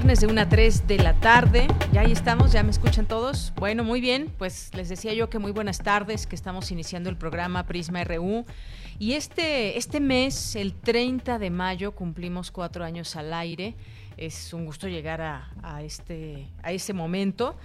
[0.00, 1.66] Viernes de 1 a 3 de la tarde.
[1.92, 3.52] Ya ahí estamos, ya me escuchan todos.
[3.56, 7.18] Bueno, muy bien, pues les decía yo que muy buenas tardes, que estamos iniciando el
[7.18, 8.46] programa Prisma RU.
[8.98, 13.74] Y este, este mes, el 30 de mayo, cumplimos cuatro años al aire.
[14.16, 17.58] Es un gusto llegar a, este, a ese momento.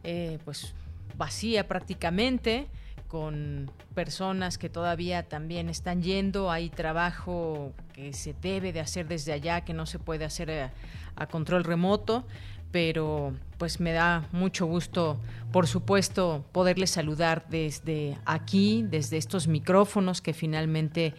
[0.03, 0.73] eh, pues
[1.15, 2.67] vacía prácticamente
[3.07, 9.31] con personas que todavía también están yendo, hay trabajo que se debe de hacer desde
[9.31, 10.73] allá, que no se puede hacer a,
[11.15, 12.25] a control remoto,
[12.71, 15.19] pero pues me da mucho gusto,
[15.51, 21.13] por supuesto, poderles saludar desde aquí, desde estos micrófonos que finalmente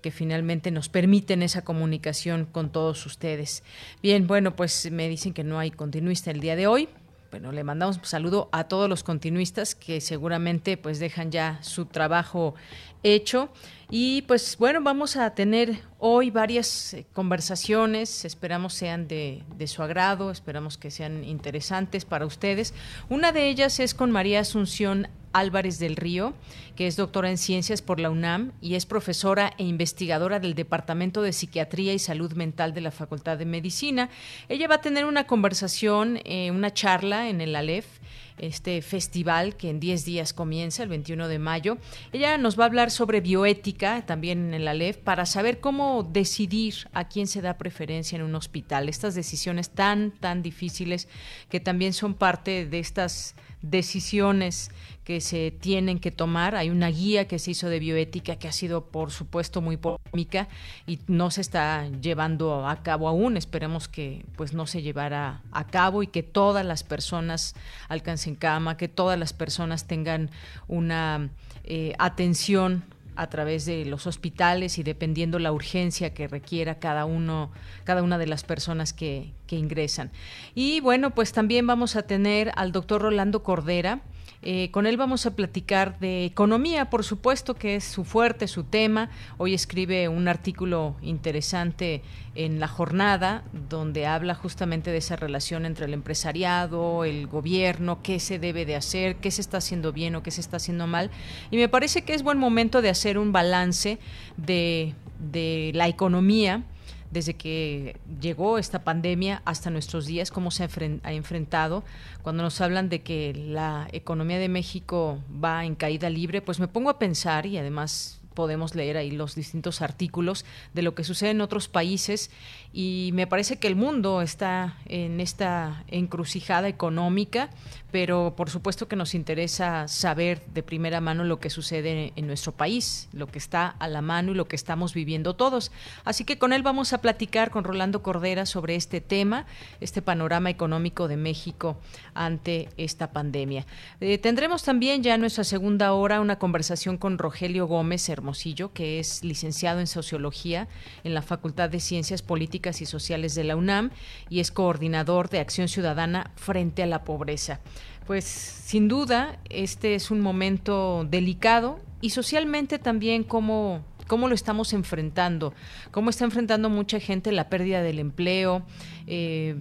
[0.00, 3.62] que finalmente nos permiten esa comunicación con todos ustedes.
[4.02, 6.88] Bien, bueno, pues me dicen que no hay continuista el día de hoy.
[7.30, 11.84] Bueno, le mandamos un saludo a todos los continuistas que seguramente pues dejan ya su
[11.84, 12.54] trabajo
[13.02, 13.50] hecho.
[13.92, 20.30] Y pues bueno, vamos a tener hoy varias eh, conversaciones, esperamos sean de, su agrado,
[20.30, 22.72] esperamos que sean interesantes para ustedes.
[23.08, 26.34] Una de ellas es con María Asunción Álvarez del Río,
[26.76, 31.20] que es doctora en ciencias por la UNAM y es profesora e investigadora del Departamento
[31.22, 34.08] de Psiquiatría y Salud Mental de la Facultad de Medicina.
[34.48, 37.99] Ella va a tener una conversación, eh, una charla en el ALEF
[38.40, 41.78] este festival que en 10 días comienza, el 21 de mayo.
[42.12, 46.74] Ella nos va a hablar sobre bioética, también en la LEF, para saber cómo decidir
[46.92, 48.88] a quién se da preferencia en un hospital.
[48.88, 51.08] Estas decisiones tan, tan difíciles
[51.48, 54.70] que también son parte de estas decisiones
[55.04, 56.54] que se tienen que tomar.
[56.54, 60.48] Hay una guía que se hizo de bioética que ha sido, por supuesto, muy polémica
[60.86, 63.36] y no se está llevando a cabo aún.
[63.36, 67.54] Esperemos que pues no se llevara a cabo y que todas las personas
[67.88, 70.30] alcancen cama, que todas las personas tengan
[70.68, 71.30] una
[71.64, 72.84] eh, atención
[73.16, 77.50] a través de los hospitales y dependiendo la urgencia que requiera cada uno,
[77.84, 80.10] cada una de las personas que, que ingresan.
[80.54, 84.00] Y bueno, pues también vamos a tener al doctor Rolando Cordera,
[84.42, 88.64] eh, con él vamos a platicar de economía, por supuesto que es su fuerte, su
[88.64, 89.10] tema.
[89.36, 92.02] Hoy escribe un artículo interesante
[92.34, 98.18] en la jornada donde habla justamente de esa relación entre el empresariado, el gobierno, qué
[98.18, 101.10] se debe de hacer, qué se está haciendo bien o qué se está haciendo mal.
[101.50, 103.98] Y me parece que es buen momento de hacer un balance
[104.38, 106.62] de, de la economía
[107.10, 111.84] desde que llegó esta pandemia hasta nuestros días, cómo se ha enfrentado.
[112.22, 116.68] Cuando nos hablan de que la economía de México va en caída libre, pues me
[116.68, 121.30] pongo a pensar y además podemos leer ahí los distintos artículos de lo que sucede
[121.30, 122.30] en otros países
[122.72, 127.50] y me parece que el mundo está en esta encrucijada económica,
[127.90, 132.52] pero por supuesto que nos interesa saber de primera mano lo que sucede en nuestro
[132.52, 135.72] país, lo que está a la mano y lo que estamos viviendo todos.
[136.04, 139.46] Así que con él vamos a platicar con Rolando Cordera sobre este tema,
[139.80, 141.76] este panorama económico de México
[142.14, 143.66] ante esta pandemia.
[144.00, 149.00] Eh, tendremos también ya en nuestra segunda hora una conversación con Rogelio Gómez Hermosillo, que
[149.00, 150.68] es licenciado en Sociología
[151.02, 153.90] en la Facultad de Ciencias Políticas y Sociales de la UNAM
[154.28, 157.60] y es coordinador de Acción Ciudadana frente a la pobreza.
[158.06, 164.72] Pues sin duda, este es un momento delicado y socialmente también cómo, cómo lo estamos
[164.72, 165.54] enfrentando,
[165.90, 168.62] cómo está enfrentando mucha gente la pérdida del empleo.
[169.06, 169.58] Eh,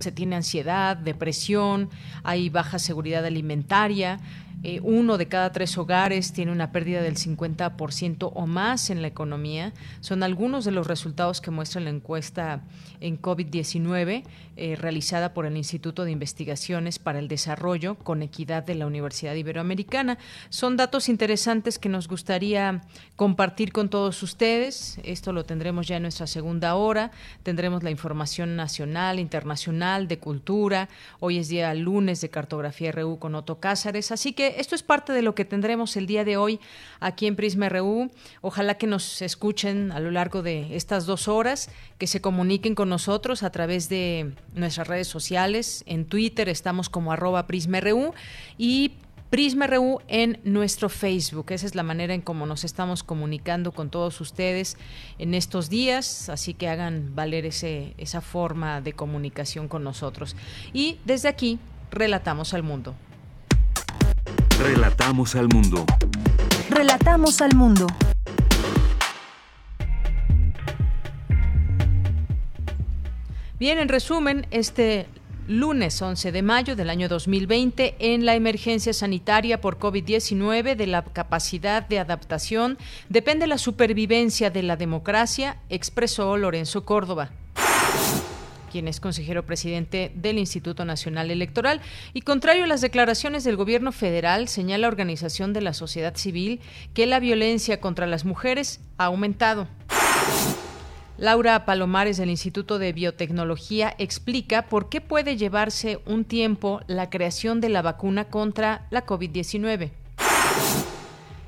[0.00, 1.88] se tiene ansiedad, depresión,
[2.24, 4.18] hay baja seguridad alimentaria,
[4.64, 9.08] eh, uno de cada tres hogares tiene una pérdida del 50% o más en la
[9.08, 9.74] economía.
[10.00, 12.62] Son algunos de los resultados que muestra la encuesta
[13.00, 14.24] en COVID-19
[14.56, 19.34] eh, realizada por el Instituto de Investigaciones para el Desarrollo con Equidad de la Universidad
[19.34, 20.18] Iberoamericana.
[20.48, 22.82] Son datos interesantes que nos gustaría
[23.16, 24.98] compartir con todos ustedes.
[25.02, 27.10] Esto lo tendremos ya en nuestra segunda hora.
[27.42, 30.88] Tendremos la información nacional, internacional, de cultura.
[31.20, 34.12] Hoy es día lunes de Cartografía RU con Otto Cázares.
[34.12, 36.60] Así que esto es parte de lo que tendremos el día de hoy
[37.00, 38.10] aquí en Prisma RU.
[38.40, 42.88] Ojalá que nos escuchen a lo largo de estas dos horas, que se comuniquen con
[42.88, 45.84] nosotros a través de nuestras redes sociales.
[45.86, 48.12] En Twitter estamos como arroba Prisma RU
[48.58, 48.92] y
[49.30, 51.46] Prisma RU en nuestro Facebook.
[51.50, 54.76] Esa es la manera en cómo nos estamos comunicando con todos ustedes
[55.18, 60.36] en estos días, así que hagan valer ese, esa forma de comunicación con nosotros.
[60.72, 61.58] Y desde aquí,
[61.90, 62.94] relatamos al mundo.
[64.60, 65.84] Relatamos al mundo.
[66.70, 67.86] Relatamos al mundo.
[73.56, 75.06] Bien, en resumen, este
[75.46, 81.04] lunes 11 de mayo del año 2020 en la emergencia sanitaria por COVID-19 de la
[81.04, 82.78] capacidad de adaptación
[83.08, 87.30] depende la supervivencia de la democracia, expresó Lorenzo Córdoba
[88.72, 91.80] quien es consejero presidente del Instituto Nacional Electoral.
[92.12, 96.60] Y contrario a las declaraciones del gobierno federal, señala la Organización de la Sociedad Civil
[96.92, 99.68] que la violencia contra las mujeres ha aumentado.
[101.16, 107.60] Laura Palomares del Instituto de Biotecnología explica por qué puede llevarse un tiempo la creación
[107.60, 109.90] de la vacuna contra la COVID-19.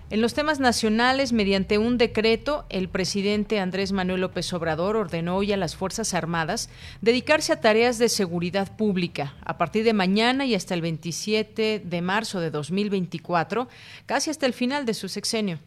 [0.08, 5.52] En los temas nacionales, mediante un decreto, el presidente Andrés Manuel López Obrador ordenó hoy
[5.52, 6.70] a las Fuerzas Armadas
[7.00, 12.02] dedicarse a tareas de seguridad pública a partir de mañana y hasta el 27 de
[12.02, 13.66] marzo de 2024,
[14.06, 15.58] casi hasta el final de su sexenio.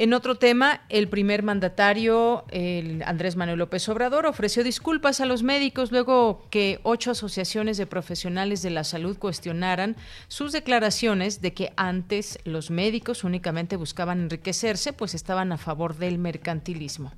[0.00, 2.46] En otro tema, el primer mandatario,
[3.04, 8.62] Andrés Manuel López Obrador, ofreció disculpas a los médicos luego que ocho asociaciones de profesionales
[8.62, 9.96] de la salud cuestionaran
[10.28, 16.16] sus declaraciones de que antes los médicos únicamente buscaban enriquecerse, pues estaban a favor del
[16.16, 17.12] mercantilismo.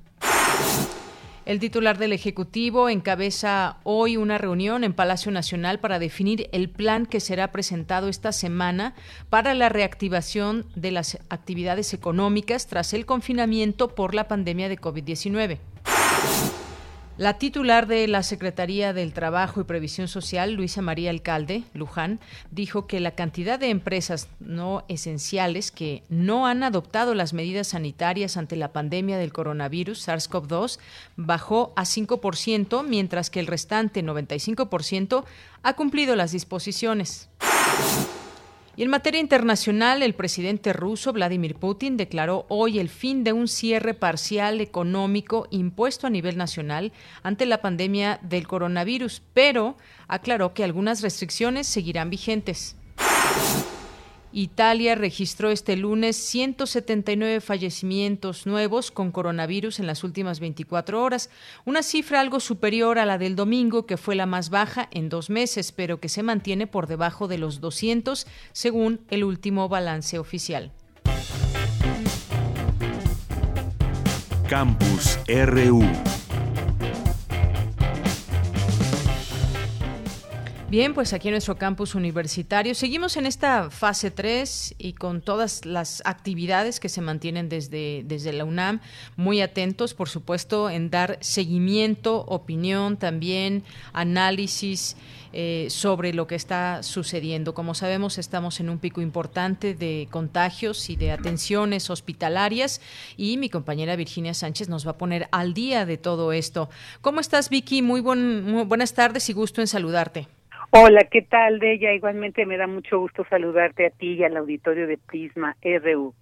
[1.45, 7.05] El titular del Ejecutivo encabeza hoy una reunión en Palacio Nacional para definir el plan
[7.05, 8.95] que será presentado esta semana
[9.29, 15.59] para la reactivación de las actividades económicas tras el confinamiento por la pandemia de COVID-19.
[17.15, 22.87] La titular de la Secretaría del Trabajo y Previsión Social, Luisa María Alcalde, Luján, dijo
[22.87, 28.55] que la cantidad de empresas no esenciales que no han adoptado las medidas sanitarias ante
[28.55, 30.79] la pandemia del coronavirus SARS-CoV-2
[31.15, 35.23] bajó a 5%, mientras que el restante 95%
[35.61, 37.29] ha cumplido las disposiciones.
[38.75, 43.47] Y en materia internacional, el presidente ruso Vladimir Putin declaró hoy el fin de un
[43.47, 49.77] cierre parcial económico impuesto a nivel nacional ante la pandemia del coronavirus, pero
[50.07, 52.75] aclaró que algunas restricciones seguirán vigentes.
[54.33, 61.29] Italia registró este lunes 179 fallecimientos nuevos con coronavirus en las últimas 24 horas,
[61.65, 65.29] una cifra algo superior a la del domingo, que fue la más baja en dos
[65.29, 70.71] meses, pero que se mantiene por debajo de los 200 según el último balance oficial.
[74.49, 75.83] Campus RU
[80.73, 85.67] Bien, pues aquí en nuestro campus universitario seguimos en esta fase 3 y con todas
[85.67, 88.79] las actividades que se mantienen desde, desde la UNAM,
[89.15, 93.61] muy atentos, por supuesto, en dar seguimiento, opinión, también
[93.93, 94.95] análisis.
[95.35, 97.55] Eh, sobre lo que está sucediendo.
[97.55, 102.81] Como sabemos, estamos en un pico importante de contagios y de atenciones hospitalarias
[103.17, 106.69] y mi compañera Virginia Sánchez nos va a poner al día de todo esto.
[107.01, 107.81] ¿Cómo estás, Vicky?
[107.81, 110.27] Muy, muy buenas tardes y gusto en saludarte.
[110.75, 111.93] Hola, ¿qué tal, Deya?
[111.93, 116.15] Igualmente me da mucho gusto saludarte a ti y al auditorio de Prisma RU.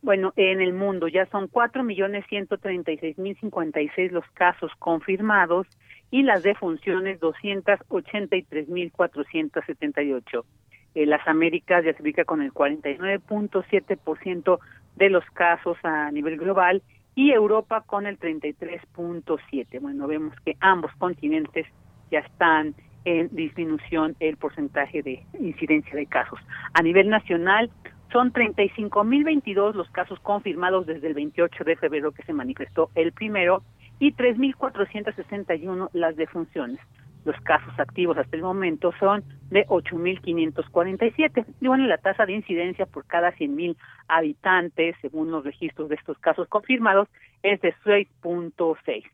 [0.00, 3.90] Bueno, en el mundo ya son cuatro millones ciento treinta y seis mil cincuenta y
[3.90, 5.66] seis los casos confirmados
[6.10, 10.46] y las defunciones doscientas ochenta y tres mil cuatrocientos setenta y ocho.
[10.94, 14.58] Las Américas ya se ubica con el cuarenta y nueve punto siete por ciento
[14.96, 16.82] de los casos a nivel global
[17.14, 19.80] y Europa con el treinta y tres punto siete.
[19.80, 21.66] Bueno, vemos que ambos continentes
[22.10, 22.74] ya están
[23.08, 26.38] en disminución el porcentaje de incidencia de casos.
[26.74, 27.70] A nivel nacional,
[28.12, 33.62] son 35.022 los casos confirmados desde el 28 de febrero que se manifestó el primero
[33.98, 36.80] y 3.461 las defunciones.
[37.24, 41.44] Los casos activos hasta el momento son de 8.547.
[41.60, 46.16] Y bueno, la tasa de incidencia por cada 100.000 habitantes, según los registros de estos
[46.18, 47.08] casos confirmados,
[47.42, 49.04] es de 6.6.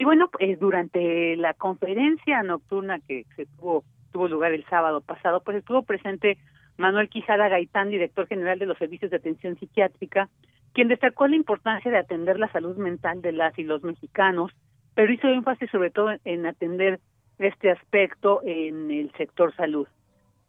[0.00, 5.42] Y bueno, pues durante la conferencia nocturna que se tuvo tuvo lugar el sábado pasado,
[5.42, 6.38] pues estuvo presente
[6.78, 10.30] Manuel Quijada Gaitán, director general de los servicios de atención psiquiátrica,
[10.72, 14.50] quien destacó la importancia de atender la salud mental de las y los mexicanos,
[14.94, 16.98] pero hizo énfasis sobre todo en atender
[17.38, 19.86] este aspecto en el sector salud,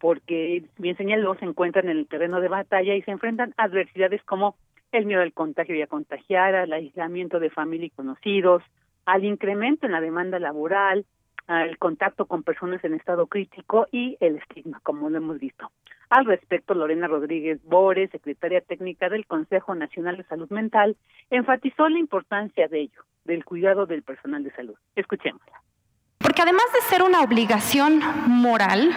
[0.00, 4.56] porque bien señaló, se encuentran en el terreno de batalla y se enfrentan adversidades como
[4.92, 8.62] el miedo al contagio y a contagiar, al aislamiento de familia y conocidos,
[9.06, 11.04] al incremento en la demanda laboral,
[11.46, 15.70] al contacto con personas en estado crítico y el estigma, como lo hemos visto.
[16.08, 20.96] Al respecto, Lorena Rodríguez Bores, secretaria técnica del Consejo Nacional de Salud Mental,
[21.30, 24.74] enfatizó la importancia de ello, del cuidado del personal de salud.
[24.94, 25.62] Escuchémosla.
[26.32, 28.90] Porque además de ser una obligación moral,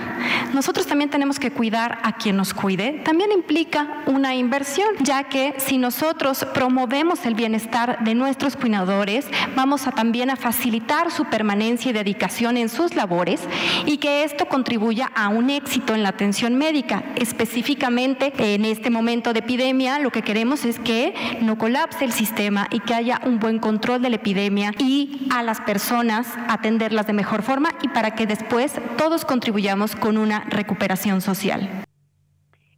[0.54, 3.02] nosotros también tenemos que cuidar a quien nos cuide.
[3.04, 9.86] También implica una inversión, ya que si nosotros promovemos el bienestar de nuestros cuidadores, vamos
[9.86, 13.42] a también a facilitar su permanencia y dedicación en sus labores
[13.86, 17.04] y que esto contribuya a un éxito en la atención médica.
[17.18, 22.68] Específicamente en este momento de epidemia, lo que queremos es que no colapse el sistema
[22.72, 27.12] y que haya un buen control de la epidemia y a las personas atenderlas de
[27.12, 31.70] mejor forma y para que después todos contribuyamos con una recuperación social.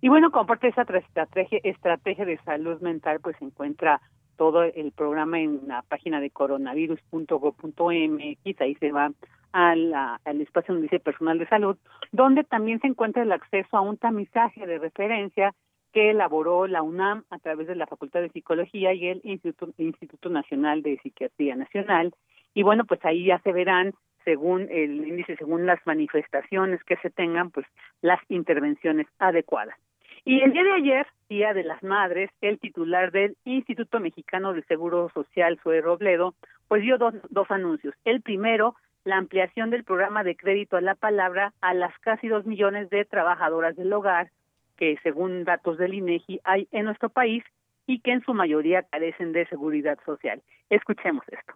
[0.01, 4.01] Y bueno, como parte de esa estrategia, estrategia de salud mental, pues se encuentra
[4.37, 9.11] todo el programa en la página de coronavirus.go.mx, ahí se va
[9.51, 11.77] al espacio donde dice personal de salud,
[12.11, 15.55] donde también se encuentra el acceso a un tamizaje de referencia
[15.93, 20.29] que elaboró la UNAM a través de la Facultad de Psicología y el Instituto, Instituto
[20.29, 22.13] Nacional de Psiquiatría Nacional.
[22.53, 23.95] Y bueno, pues ahí ya se verán
[24.27, 27.65] según el índice, según las manifestaciones que se tengan, pues
[28.01, 29.77] las intervenciones adecuadas.
[30.25, 34.63] Y el día de ayer, Día de las Madres, el titular del Instituto Mexicano de
[34.63, 36.33] Seguro Social, Zoe Robledo,
[36.67, 37.95] pues dio dos, dos anuncios.
[38.03, 42.45] El primero, la ampliación del programa de crédito a la palabra a las casi dos
[42.45, 44.29] millones de trabajadoras del hogar
[44.75, 47.45] que, según datos del INEGI, hay en nuestro país
[47.85, 50.41] y que en su mayoría carecen de seguridad social.
[50.69, 51.53] Escuchemos esto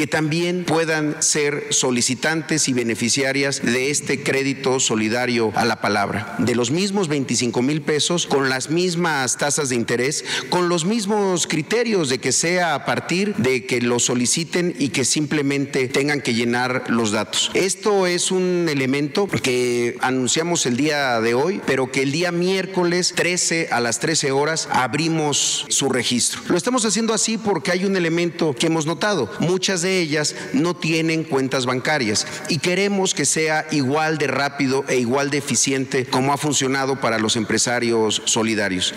[0.00, 6.54] que también puedan ser solicitantes y beneficiarias de este crédito solidario a la palabra, de
[6.54, 12.08] los mismos 25 mil pesos, con las mismas tasas de interés, con los mismos criterios
[12.08, 16.84] de que sea a partir de que lo soliciten y que simplemente tengan que llenar
[16.88, 17.50] los datos.
[17.52, 23.12] Esto es un elemento que anunciamos el día de hoy, pero que el día miércoles
[23.14, 26.40] 13 a las 13 horas abrimos su registro.
[26.48, 29.30] Lo estamos haciendo así porque hay un elemento que hemos notado.
[29.40, 34.96] Muchas de ellas no tienen cuentas bancarias y queremos que sea igual de rápido e
[34.96, 38.94] igual de eficiente como ha funcionado para los empresarios solidarios.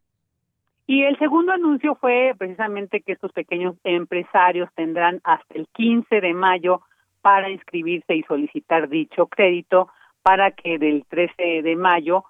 [0.85, 6.33] Y el segundo anuncio fue precisamente que estos pequeños empresarios tendrán hasta el 15 de
[6.33, 6.81] mayo
[7.21, 9.89] para inscribirse y solicitar dicho crédito
[10.21, 12.25] para que del 13 de mayo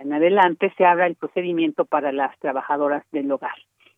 [0.00, 3.56] en adelante se abra el procedimiento para las trabajadoras del hogar.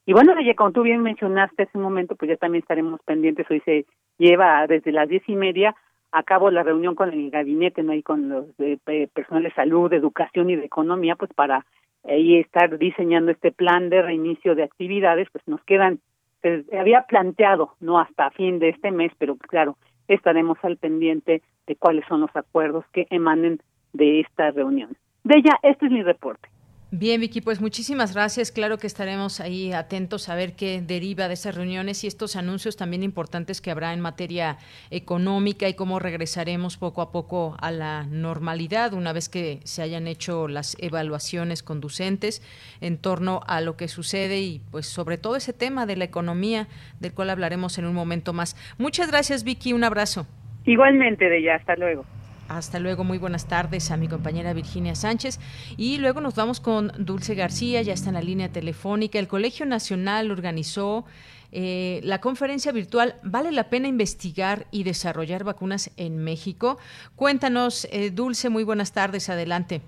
[0.09, 3.47] Y bueno, como tú bien mencionaste hace un momento, pues ya también estaremos pendientes.
[3.50, 3.85] Hoy se
[4.17, 5.77] lleva desde las diez y media
[6.12, 7.93] a cabo la reunión con el gabinete, ¿no?
[7.93, 8.79] Y con los de,
[9.12, 11.67] personal de salud, de educación y de economía, pues para
[12.05, 15.99] ahí estar diseñando este plan de reinicio de actividades, pues nos quedan,
[16.41, 19.77] se había planteado, no hasta fin de este mes, pero claro,
[20.09, 23.61] estaremos al pendiente de cuáles son los acuerdos que emanen
[23.93, 24.97] de esta reunión.
[25.25, 26.49] De ella, este es mi reporte.
[26.90, 28.50] Bien, Vicky, pues muchísimas gracias.
[28.50, 32.78] Claro que estaremos ahí atentos a ver qué deriva de esas reuniones y estos anuncios
[32.78, 34.57] también importantes que habrá en materia
[34.90, 40.07] económica y cómo regresaremos poco a poco a la normalidad una vez que se hayan
[40.07, 42.40] hecho las evaluaciones conducentes
[42.80, 46.68] en torno a lo que sucede y pues sobre todo ese tema de la economía
[47.00, 48.57] del cual hablaremos en un momento más.
[48.78, 49.75] Muchas gracias, Vicky.
[49.75, 50.26] Un abrazo.
[50.64, 51.57] Igualmente, de ya.
[51.57, 52.07] Hasta luego.
[52.49, 55.38] Hasta luego, muy buenas tardes a mi compañera Virginia Sánchez.
[55.76, 59.19] Y luego nos vamos con Dulce García, ya está en la línea telefónica.
[59.19, 61.05] El Colegio Nacional organizó
[61.52, 66.78] eh, la conferencia virtual ¿Vale la pena investigar y desarrollar vacunas en México?
[67.17, 69.83] Cuéntanos, eh, Dulce, muy buenas tardes, adelante.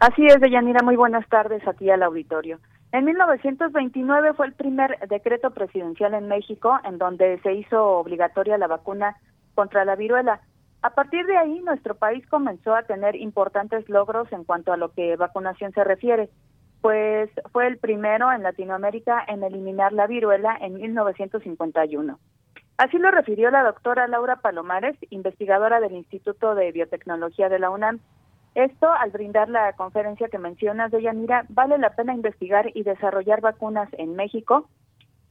[0.00, 2.58] Así es, Deyanira, muy buenas tardes a ti al auditorio.
[2.90, 8.66] En 1929 fue el primer decreto presidencial en México en donde se hizo obligatoria la
[8.66, 9.16] vacuna
[9.54, 10.40] contra la viruela.
[10.82, 14.90] A partir de ahí, nuestro país comenzó a tener importantes logros en cuanto a lo
[14.92, 16.28] que vacunación se refiere,
[16.80, 22.18] pues fue el primero en Latinoamérica en eliminar la viruela en 1951.
[22.78, 28.00] Así lo refirió la doctora Laura Palomares, investigadora del Instituto de Biotecnología de la UNAM.
[28.56, 33.40] Esto, al brindar la conferencia que mencionas de Yanira, vale la pena investigar y desarrollar
[33.40, 34.68] vacunas en México.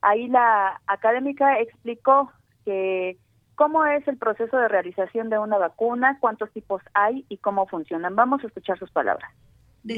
[0.02, 2.32] Ahí la académica explicó
[2.64, 3.18] que
[3.62, 8.16] cómo es el proceso de realización de una vacuna, cuántos tipos hay y cómo funcionan.
[8.16, 9.30] Vamos a escuchar sus palabras.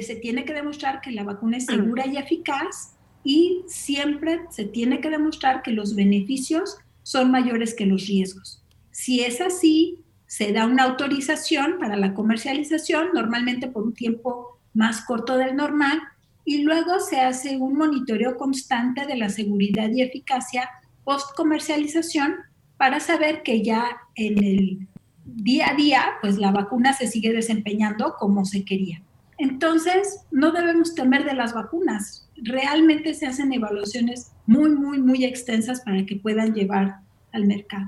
[0.02, 5.00] se tiene que demostrar que la vacuna es segura y eficaz y siempre se tiene
[5.00, 8.62] que demostrar que los beneficios son mayores que los riesgos.
[8.92, 15.06] Si es así, se da una autorización para la comercialización, normalmente por un tiempo más
[15.06, 16.02] corto del normal,
[16.44, 20.70] y luego se hace un monitoreo constante de la seguridad y eficacia
[21.06, 22.36] post comercialización
[22.78, 24.88] para saber que ya en el
[25.26, 29.02] día a día, pues la vacuna se sigue desempeñando como se quería.
[29.38, 32.30] Entonces, no debemos temer de las vacunas.
[32.36, 36.98] Realmente se hacen evaluaciones muy, muy, muy extensas para que puedan llevar
[37.32, 37.88] al mercado.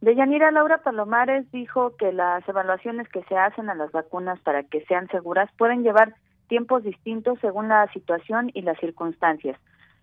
[0.00, 4.84] Deyanira Laura Palomares dijo que las evaluaciones que se hacen a las vacunas para que
[4.84, 6.14] sean seguras pueden llevar
[6.48, 9.58] tiempos distintos según la situación y las circunstancias.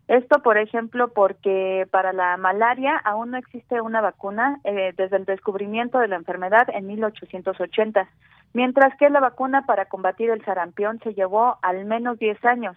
[0.08, 5.26] Esto, por ejemplo, porque para la malaria aún no existe una vacuna eh, desde el
[5.26, 8.10] descubrimiento de la enfermedad en 1880,
[8.54, 12.76] mientras que la vacuna para combatir el sarampión se llevó al menos 10 años.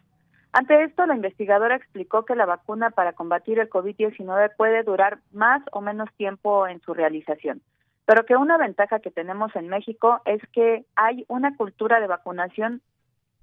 [0.53, 5.63] Ante esto, la investigadora explicó que la vacuna para combatir el COVID-19 puede durar más
[5.73, 7.61] o menos tiempo en su realización,
[8.07, 12.83] pero que una ventaja que tenemos en México es que hay una cultura de vacunación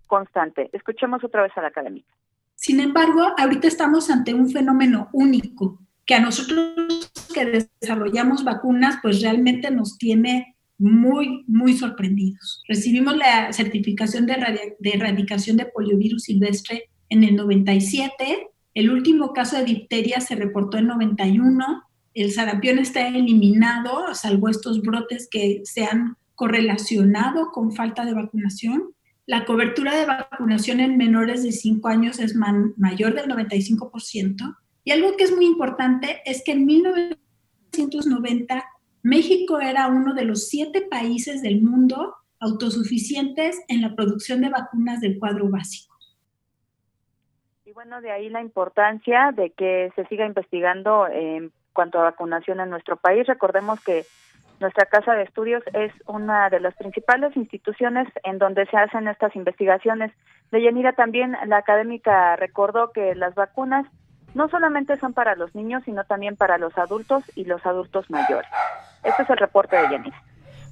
[0.08, 0.70] constante.
[0.72, 2.12] Escuchemos otra vez a la académica.
[2.64, 9.22] Sin embargo, ahorita estamos ante un fenómeno único que a nosotros que desarrollamos vacunas, pues
[9.22, 12.64] realmente nos tiene muy, muy sorprendidos.
[12.70, 14.38] Recibimos la certificación de,
[14.82, 20.88] erradicación de poliovirus silvestre en el 97, el último caso de difteria se reportó en
[20.88, 28.14] 91, el sarampión está eliminado, salvo estos brotes que se han correlacionado con falta de
[28.14, 28.94] vacunación.
[29.26, 34.58] La cobertura de vacunación en menores de 5 años es mayor del 95%.
[34.84, 38.66] Y algo que es muy importante es que en 1990
[39.02, 45.00] México era uno de los siete países del mundo autosuficientes en la producción de vacunas
[45.00, 45.96] del cuadro básico.
[47.66, 52.60] Y bueno, de ahí la importancia de que se siga investigando en cuanto a vacunación
[52.60, 53.26] en nuestro país.
[53.26, 54.06] Recordemos que
[54.64, 59.36] nuestra casa de estudios es una de las principales instituciones en donde se hacen estas
[59.36, 60.12] investigaciones.
[60.52, 63.86] De Yanira también la académica recordó que las vacunas
[64.34, 68.50] no solamente son para los niños, sino también para los adultos y los adultos mayores.
[69.04, 70.24] Este es el reporte de Yanira.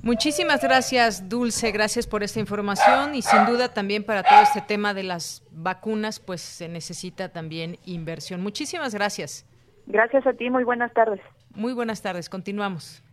[0.02, 1.72] Muchísimas gracias, Dulce.
[1.72, 6.20] Gracias por esta información y sin duda también para todo este tema de las vacunas,
[6.20, 8.42] pues se necesita también inversión.
[8.42, 9.46] Muchísimas gracias.
[9.86, 10.50] Gracias a ti.
[10.50, 11.20] Muy buenas tardes.
[11.54, 12.30] Muy buenas tardes.
[12.30, 13.04] Continuamos.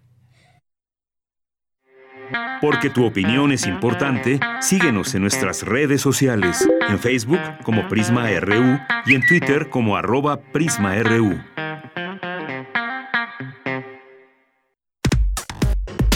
[2.60, 8.78] Porque tu opinión es importante, síguenos en nuestras redes sociales, en Facebook como Prisma RU
[9.06, 11.40] y en Twitter como arroba PrismaRU.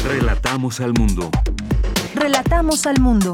[0.04, 1.30] Relatamos al mundo.
[2.14, 3.32] Relatamos al mundo.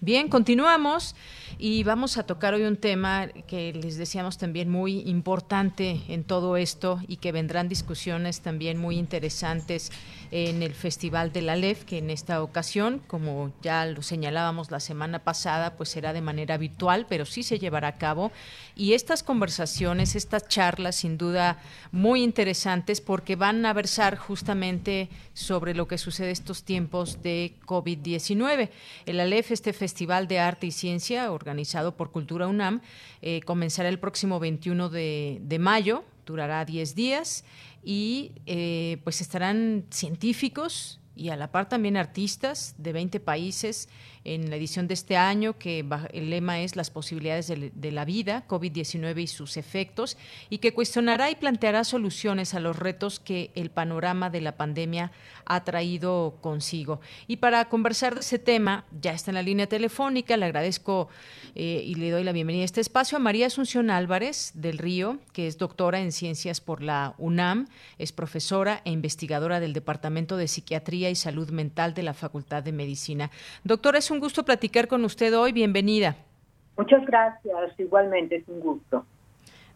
[0.00, 1.14] Bien, continuamos.
[1.58, 6.56] y vamos a tocar hoy un tema que les decíamos también muy importante en todo
[6.56, 9.92] esto y que vendrán discusiones también muy interesantes
[10.36, 14.80] en el Festival de la LEF, que en esta ocasión, como ya lo señalábamos la
[14.80, 18.32] semana pasada, pues será de manera virtual, pero sí se llevará a cabo.
[18.74, 25.72] Y estas conversaciones, estas charlas, sin duda muy interesantes, porque van a versar justamente sobre
[25.72, 28.70] lo que sucede estos tiempos de COVID-19.
[29.06, 32.80] El ALEF, este Festival de Arte y Ciencia, organizado por Cultura UNAM,
[33.22, 37.44] eh, comenzará el próximo 21 de, mayo, durará 10 días
[37.84, 43.88] y eh, pues estarán científicos y a la par también artistas de 20 países
[44.24, 48.44] en la edición de este año, que el lema es las posibilidades de, la vida,
[48.48, 50.16] COVID-19 y sus efectos,
[50.48, 55.12] y que cuestionará y planteará soluciones a los retos que el panorama de la pandemia
[55.44, 57.00] ha traído consigo.
[57.26, 61.08] Y para conversar de ese tema, ya está en la línea telefónica, le agradezco
[61.54, 65.18] eh, y le doy la bienvenida a este espacio a María Asunción Álvarez del Río,
[65.32, 70.48] que es doctora en ciencias por la UNAM, es profesora e investigadora del Departamento de
[70.48, 73.30] Psiquiatría y Salud Mental de la Facultad de Medicina.
[73.64, 75.52] Doctora, es un gusto platicar con usted hoy.
[75.52, 76.16] Bienvenida.
[76.76, 77.78] Muchas gracias.
[77.78, 79.04] Igualmente es un gusto.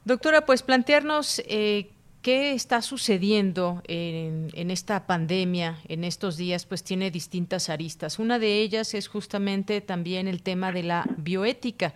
[0.04, 1.90] Doctora, pues plantearnos eh,
[2.22, 8.18] qué está sucediendo en, esta pandemia en estos días, pues tiene distintas aristas.
[8.18, 11.94] Una de ellas es justamente también el tema de la bioética.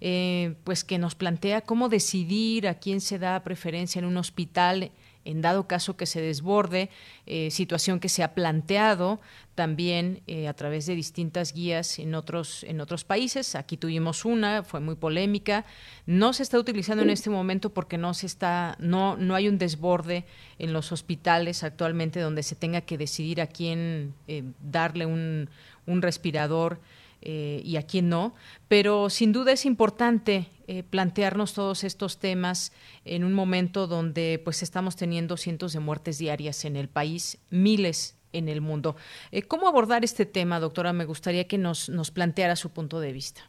[0.00, 4.90] Eh, pues que nos plantea cómo decidir a quién se da preferencia en un hospital
[5.24, 6.90] en dado caso que se desborde,
[7.26, 9.20] eh, situación que se ha planteado
[9.54, 13.54] también eh, a través de distintas guías en otros, en otros países.
[13.54, 15.64] Aquí tuvimos una, fue muy polémica.
[16.06, 19.58] No se está utilizando en este momento porque no se está, no, no hay un
[19.58, 20.24] desborde
[20.58, 25.48] en los hospitales actualmente donde se tenga que decidir a quién eh, darle un,
[25.86, 26.80] un respirador.
[27.26, 28.34] y a quién no,
[28.68, 32.72] pero sin duda es importante eh, plantearnos todos estos temas
[33.04, 38.18] en un momento donde pues estamos teniendo cientos de muertes diarias en el país, miles
[38.32, 38.96] en el mundo.
[39.30, 40.92] Eh, ¿Cómo abordar este tema, doctora?
[40.92, 43.42] Me gustaría que nos, nos planteara su punto de vista.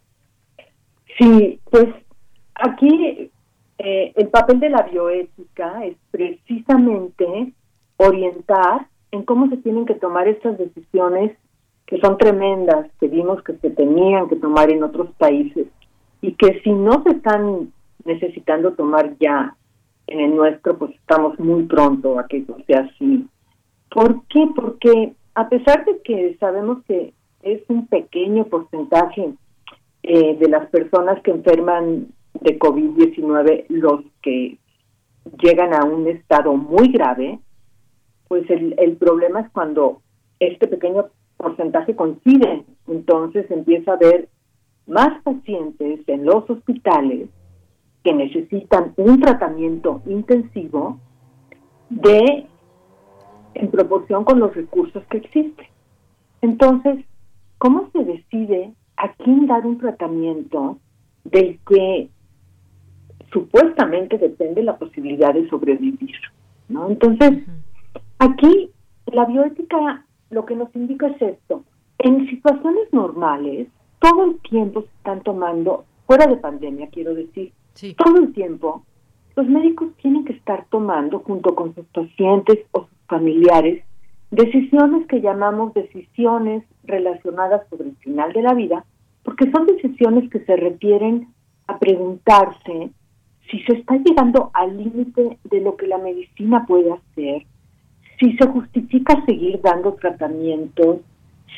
[1.18, 1.88] Sí, pues
[2.56, 3.32] aquí
[3.78, 7.54] eh, el papel de la bioética es precisamente
[7.98, 11.38] orientar en cómo se tienen que tomar estas decisiones
[11.86, 15.68] que son tremendas, que vimos que se tenían que tomar en otros países
[16.26, 17.72] y que si no se están
[18.04, 19.56] necesitando tomar ya
[20.08, 23.28] en el nuestro, pues estamos muy pronto a que eso sea así.
[23.92, 24.48] ¿Por qué?
[24.56, 29.34] Porque a pesar de que sabemos que es un pequeño porcentaje
[30.02, 32.08] eh, de las personas que enferman
[32.42, 34.58] de COVID-19 los que
[35.44, 37.38] llegan a un estado muy grave,
[38.28, 40.02] pues el, el problema es cuando
[40.40, 41.06] este pequeño
[41.38, 44.28] porcentaje coincide, entonces empieza a haber
[44.88, 47.30] más pacientes en los hospitales
[48.04, 51.00] que necesitan un tratamiento intensivo
[51.90, 52.46] de
[53.56, 55.68] en proporción con los recursos que existen.
[56.42, 57.06] Entonces,
[57.58, 60.78] ¿cómo se decide a quién dar un tratamiento
[61.24, 62.10] del que
[63.32, 66.16] supuestamente depende la posibilidad de sobrevivir?
[66.70, 66.90] ¿no?
[66.90, 67.44] Entonces,
[68.20, 68.70] aquí
[69.08, 71.64] la bioética lo que nos indica es esto.
[72.00, 73.68] En situaciones normales,
[74.06, 77.52] todo el tiempo se están tomando, fuera de pandemia quiero decir,
[77.98, 78.84] todo el tiempo
[79.36, 83.84] los médicos tienen que estar tomando junto con sus pacientes o sus familiares
[84.30, 88.86] decisiones que llamamos decisiones relacionadas sobre el final de la vida,
[89.24, 91.30] porque son decisiones que se refieren
[91.68, 92.92] a preguntarse
[93.50, 97.46] si se está llegando al límite de lo que la medicina puede hacer,
[98.20, 101.00] si se justifica seguir dando tratamientos,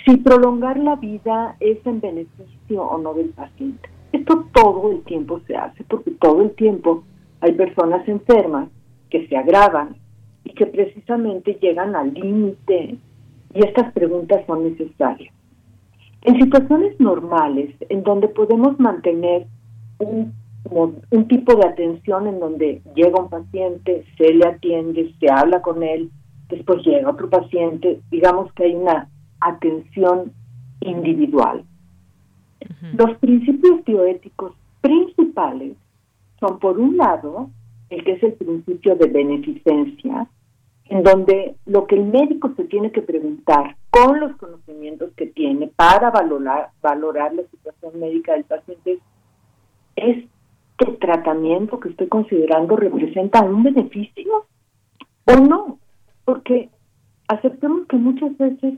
[0.05, 3.89] si prolongar la vida es en beneficio o no del paciente.
[4.11, 7.03] Esto todo el tiempo se hace porque todo el tiempo
[7.41, 8.69] hay personas enfermas
[9.09, 9.95] que se agravan
[10.43, 12.97] y que precisamente llegan al límite
[13.53, 15.33] y estas preguntas son necesarias.
[16.23, 19.45] En situaciones normales, en donde podemos mantener
[19.99, 20.33] un,
[20.71, 25.83] un tipo de atención en donde llega un paciente, se le atiende, se habla con
[25.83, 26.09] él,
[26.49, 30.33] después llega otro paciente, digamos que hay una atención
[30.81, 31.63] individual.
[32.93, 35.75] Los principios bioéticos principales
[36.39, 37.49] son, por un lado,
[37.89, 40.27] el que es el principio de beneficencia,
[40.85, 45.67] en donde lo que el médico se tiene que preguntar con los conocimientos que tiene
[45.67, 48.99] para valorar, valorar la situación médica del paciente
[49.95, 50.25] es
[50.77, 54.45] que el tratamiento que estoy considerando representa un beneficio
[55.25, 55.79] o no,
[56.23, 56.69] porque
[57.27, 58.75] aceptemos que muchas veces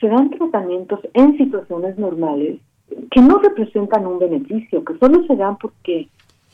[0.00, 2.60] se dan tratamientos en situaciones normales
[3.10, 6.08] que no representan un beneficio, que solo se dan porque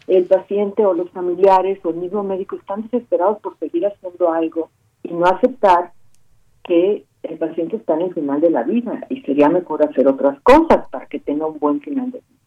[0.07, 4.71] el paciente o los familiares o el mismo médico están desesperados por seguir haciendo algo
[5.03, 5.93] y no aceptar
[6.65, 10.41] que el paciente está en el final de la vida y sería mejor hacer otras
[10.43, 12.41] cosas para que tenga un buen final de vida.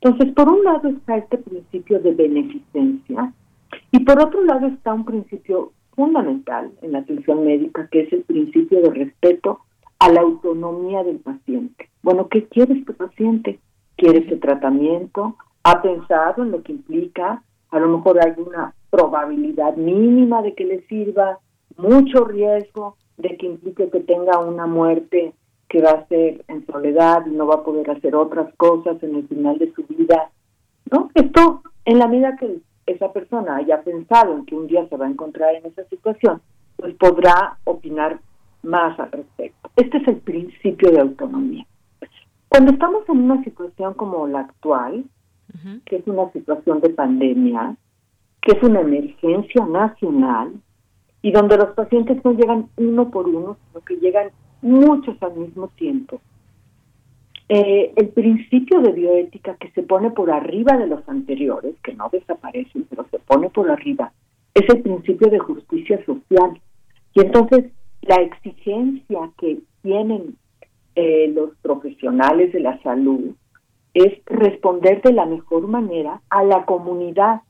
[0.00, 3.32] Entonces, por un lado está este principio de beneficencia
[3.90, 8.22] y por otro lado está un principio fundamental en la atención médica, que es el
[8.22, 9.60] principio de respeto
[9.98, 11.88] a la autonomía del paciente.
[12.02, 13.58] Bueno, ¿qué quiere este paciente?
[13.96, 15.36] ¿Quiere ese tratamiento?
[15.64, 17.42] ¿Ha pensado en lo que implica?
[17.70, 21.38] A lo mejor hay una probabilidad mínima de que le sirva,
[21.76, 25.34] mucho riesgo de que implique que tenga una muerte
[25.68, 29.16] que va a ser en soledad y no va a poder hacer otras cosas en
[29.16, 30.30] el final de su vida.
[30.90, 31.10] ¿No?
[31.14, 35.06] Esto, en la medida que esa persona haya pensado en que un día se va
[35.06, 36.40] a encontrar en esa situación,
[36.76, 38.20] pues podrá opinar
[38.66, 39.70] más al respecto.
[39.76, 41.66] Este es el principio de autonomía.
[42.48, 45.04] Cuando estamos en una situación como la actual,
[45.86, 47.76] que es una situación de pandemia,
[48.42, 50.52] que es una emergencia nacional,
[51.22, 54.30] y donde los pacientes no llegan uno por uno, sino que llegan
[54.62, 56.20] muchos al mismo tiempo.
[57.48, 62.08] Eh, el principio de bioética que se pone por arriba de los anteriores, que no
[62.10, 64.12] desaparecen, pero se pone por arriba,
[64.54, 66.60] es el principio de justicia social.
[67.14, 67.72] Y entonces
[68.06, 70.36] la exigencia que tienen
[70.94, 73.34] eh, los profesionales de la salud
[73.94, 77.40] es responder de la mejor manera a la comunidad,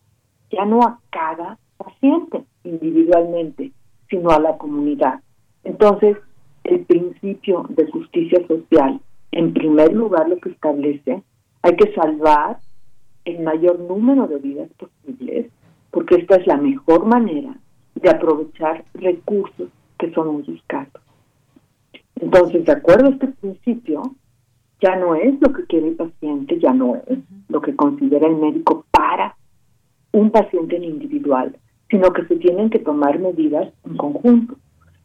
[0.51, 3.73] ya no a cada paciente individualmente,
[4.09, 5.21] sino a la comunidad.
[5.65, 6.17] Entonces,
[6.65, 9.01] el principio de justicia social,
[9.33, 11.23] en primer lugar, lo que establece,
[11.63, 12.59] hay que salvar
[13.25, 15.51] el mayor número de vidas posibles,
[15.91, 17.57] porque esta es la mejor manera
[17.97, 19.69] de aprovechar recursos
[20.17, 21.01] son muy escasos.
[22.17, 24.03] Entonces, de acuerdo a este principio,
[24.81, 28.37] ya no es lo que quiere el paciente, ya no es lo que considera el
[28.37, 29.37] médico para
[30.13, 31.57] un paciente en individual,
[31.91, 34.57] sino que se tienen que tomar medidas en conjunto.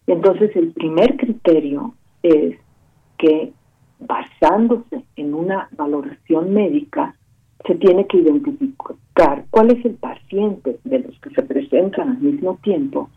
[0.08, 1.94] Entonces, el primer criterio
[2.24, 2.58] es
[3.18, 3.54] que
[4.00, 7.16] basándose en una valoración médica,
[7.68, 12.58] se tiene que identificar cuál es el paciente de los que se presentan al mismo
[12.64, 13.10] tiempo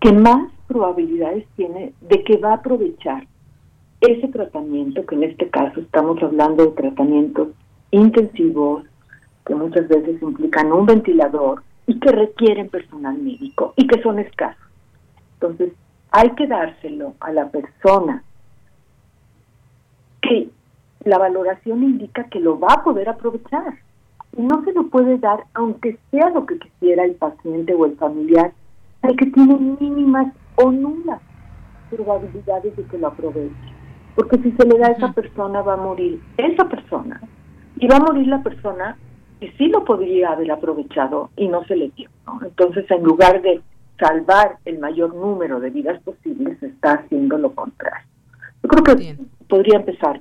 [0.00, 3.26] que más probabilidades tiene de que va a aprovechar
[4.00, 7.48] ese tratamiento, que en este caso estamos hablando de tratamientos
[7.90, 8.84] intensivos,
[9.46, 14.62] que muchas veces implican un ventilador y que requieren personal médico y que son escasos.
[15.34, 15.72] Entonces,
[16.10, 18.22] hay que dárselo a la persona
[20.20, 20.48] que
[21.04, 23.74] la valoración indica que lo va a poder aprovechar.
[24.36, 27.96] Y no se lo puede dar aunque sea lo que quisiera el paciente o el
[27.96, 28.52] familiar,
[29.02, 31.20] al que tiene mínimas o nulas
[31.90, 33.54] probabilidades de que lo aproveche.
[34.14, 37.20] Porque si se le da a esa persona va a morir esa persona
[37.76, 38.96] y va a morir la persona
[39.40, 42.08] que sí lo podría haber aprovechado y no se le dio.
[42.42, 43.60] Entonces, en lugar de
[43.98, 48.06] salvar el mayor número de vidas posibles, se está haciendo lo contrario.
[48.62, 49.16] Yo creo que
[49.48, 50.20] podría empezar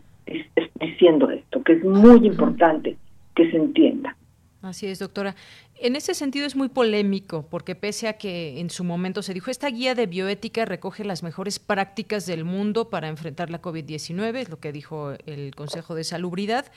[0.80, 2.98] diciendo esto, que es muy importante
[3.36, 4.16] que se entienda.
[4.62, 5.36] Así es, doctora.
[5.84, 9.50] En ese sentido es muy polémico, porque pese a que en su momento se dijo,
[9.50, 14.50] esta guía de bioética recoge las mejores prácticas del mundo para enfrentar la COVID-19, es
[14.50, 16.72] lo que dijo el Consejo de Salubridad.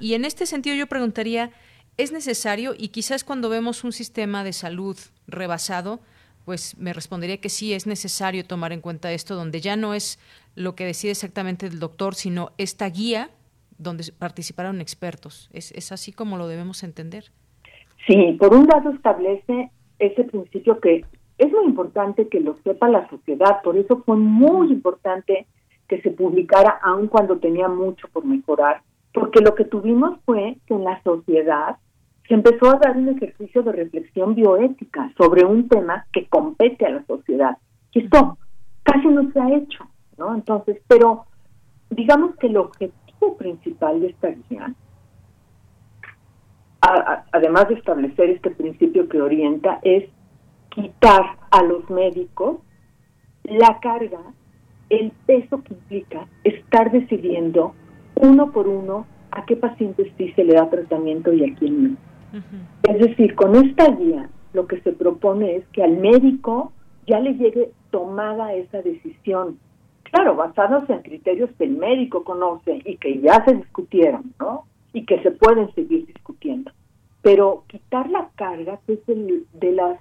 [0.00, 1.50] Y, en este sentido yo preguntaría,
[1.96, 2.76] ¿es necesario?
[2.78, 5.98] Y quizás cuando vemos un sistema de salud rebasado,
[6.44, 10.20] pues me respondería que sí, es necesario tomar en cuenta esto, donde ya no es
[10.54, 13.32] lo que decide exactamente el doctor, sino esta guía
[13.76, 15.48] donde participaron expertos.
[15.52, 17.32] ¿Es, ¿Es así como lo debemos entender?
[18.06, 21.04] Sí, por un lado establece ese principio que
[21.38, 25.46] es muy importante que lo sepa la sociedad, por eso fue muy importante
[25.88, 28.82] que se publicara aun cuando tenía mucho por mejorar,
[29.12, 31.78] porque lo que tuvimos fue que en la sociedad
[32.28, 36.90] se empezó a dar un ejercicio de reflexión bioética sobre un tema que compete a
[36.90, 37.58] la sociedad.
[37.92, 38.38] Y esto
[38.84, 39.84] casi no se ha hecho,
[40.16, 40.34] ¿no?
[40.34, 41.24] Entonces, pero
[41.90, 44.72] digamos que el objetivo principal de esta guía,
[46.80, 50.04] además de establecer este principio que orienta, es
[50.70, 52.58] quitar a los médicos
[53.44, 54.20] la carga,
[54.88, 57.74] el peso que implica estar decidiendo
[58.16, 61.96] uno por uno a qué pacientes sí se le da tratamiento y a quién no.
[62.84, 66.72] Es decir, con esta guía lo que se propone es que al médico
[67.06, 69.58] ya le llegue tomada esa decisión
[70.10, 74.64] claro, basados en criterios que el médico conoce y que ya se discutieron, ¿no?
[74.92, 76.72] Y que se pueden seguir discutiendo.
[77.22, 79.98] Pero quitar la carga, que es el, de las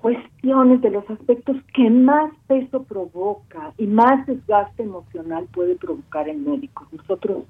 [0.00, 6.44] cuestiones, de los aspectos que más peso provoca y más desgaste emocional puede provocar en
[6.44, 6.88] médicos.
[6.92, 7.44] Nosotros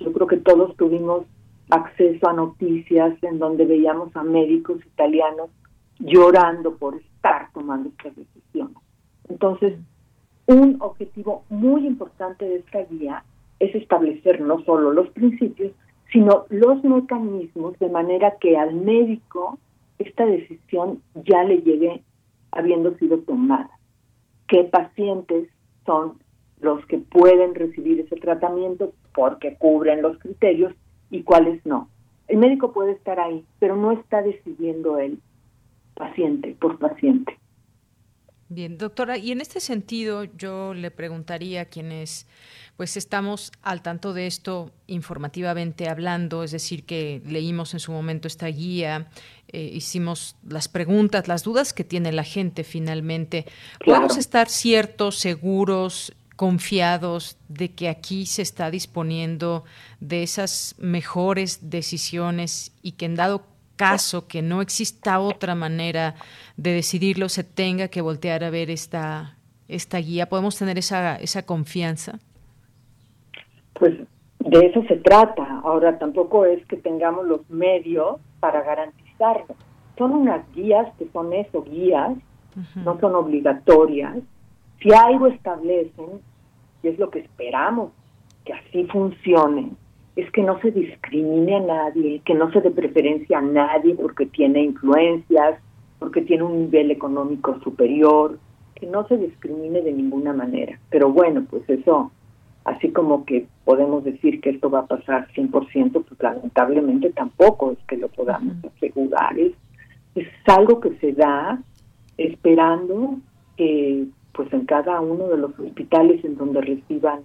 [0.00, 1.24] Yo creo que todos tuvimos
[1.70, 5.50] acceso a noticias en donde veíamos a médicos italianos
[5.98, 8.76] llorando por estar tomando estas decisiones.
[9.28, 9.78] Entonces,
[10.46, 13.24] un objetivo muy importante de esta guía
[13.60, 15.72] es establecer no solo los principios,
[16.12, 19.58] sino los mecanismos de manera que al médico
[19.98, 22.02] esta decisión ya le llegue
[22.52, 23.70] habiendo sido tomada.
[24.48, 25.48] ¿Qué pacientes
[25.84, 26.18] son
[26.60, 30.72] los que pueden recibir ese tratamiento porque cubren los criterios
[31.10, 31.88] y cuáles no?
[32.28, 35.18] El médico puede estar ahí, pero no está decidiendo él,
[35.94, 37.38] paciente por paciente.
[38.48, 42.26] Bien, doctora, y en este sentido yo le preguntaría a quienes
[42.76, 48.28] pues estamos al tanto de esto informativamente hablando, es decir, que leímos en su momento
[48.28, 49.08] esta guía,
[49.48, 53.46] eh, hicimos las preguntas, las dudas que tiene la gente finalmente.
[53.84, 59.64] ¿Podemos estar ciertos, seguros, confiados de que aquí se está disponiendo
[60.00, 63.46] de esas mejores decisiones y que en dado
[63.76, 66.14] caso que no exista otra manera
[66.56, 69.36] de decidirlo, se tenga que voltear a ver esta,
[69.68, 70.28] esta guía?
[70.28, 72.18] ¿Podemos tener esa, esa confianza?
[73.74, 73.94] Pues
[74.40, 75.60] de eso se trata.
[75.64, 79.54] Ahora tampoco es que tengamos los medios para garantizarlo.
[79.98, 82.12] Son unas guías que son eso, guías,
[82.74, 84.16] no son obligatorias.
[84.80, 86.20] Si algo establecen,
[86.82, 87.92] y es lo que esperamos
[88.44, 89.72] que así funcione,
[90.16, 94.26] es que no se discrimine a nadie, que no se dé preferencia a nadie porque
[94.26, 95.60] tiene influencias,
[95.98, 98.38] porque tiene un nivel económico superior,
[98.74, 100.78] que no se discrimine de ninguna manera.
[100.90, 102.10] Pero bueno, pues eso
[102.64, 105.50] así como que podemos decir que esto va a pasar 100%,
[105.92, 109.38] pues lamentablemente tampoco es que lo podamos asegurar.
[109.38, 109.52] Es,
[110.14, 111.62] es algo que se da
[112.16, 113.18] esperando
[113.56, 117.20] que pues en cada uno de los hospitales en donde reciban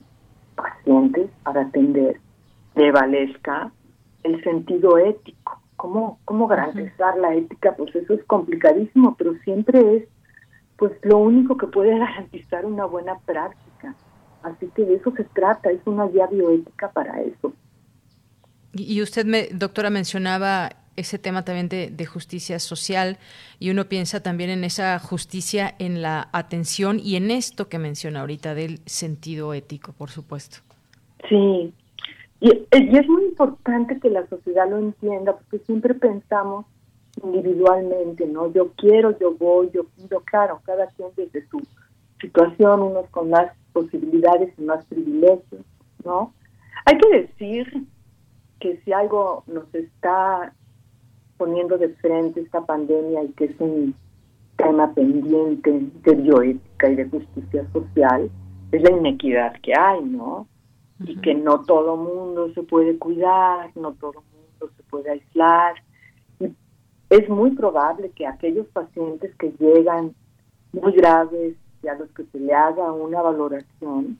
[0.56, 2.19] pacientes para atender
[2.73, 3.71] prevalezca
[4.23, 5.62] el sentido ético.
[5.75, 7.75] ¿Cómo, cómo garantizar la ética?
[7.75, 10.03] Pues eso es complicadísimo, pero siempre es
[10.77, 13.95] pues lo único que puede garantizar una buena práctica.
[14.43, 17.53] Así que de eso se trata, es una guía bioética para eso.
[18.73, 23.17] Y usted, me, doctora, mencionaba ese tema también de, justicia social
[23.60, 28.21] y uno piensa también en esa justicia en la atención y en esto que menciona
[28.21, 30.57] ahorita del sentido ético, por supuesto.
[31.29, 31.73] Sí,
[32.41, 36.65] y, y es muy importante que la sociedad lo entienda porque siempre pensamos
[37.23, 38.51] individualmente, ¿no?
[38.51, 41.62] Yo quiero, yo voy, yo pido, claro, cada quien desde su
[42.19, 45.62] situación, unos con más posibilidades y más privilegios,
[46.04, 46.34] ¿no?
[46.86, 47.86] Hay que decir
[48.60, 50.54] que si algo nos está
[51.38, 53.93] poniendo de frente esta pandemia y que es un
[54.58, 58.30] tema pendiente de bioética y de justicia social,
[58.71, 60.47] es la inequidad que hay, ¿no?
[61.06, 65.76] Y que no todo mundo se puede cuidar, no todo mundo se puede aislar.
[66.40, 66.54] Y
[67.10, 70.14] es muy probable que aquellos pacientes que llegan
[70.74, 74.20] muy graves, y a los que se le haga una valoración,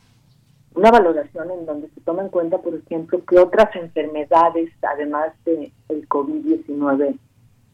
[0.74, 5.72] una valoración en donde se toma en cuenta, por ejemplo, que otras enfermedades, además de
[5.90, 7.18] el COVID-19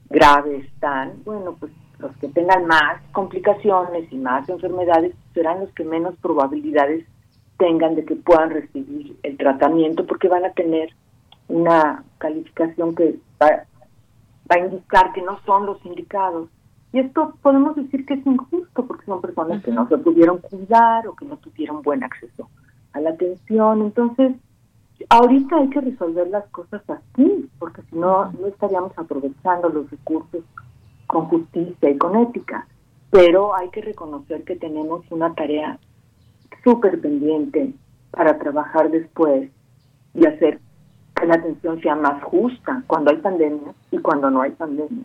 [0.09, 5.83] grave, están, bueno, pues los que tengan más complicaciones y más enfermedades serán los que
[5.83, 7.05] menos probabilidades
[7.57, 10.89] tengan de que puedan recibir el tratamiento porque van a tener
[11.47, 13.63] una calificación que va,
[14.49, 16.49] va a indicar que no son los indicados
[16.93, 21.07] y esto podemos decir que es injusto porque son personas que no se pudieron cuidar
[21.07, 22.49] o que no tuvieron buen acceso
[22.93, 23.81] a la atención.
[23.81, 24.33] Entonces,
[25.09, 30.43] ahorita hay que resolver las cosas así, porque si no, no estaríamos aprovechando los recursos
[31.07, 32.67] con justicia y con ética.
[33.11, 35.79] Pero hay que reconocer que tenemos una tarea
[36.63, 37.73] súper pendiente
[38.11, 39.49] para trabajar después
[40.13, 40.59] y hacer
[41.15, 45.03] que la atención sea más justa cuando hay pandemia y cuando no hay pandemia.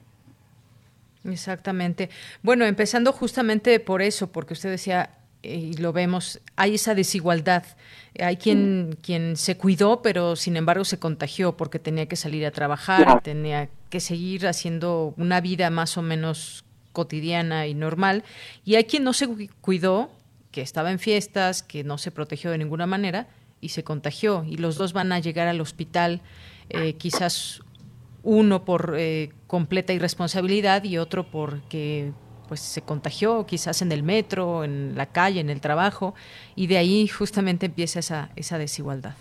[1.25, 2.11] Exactamente.
[2.43, 5.11] Bueno, empezando justamente por eso, porque usted decía,
[5.43, 7.65] eh, y lo vemos, hay esa desigualdad.
[8.19, 12.51] Hay quien, quien se cuidó, pero sin embargo se contagió porque tenía que salir a
[12.51, 18.25] trabajar, tenía que seguir haciendo una vida más o menos cotidiana y normal.
[18.65, 19.29] Y hay quien no se
[19.61, 20.11] cuidó,
[20.53, 23.27] que estaba en fiestas, que no se protegió de ninguna manera
[23.61, 24.45] y se contagió.
[24.47, 26.21] Y los dos van a llegar al hospital
[26.69, 27.63] eh, quizás
[28.23, 32.13] uno por eh, completa irresponsabilidad y otro porque
[32.47, 36.15] pues se contagió quizás en el metro, en la calle, en el trabajo,
[36.55, 39.15] y de ahí justamente empieza esa, esa desigualdad.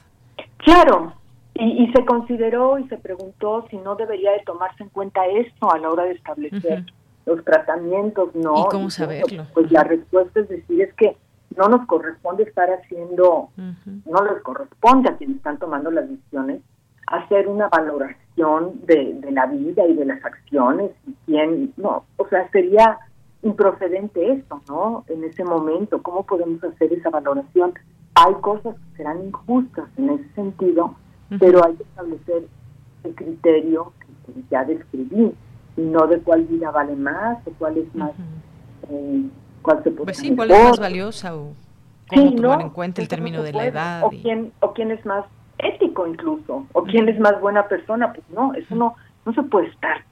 [0.57, 1.13] Claro,
[1.53, 5.77] y, se consideró y se preguntó si no debería de tomarse en cuenta esto a
[5.77, 6.85] la hora de establecer
[7.25, 8.65] los tratamientos, ¿no?
[8.65, 9.45] ¿Y cómo saberlo?
[9.53, 11.17] pues la respuesta es decir, es que
[11.55, 16.61] no nos corresponde estar haciendo, no les corresponde a quienes están tomando las decisiones
[17.07, 22.27] hacer una valoración de, de la vida y de las acciones y quién, no, o
[22.29, 22.99] sea, sería
[23.43, 25.03] improcedente esto, ¿no?
[25.07, 27.73] En ese momento, ¿cómo podemos hacer esa valoración?
[28.15, 30.95] Hay cosas que serán injustas en ese sentido,
[31.39, 32.47] pero hay que establecer
[33.03, 35.33] el criterio que, ya describí
[35.81, 38.11] no de cuál vida vale más o cuál es más,
[38.89, 39.23] eh,
[39.61, 41.53] cuál se puede Pues sí, cuál es más valiosa o
[42.07, 44.03] cómo tomar en cuenta el término de la edad.
[44.03, 45.25] O, quién, o quién es más
[45.57, 49.67] ético incluso, o quién es más buena persona, pues no, eso no, no se puede
[49.67, 50.03] estar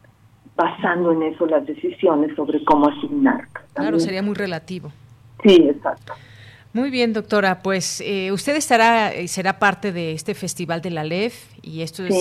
[0.55, 3.47] basando en eso las decisiones sobre cómo asignar.
[3.73, 4.91] Claro, sería muy relativo.
[5.43, 6.13] Sí, exacto.
[6.71, 7.61] Muy bien, doctora.
[7.63, 12.03] Pues eh, usted estará eh, será parte de este festival de la LEF y esto
[12.05, 12.15] es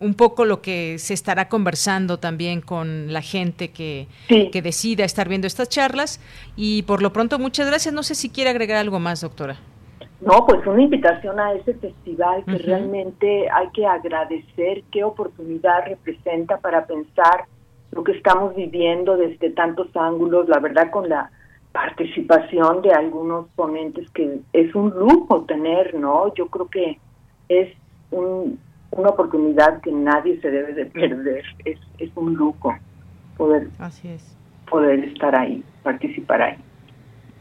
[0.00, 5.28] un poco lo que se estará conversando también con la gente que, que decida estar
[5.28, 6.20] viendo estas charlas.
[6.56, 7.94] Y por lo pronto, muchas gracias.
[7.94, 9.56] No sé si quiere agregar algo más, doctora.
[10.20, 16.56] No, pues una invitación a ese festival que realmente hay que agradecer qué oportunidad representa
[16.56, 17.44] para pensar
[17.92, 21.30] lo que estamos viviendo desde tantos ángulos, la verdad con la
[21.76, 26.34] participación de algunos ponentes que es un lujo tener, ¿no?
[26.34, 26.98] Yo creo que
[27.50, 27.68] es
[28.10, 32.74] una oportunidad que nadie se debe de perder, es, es un lujo
[33.36, 34.24] poder, Así es.
[34.70, 36.56] poder estar ahí, participar ahí.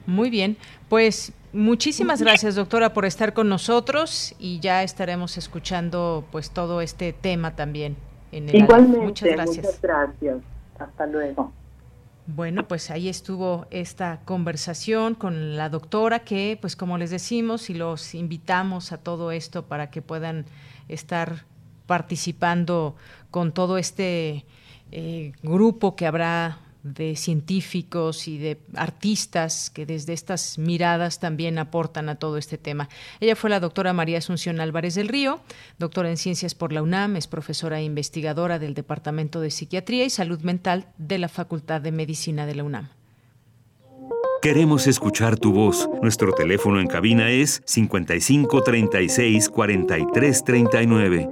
[0.06, 0.58] Muy bien,
[0.90, 7.14] pues muchísimas gracias doctora por estar con nosotros y ya estaremos escuchando pues todo este
[7.14, 7.96] tema también
[8.34, 9.66] en el Igualmente, muchas gracias.
[9.66, 10.38] Muchas gracias.
[10.78, 11.54] Hasta luego.
[12.28, 17.76] Bueno, pues ahí estuvo esta conversación con la doctora que, pues como les decimos, y
[17.76, 20.46] los invitamos a todo esto para que puedan
[20.88, 21.46] estar
[21.86, 22.96] participando
[23.30, 24.44] con todo este
[24.92, 32.10] eh, grupo que habrá de científicos y de artistas que desde estas miradas también aportan
[32.10, 32.90] a todo este tema.
[33.20, 35.42] Ella fue la doctora María Asunción Álvarez del Río,
[35.80, 40.12] doctora en Ciencias por la UNAM, es profesora e investigadora del Departamento de Psiquiatría y
[40.12, 42.90] Salud Mental de la Facultad de Medicina de la UNAM.
[44.44, 45.90] Queremos escuchar tu voz.
[46.04, 51.30] Nuestro teléfono en cabina es 55 36 43 39.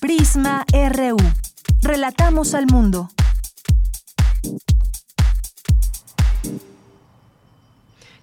[0.00, 1.16] Prisma RU.
[1.82, 3.08] Relatamos al mundo.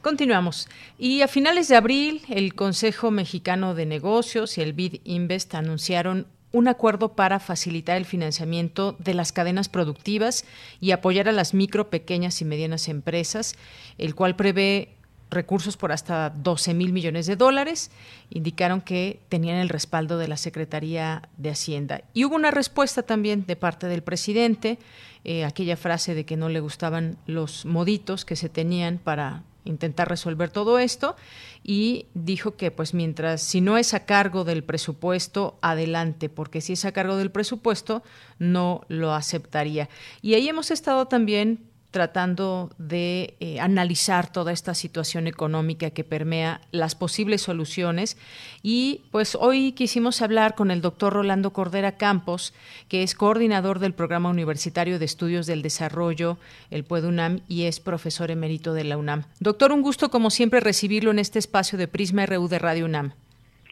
[0.02, 0.70] Continuamos.
[0.98, 6.26] Y a finales de abril, el Consejo Mexicano de Negocios y el BID Invest anunciaron
[6.54, 10.46] un acuerdo para facilitar el financiamiento de las cadenas productivas
[10.80, 13.56] y apoyar a las micro, pequeñas y medianas empresas,
[13.98, 14.96] el cual prevé
[15.30, 17.92] recursos por hasta 12 mil millones de dólares.
[18.30, 22.02] Indicaron que tenían el respaldo de la Secretaría de Hacienda.
[22.14, 24.80] Y hubo una respuesta también de parte del presidente,
[25.24, 30.10] eh, aquella frase de que no le gustaban los moditos que se tenían para intentar
[30.10, 31.16] resolver todo esto
[31.64, 36.74] y dijo que pues mientras si no es a cargo del presupuesto adelante porque si
[36.74, 38.02] es a cargo del presupuesto
[38.40, 39.90] no lo aceptaría
[40.22, 46.62] y ahí hemos estado también tratando de eh, analizar toda esta situación económica que permea
[46.72, 48.18] las posibles soluciones.
[48.62, 52.54] Y pues hoy quisimos hablar con el doctor Rolando Cordera Campos,
[52.88, 56.38] que es coordinador del Programa Universitario de Estudios del Desarrollo,
[56.70, 59.24] el PUEDUNAM, y es profesor emérito de la UNAM.
[59.40, 63.14] Doctor, un gusto como siempre recibirlo en este espacio de Prisma RU de Radio UNAM.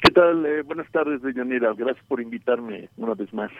[0.01, 0.45] ¿Qué tal?
[0.45, 1.73] Eh, buenas tardes, Deyanira.
[1.73, 3.51] Gracias por invitarme una vez más.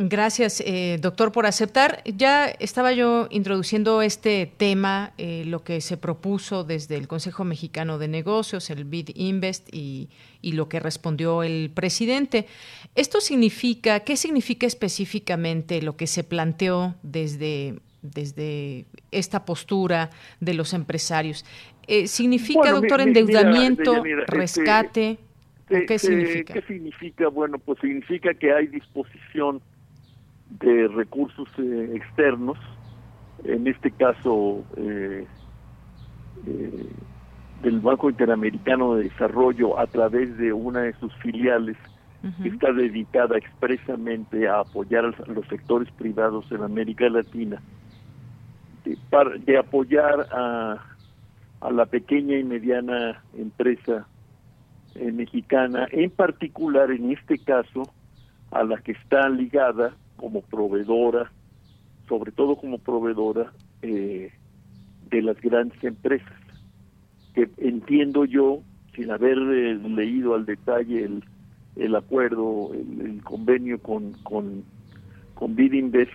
[0.00, 2.04] Gracias, eh, doctor, por aceptar.
[2.04, 7.98] Ya estaba yo introduciendo este tema, eh, lo que se propuso desde el Consejo Mexicano
[7.98, 10.08] de Negocios, el BID Invest y,
[10.40, 12.46] lo que respondió el presidente.
[12.94, 20.74] ¿Esto significa, qué significa específicamente lo que se planteó desde, desde esta postura de los
[20.74, 21.44] empresarios?
[21.88, 25.18] Eh, ¿Significa, doctor, endeudamiento, este, rescate?
[25.68, 26.54] ¿Qué significa?
[26.54, 27.28] ¿Qué significa?
[27.28, 29.60] Bueno, pues significa que hay disposición
[30.50, 32.58] de recursos eh, externos,
[33.44, 35.26] en este caso eh,
[36.46, 36.92] eh,
[37.62, 41.76] del Banco Interamericano de Desarrollo a través de una de sus filiales
[42.42, 47.62] que está dedicada expresamente a apoyar a los sectores privados en América Latina,
[48.84, 48.98] de,
[49.46, 50.82] de apoyar a,
[51.60, 54.08] a la pequeña y mediana empresa
[54.96, 57.84] mexicana, en particular en este caso
[58.50, 61.32] a la que está ligada como proveedora,
[62.08, 64.30] sobre todo como proveedora eh,
[65.10, 66.38] de las grandes empresas,
[67.34, 68.60] que entiendo yo,
[68.94, 71.24] sin haber eh, leído al detalle el,
[71.76, 74.64] el acuerdo, el, convenio con, con,
[75.34, 76.12] con Bidinvest,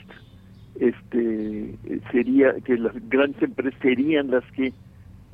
[0.80, 1.76] este
[2.12, 4.74] sería que las grandes empresas serían las que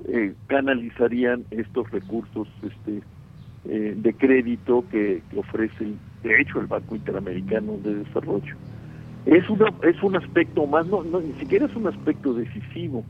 [0.08, 3.02] eh, canalizarían estos recursos este
[3.66, 5.94] eh, de crédito que, ofrece
[6.24, 8.56] de hecho el Banco Interamericano de Desarrollo.
[9.26, 13.04] Es una es un aspecto más no, no ni siquiera es un aspecto decisivo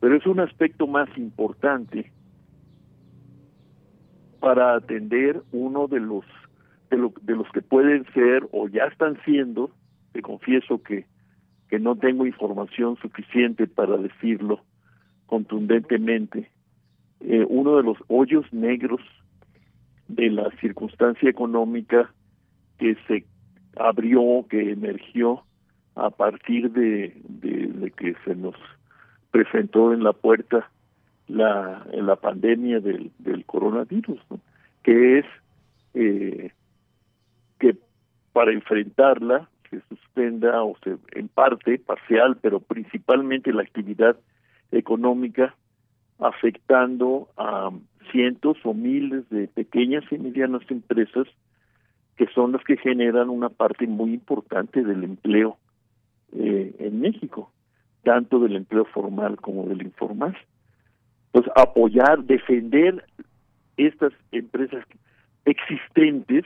[0.00, 2.12] pero es un aspecto más importante
[4.40, 6.24] para atender uno de los
[6.90, 9.70] de, los que pueden ser o ya están siendo
[10.12, 11.06] te confieso que
[11.68, 14.60] que no tengo información suficiente para decirlo
[15.26, 16.50] contundentemente
[17.20, 19.00] eh, uno de los hoyos negros
[20.08, 22.12] de la circunstancia económica
[22.78, 23.24] que se
[23.76, 25.42] abrió, que emergió
[25.94, 28.54] a partir de, de, que se nos
[29.30, 30.70] presentó en la puerta
[31.26, 34.20] la, la pandemia del, del coronavirus,
[34.82, 35.26] que es
[35.94, 36.52] eh,
[37.58, 37.76] que
[38.32, 44.16] para enfrentarla se suspenda o se en parte parcial, pero principalmente la actividad
[44.70, 45.54] económica
[46.18, 47.70] afectando a
[48.12, 51.26] cientos o miles de pequeñas y medianas empresas
[52.16, 55.58] que son las que generan una parte muy importante del empleo
[56.32, 57.52] eh, en México,
[58.02, 60.36] tanto del empleo formal como del informal.
[61.32, 63.04] Pues apoyar, defender
[63.76, 64.84] estas empresas
[65.44, 66.44] existentes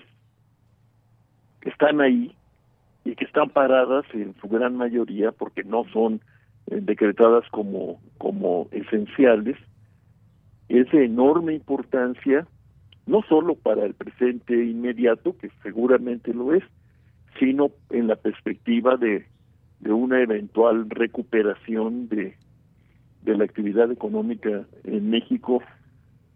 [1.61, 2.35] que están ahí
[3.05, 6.21] y que están paradas en su gran mayoría porque no son
[6.67, 9.57] eh, decretadas como, como esenciales,
[10.71, 12.47] es de enorme importancia,
[13.07, 16.63] no solo para el presente inmediato, que seguramente lo es,
[17.39, 19.27] sino en la perspectiva de,
[19.81, 22.37] de una eventual recuperación de,
[23.23, 25.63] de la actividad económica en México,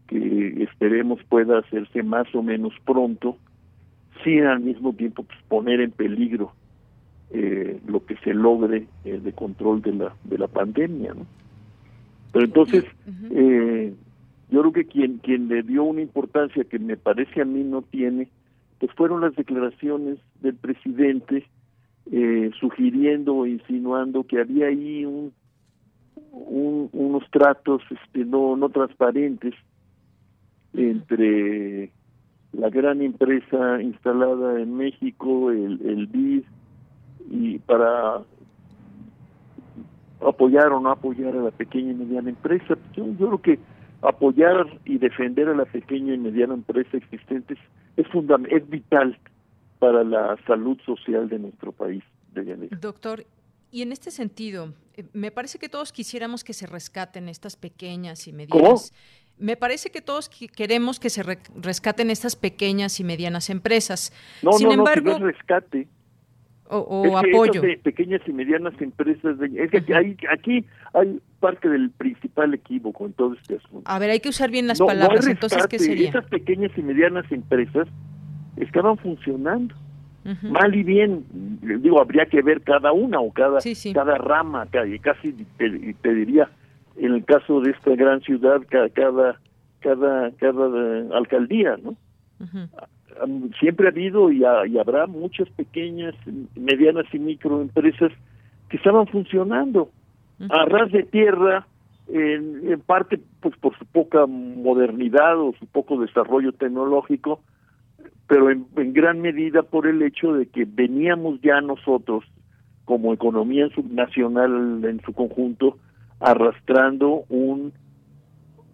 [0.08, 3.38] que esperemos pueda hacerse más o menos pronto,
[4.22, 6.52] sin al mismo tiempo pues, poner en peligro
[7.30, 11.26] eh, lo que se logre eh, de control de la de la pandemia ¿no?
[12.32, 12.84] pero entonces
[13.30, 13.92] eh,
[14.50, 17.82] yo creo que quien quien le dio una importancia que me parece a mí no
[17.82, 18.28] tiene
[18.78, 21.46] pues fueron las declaraciones del presidente
[22.10, 25.32] eh, sugiriendo o insinuando que había ahí un,
[26.22, 29.54] unos tratos este no no transparentes
[30.74, 31.92] entre
[32.52, 36.44] la gran empresa instalada en México, el, el BID,
[37.30, 38.22] y para
[40.20, 42.76] apoyar o no apoyar a la pequeña y mediana empresa.
[42.94, 43.58] Yo, creo que
[44.08, 47.58] apoyar y defender a la pequeña y mediana empresa existentes
[47.96, 48.06] es
[48.50, 49.18] es vital
[49.78, 52.02] para la salud social de nuestro país,
[52.32, 53.26] de Doctor,
[53.70, 58.26] y en este sentido, eh, me parece que todos quisiéramos que se rescaten estas pequeñas
[58.26, 58.92] y medianas.
[59.36, 61.24] Me parece que todos queremos que se
[61.56, 64.12] rescaten estas pequeñas y medianas empresas.
[64.42, 65.88] No, Sin no, embargo, no, que rescate
[66.68, 67.60] o, apoyo.
[67.60, 73.12] De pequeñas y medianas empresas, es que hay, aquí hay parte del principal equívoco en
[73.12, 73.82] todo este asunto.
[73.84, 76.08] A ver, hay que usar bien las palabras, entonces, ¿qué sería?
[76.08, 77.88] Esas pequeñas y medianas empresas
[78.56, 79.74] estaban funcionando.
[80.42, 81.26] Mal y bien,
[81.60, 83.58] digo, habría que ver cada una o cada,
[83.92, 84.66] cada rama,
[85.02, 86.48] casi te, diría,
[86.96, 89.38] en el caso de esta gran ciudad, cada, cada,
[89.80, 91.94] cada, cada alcaldía, ¿no?
[93.58, 96.14] Siempre ha habido y, habrá muchas pequeñas,
[96.54, 98.12] medianas y microempresas
[98.68, 99.90] que estaban funcionando
[100.50, 101.66] a ras de tierra,
[102.08, 107.40] en, parte pues por su poca modernidad o su poco desarrollo tecnológico,
[108.26, 112.24] pero en, gran medida por el hecho de que veníamos ya nosotros
[112.84, 115.78] como economía subnacional en su conjunto
[116.20, 117.72] arrastrando un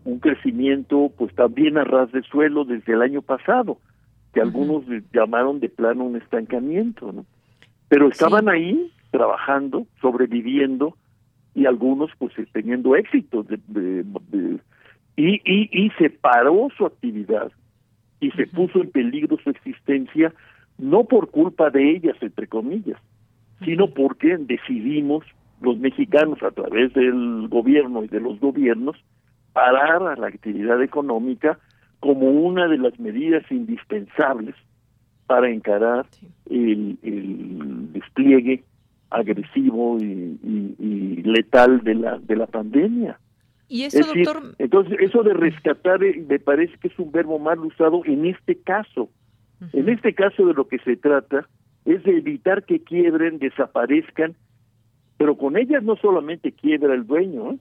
[0.05, 3.79] un crecimiento pues también a ras de suelo desde el año pasado
[4.33, 7.27] que algunos llamaron de plano un estancamiento, ¿no?
[7.89, 10.97] Pero estaban ahí trabajando, sobreviviendo
[11.55, 14.05] y algunos pues teniendo éxito de,
[15.17, 17.51] y, y, y se paró su actividad
[18.21, 20.33] y se puso en peligro su existencia
[20.79, 23.01] no por culpa de ellas entre comillas
[23.65, 25.25] sino porque decidimos
[25.61, 28.97] los mexicanos a través del gobierno y de los gobiernos
[29.53, 31.59] parar a la actividad económica
[32.01, 34.55] como una de las medidas indispensables
[35.27, 36.07] para encarar
[36.49, 36.99] el,
[37.93, 38.65] despliegue
[39.11, 43.19] agresivo y, letal de la de la pandemia.
[43.69, 44.55] Y eso, doctor.
[44.59, 48.57] entonces, eso de rescatar eh, me parece que es un verbo mal usado en este
[48.57, 49.09] caso.
[49.73, 51.47] En este caso de lo que se trata
[51.85, 54.35] es de evitar que quiebren, desaparezcan,
[55.17, 57.59] pero con ellas no solamente quiebra el dueño ¿eh?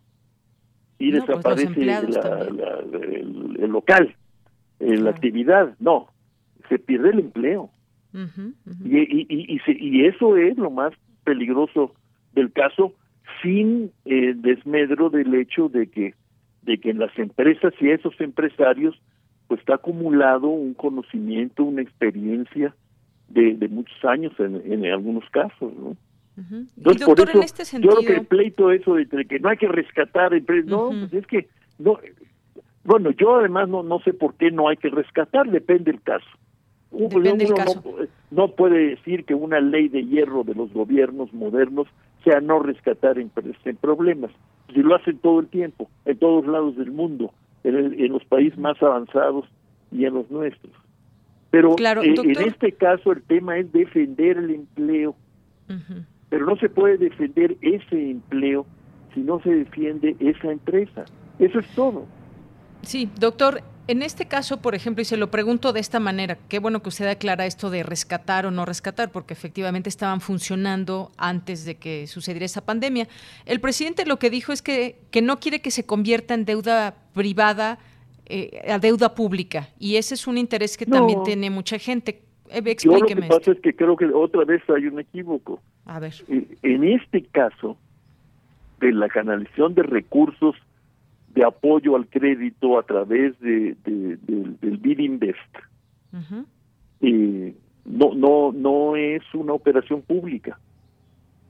[0.97, 4.15] y pues desaparece el, local,
[4.79, 6.07] en la actividad, no,
[6.67, 7.69] se pierde el empleo.
[8.13, 11.93] Y, y, y, y, eso es lo más peligroso
[12.33, 12.93] del caso
[13.43, 16.15] sin eh, desmedro del hecho de que
[16.63, 18.99] de que en las empresas y esos empresarios
[19.47, 22.75] pues está acumulado un conocimiento, una experiencia
[23.27, 25.95] de, de muchos años en, en algunos casos, ¿no?
[26.77, 29.67] Entonces, por eso, este yo creo que el pleito eso de que no hay que
[29.67, 31.99] rescatar empresas, no, pues es que, no,
[32.89, 36.25] bueno, yo además no, no sé por qué no hay que rescatar, depende del caso.
[36.89, 37.83] Depende uno caso.
[37.85, 41.87] No, no, puede decir que una ley de hierro de los gobiernos modernos
[42.23, 44.31] sea no rescatar empresas en problemas.
[44.73, 47.31] Si lo hacen todo el tiempo, en todos lados del mundo,
[47.63, 49.45] en, en los países más avanzados
[49.91, 50.73] y en los nuestros.
[51.51, 55.15] Pero eh, en este caso el tema es defender el empleo.
[56.29, 58.65] Pero no se puede defender ese empleo
[59.13, 61.05] si no se defiende esa empresa.
[61.37, 62.07] Eso es todo.
[62.81, 66.59] Sí, doctor, en este caso, por ejemplo, y se lo pregunto de esta manera, qué
[66.59, 71.65] bueno que usted aclara esto de rescatar o no rescatar, porque efectivamente estaban funcionando antes
[71.65, 73.07] de que sucediera esa pandemia.
[73.45, 76.95] El presidente lo que dijo es que, que no quiere que se convierta en deuda
[77.13, 77.79] privada
[78.27, 82.21] eh, a deuda pública, y ese es un interés que también tiene mucha gente.
[82.51, 85.59] Eh, Yo lo que pasa es que creo que otra vez hay un equívoco.
[85.85, 86.13] A ver.
[86.61, 87.75] En este caso,
[88.79, 90.55] de la canalización de recursos
[91.39, 95.55] de apoyo al crédito a través de, del BID Invest,
[97.85, 100.59] no, no, no es una operación pública.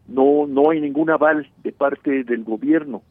[0.07, 3.01] No, no hay ningún aval de parte del gobierno.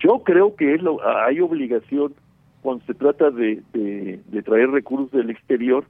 [0.00, 2.12] Yo creo que es lo, hay obligación
[2.60, 5.84] cuando se trata de, de traer recursos del exterior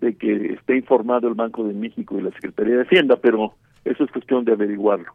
[0.00, 3.54] de que esté informado el Banco de México y la Secretaría de Hacienda, pero
[3.84, 5.12] eso es cuestión de averiguarlo.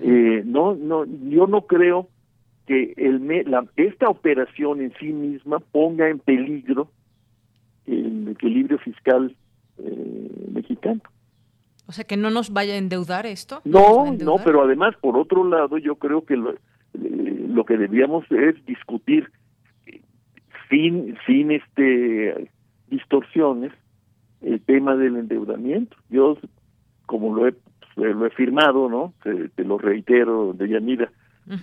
[0.00, 2.08] eh, no, no, yo no creo
[2.66, 6.90] que el, la, esta operación en sí misma ponga en peligro
[7.86, 9.34] el equilibrio fiscal
[9.78, 11.00] eh, mexicano.
[11.86, 13.60] O sea, que no nos vaya a endeudar esto.
[13.64, 18.24] No, no, pero además, por otro lado, yo creo que lo, eh, lo que debíamos
[18.30, 19.30] es discutir
[20.68, 22.50] sin, sin este
[22.88, 23.72] distorsiones
[24.42, 25.96] el tema del endeudamiento.
[26.08, 26.38] Yo,
[27.06, 27.54] como lo he,
[27.96, 29.14] lo he firmado, ¿no?
[29.22, 30.54] Te, lo reitero,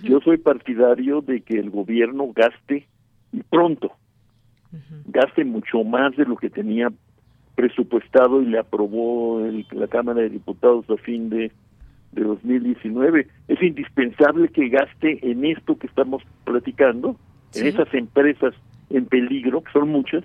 [0.02, 2.86] yo soy partidario de que el gobierno gaste
[3.32, 3.92] y pronto,
[5.06, 6.90] gaste mucho más de lo que tenía
[7.54, 9.40] presupuestado y le aprobó
[9.72, 11.52] la Cámara de Diputados a fin de,
[12.12, 13.28] de 2019.
[13.48, 17.16] Es indispensable que gaste en esto que estamos platicando,
[17.54, 18.54] en esas empresas
[18.90, 20.24] en peligro, que son muchas,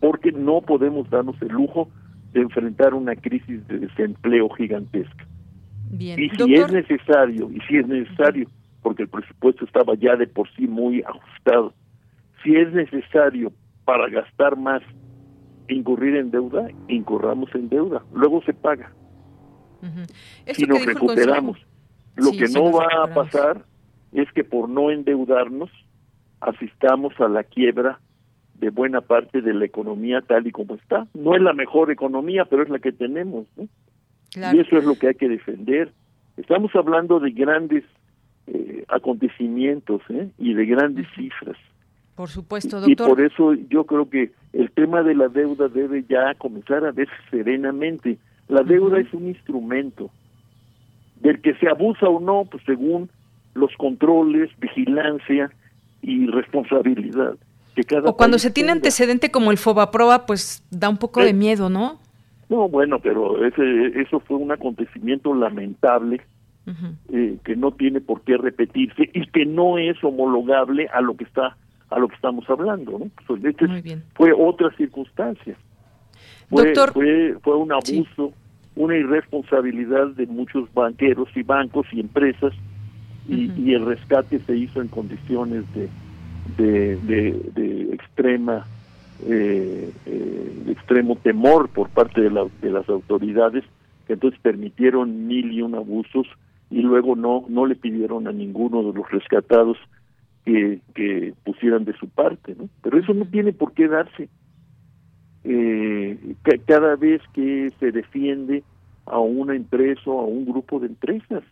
[0.00, 1.88] porque no podemos darnos el lujo
[2.32, 5.26] de enfrentar una crisis de desempleo gigantesca.
[5.92, 8.48] Y si es necesario, y si es necesario,
[8.82, 11.72] porque el presupuesto estaba ya de por sí muy ajustado,
[12.42, 13.52] si es necesario
[13.84, 14.82] para gastar más,
[15.68, 18.92] incurrir en deuda, incurramos en deuda, luego se paga.
[20.52, 21.58] Si nos recuperamos.
[22.16, 23.64] Lo que no va a pasar
[24.12, 25.70] es que por no endeudarnos
[26.40, 28.00] asistamos a la quiebra
[28.54, 31.06] de buena parte de la economía tal y como está.
[31.14, 33.46] No es la mejor economía, pero es la que tenemos.
[34.34, 35.92] Y eso es lo que hay que defender.
[36.36, 37.84] Estamos hablando de grandes
[38.46, 40.28] eh, acontecimientos ¿eh?
[40.38, 41.56] y de grandes cifras.
[42.14, 42.90] Por supuesto, doctor.
[42.90, 46.92] Y por eso yo creo que el tema de la deuda debe ya comenzar a
[46.92, 48.18] verse serenamente.
[48.48, 50.10] La deuda es un instrumento
[51.20, 53.10] del que se abusa o no, pues según
[53.54, 55.50] los controles, vigilancia
[56.02, 57.36] y responsabilidad
[58.04, 62.00] o cuando se tiene antecedente como el Fobaproa, pues da un poco de miedo, ¿no?
[62.48, 66.20] No, bueno, pero ese, eso fue un acontecimiento lamentable
[67.12, 71.24] eh, que no tiene por qué repetirse y que no es homologable a lo que
[71.24, 71.56] está
[71.88, 73.10] a lo que estamos hablando, ¿no?
[73.26, 75.56] Pues, este fue otra circunstancia.
[76.48, 78.32] Fue, fue, fue un abuso,
[78.74, 82.52] una irresponsabilidad de muchos banqueros y bancos y empresas
[83.28, 85.88] y el rescate se hizo en condiciones de
[86.56, 86.96] de,
[87.54, 88.66] de, extrema
[89.24, 93.64] eh, eh, extremo temor por parte de, la, de las autoridades
[94.06, 96.26] que entonces permitieron mil y un abusos
[96.70, 99.78] y luego no no le pidieron a ninguno de los rescatados
[100.44, 104.28] que, que pusieran de su parte no pero eso no tiene por qué darse.
[105.44, 106.34] Eh,
[106.66, 108.64] cada vez que se defiende
[109.06, 111.44] a una empresa o a un grupo de empresas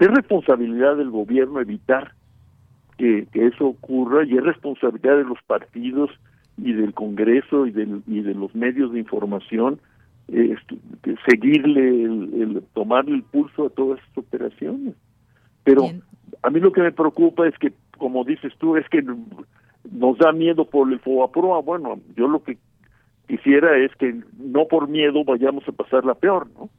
[0.00, 2.12] es responsabilidad del gobierno evitar
[2.96, 6.10] que, eso ocurra y es responsabilidad de los partidos
[6.62, 9.80] y del Congreso y, del, y de los medios de información
[10.28, 10.54] eh,
[11.28, 14.94] seguirle, el, tomarle el pulso a todas estas operaciones.
[15.64, 15.90] Pero
[16.42, 20.32] a mí lo que me preocupa es que, como dices tú, es que nos da
[20.32, 21.60] miedo por el FOAPROA.
[21.62, 22.58] Bueno, yo lo que
[23.26, 26.70] quisiera es que no por miedo vayamos a pasar la peor, ¿no?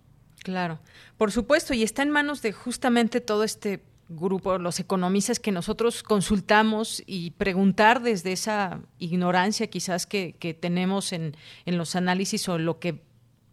[0.43, 0.79] Claro,
[1.17, 6.03] por supuesto, y está en manos de justamente todo este grupo, los economistas que nosotros
[6.03, 11.35] consultamos y preguntar desde esa ignorancia quizás que, que tenemos en,
[11.65, 13.01] en los análisis o lo que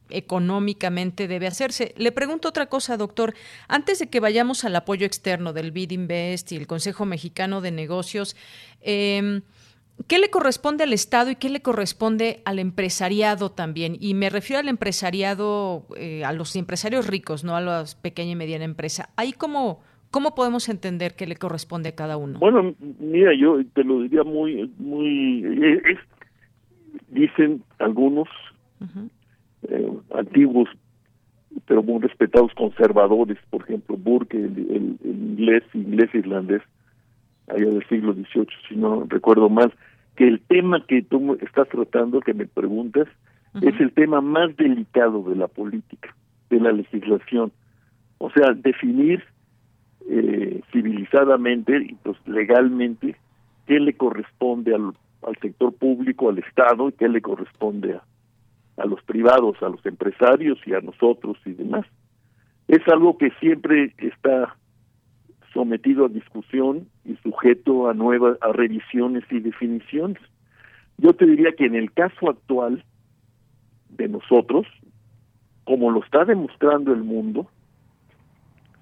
[0.08, 1.94] económicamente debe hacerse.
[1.96, 3.34] Le pregunto otra cosa, doctor.
[3.68, 7.72] Antes de que vayamos al apoyo externo del BID Invest y el Consejo Mexicano de
[7.72, 8.36] Negocios,
[8.80, 9.42] eh,
[10.06, 13.96] ¿Qué le corresponde al Estado y qué le corresponde al empresariado también?
[13.98, 18.36] Y me refiero al empresariado, eh, a los empresarios ricos, no a la pequeña y
[18.36, 19.08] mediana empresa.
[19.16, 19.80] Ahí cómo,
[20.16, 22.38] cómo podemos entender qué le corresponde a cada uno.
[22.38, 25.82] Bueno, mira, yo te lo diría muy, muy, eh,
[27.08, 28.26] dicen algunos
[29.68, 30.70] eh, antiguos,
[31.66, 36.62] pero muy respetados conservadores, por ejemplo, Burke, el, el inglés, inglés irlandés,
[37.48, 39.70] allá del siglo XVIII, si no recuerdo mal,
[40.16, 43.06] que el tema que tú estás tratando, que me preguntas,
[43.60, 46.16] es el tema más delicado de la política,
[46.48, 47.52] de la legislación.
[48.16, 49.22] O sea, definir
[50.08, 53.16] eh, civilizadamente y pues legalmente
[53.66, 54.92] qué le corresponde al,
[55.26, 58.02] al sector público, al Estado, y qué le corresponde a,
[58.82, 61.86] a los privados, a los empresarios y a nosotros y demás.
[62.68, 64.56] Es algo que siempre está
[65.52, 70.20] sometido a discusión y sujeto a nuevas a revisiones y definiciones.
[70.98, 72.84] Yo te diría que en el caso actual
[73.90, 74.66] de nosotros,
[75.64, 77.48] como lo está demostrando el mundo,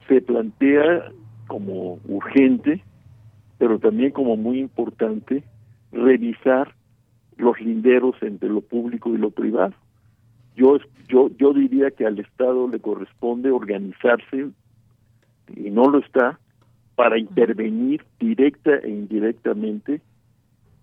[0.09, 1.11] se plantea
[1.47, 2.83] como urgente,
[3.59, 5.45] pero también como muy importante,
[5.93, 6.75] revisar
[7.37, 9.75] los linderos entre lo público y lo privado.
[10.57, 10.79] Yo,
[11.09, 14.51] yo, yo diría que al Estado le corresponde organizarse,
[15.55, 16.39] y no lo está,
[16.95, 20.01] para intervenir directa e indirectamente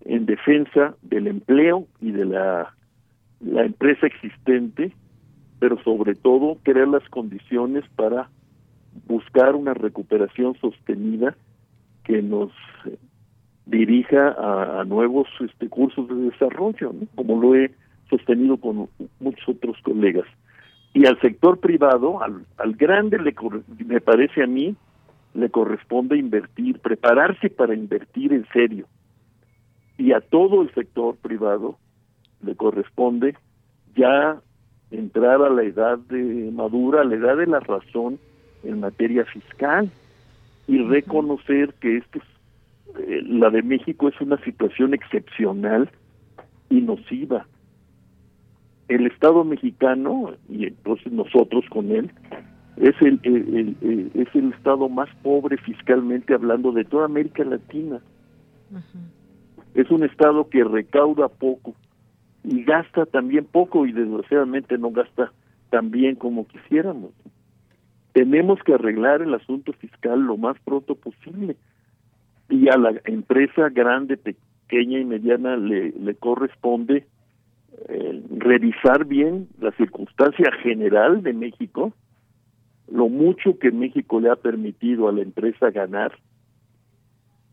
[0.04, 2.74] en defensa del empleo y de la,
[3.40, 4.92] la empresa existente,
[5.58, 8.28] pero sobre todo crear las condiciones para
[9.06, 11.36] buscar una recuperación sostenida
[12.04, 12.50] que nos
[13.66, 14.34] dirija
[14.80, 17.72] a, nuevos este, cursos de desarrollo, como lo he
[18.10, 18.88] sostenido con
[19.20, 20.26] muchos otros colegas.
[20.94, 23.34] Y al sector privado, al, al grande, le,
[23.86, 24.76] me parece a mí,
[25.34, 28.86] le corresponde invertir, prepararse para invertir en serio.
[29.96, 31.78] Y a todo el sector privado
[32.44, 33.36] le corresponde
[33.96, 34.40] ya
[34.90, 38.18] entrar a la edad de madura, a la edad de la razón
[38.64, 39.90] en materia fiscal
[40.68, 42.20] y reconocer que esto
[42.98, 45.90] eh, la de México es una situación excepcional
[46.68, 47.46] y nociva.
[48.88, 52.10] El Estado mexicano, y entonces nosotros con él,
[52.76, 53.20] es el,
[54.14, 58.00] es el estado más pobre fiscalmente hablando de toda América Latina.
[59.74, 61.74] Es un estado que recauda poco
[62.44, 65.32] y gasta también poco y desgraciadamente no gasta
[65.70, 67.12] tan bien como quisiéramos.
[68.12, 71.56] Tenemos que arreglar el asunto fiscal lo más pronto posible.
[72.48, 77.06] Y a la empresa grande, pequeña y mediana le, le corresponde
[77.88, 81.92] eh, revisar bien la circunstancia general de México
[82.92, 86.12] lo mucho que México le ha permitido a la empresa ganar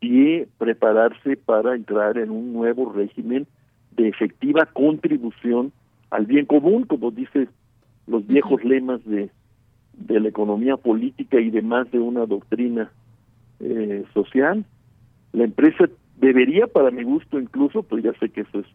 [0.01, 3.47] y prepararse para entrar en un nuevo régimen
[3.91, 5.71] de efectiva contribución
[6.09, 7.47] al bien común, como dice
[8.07, 9.29] los viejos lemas de,
[9.93, 12.91] de la economía política y demás de una doctrina
[13.59, 14.65] eh, social.
[15.33, 18.65] La empresa debería, para mi gusto incluso, pues ya sé que eso es,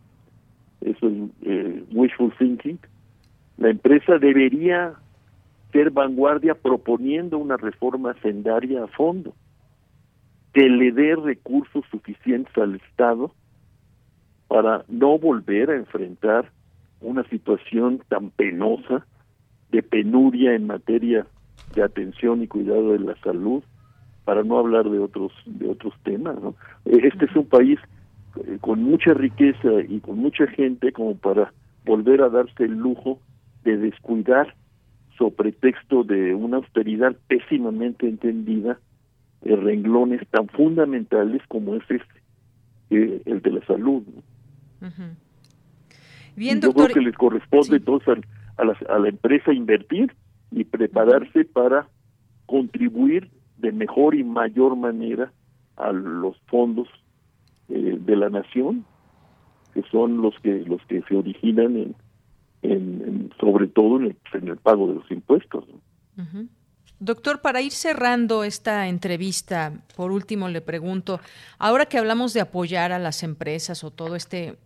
[0.81, 2.79] eso es eh, wishful thinking,
[3.57, 4.95] la empresa debería
[5.73, 9.35] ser vanguardia proponiendo una reforma sendaria a fondo,
[10.53, 13.33] que le dé recursos suficientes al Estado
[14.47, 16.51] para no volver a enfrentar
[17.01, 19.05] una situación tan penosa
[19.75, 21.27] de penuria en materia
[21.75, 23.65] de atención y cuidado de la salud,
[24.25, 26.41] para no hablar de otros de otros temas.
[26.41, 26.55] ¿no?
[26.85, 27.81] Este es un país
[28.37, 31.53] eh, con mucha riqueza y con mucha gente como para
[31.85, 33.19] volver a darse el lujo
[33.65, 34.55] de descuidar
[35.19, 38.79] sobre texto de una austeridad pésimamente entendida,
[39.43, 42.21] de renglones tan fundamentales como es este,
[42.91, 44.05] eh, el de la salud.
[46.37, 48.19] Bien, Yo creo que les corresponde entonces
[48.57, 50.15] a, la, a la empresa invertir
[50.51, 51.89] y prepararse para
[52.47, 55.33] contribuir de mejor y mayor manera
[55.77, 56.89] a los fondos
[57.69, 58.85] eh, de la nación
[59.73, 61.97] que son los que los que se originan en,
[62.63, 64.17] en, sobre todo en
[64.49, 65.65] el, pago de los impuestos.
[67.01, 71.21] Doctor, para ir cerrando esta entrevista, por último le pregunto,
[71.59, 74.57] ahora que hablamos de apoyar a las empresas o todo este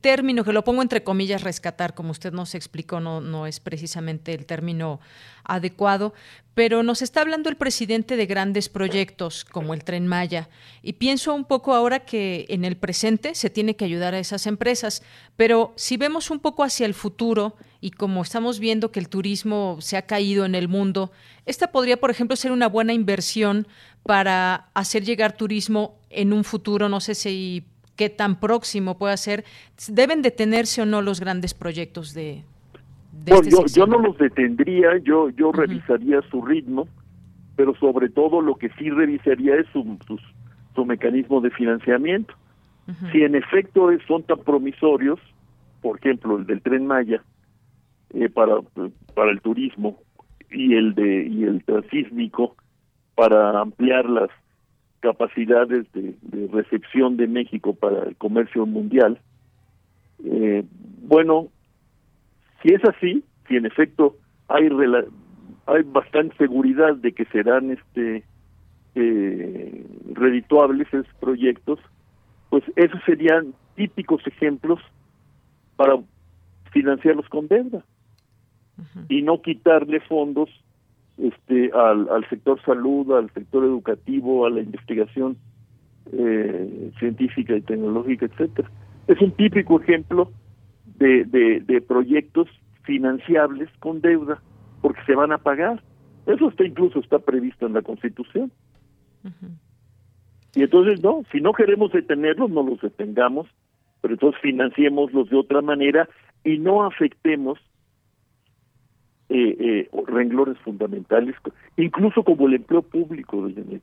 [0.00, 4.32] término que lo pongo entre comillas rescatar, como usted nos explicó, no, no es precisamente
[4.34, 5.00] el término
[5.44, 6.14] adecuado,
[6.54, 10.48] pero nos está hablando el presidente de grandes proyectos como el tren Maya.
[10.82, 14.46] Y pienso un poco ahora que en el presente se tiene que ayudar a esas
[14.46, 15.02] empresas,
[15.36, 19.78] pero si vemos un poco hacia el futuro y como estamos viendo que el turismo
[19.80, 21.12] se ha caído en el mundo,
[21.44, 23.66] esta podría, por ejemplo, ser una buena inversión
[24.04, 27.64] para hacer llegar turismo en un futuro, no sé si
[27.96, 29.44] qué tan próximo puede ser,
[29.88, 32.44] deben detenerse o no los grandes proyectos de...
[33.26, 36.88] Este yo, yo, no los detendría, yo, yo revisaría su ritmo,
[37.56, 39.98] pero sobre todo lo que sí revisaría es su,
[40.74, 42.34] su, mecanismo de financiamiento.
[43.12, 45.18] Si en efecto son tan promisorios,
[45.80, 47.22] por ejemplo, el del tren Maya,
[48.12, 48.56] eh, para,
[49.14, 49.98] para el turismo
[50.50, 52.56] y el de y el transísmico
[53.14, 54.30] para ampliar las
[55.04, 56.14] capacidades de,
[56.50, 59.20] recepción de México para el comercio mundial.
[60.24, 60.64] Eh,
[61.02, 61.48] bueno,
[62.62, 64.16] si es así, si en efecto
[64.48, 64.70] hay
[65.66, 68.24] hay bastante seguridad de que serán este
[68.94, 71.78] eh, redituables esos proyectos,
[72.48, 74.80] pues esos serían típicos ejemplos
[75.76, 75.98] para
[76.72, 77.84] financiarlos con deuda
[79.10, 80.48] y no quitarle fondos
[81.18, 85.36] este al, al sector salud, al sector educativo, a la investigación
[86.12, 88.70] eh, científica y tecnológica, etcétera.
[89.06, 90.30] Es un típico ejemplo
[90.98, 92.48] de, de, proyectos
[92.82, 94.40] financiables con deuda,
[94.80, 95.82] porque se van a pagar.
[96.26, 98.52] Eso está incluso está previsto en la Constitución.
[100.54, 103.46] Y entonces, no, si no queremos detenerlos, no los detengamos,
[104.00, 106.08] pero entonces financiémoslos de otra manera
[106.44, 107.58] y no afectemos
[109.36, 111.34] eh, eh, renglones fundamentales,
[111.76, 113.80] incluso como el empleo público, de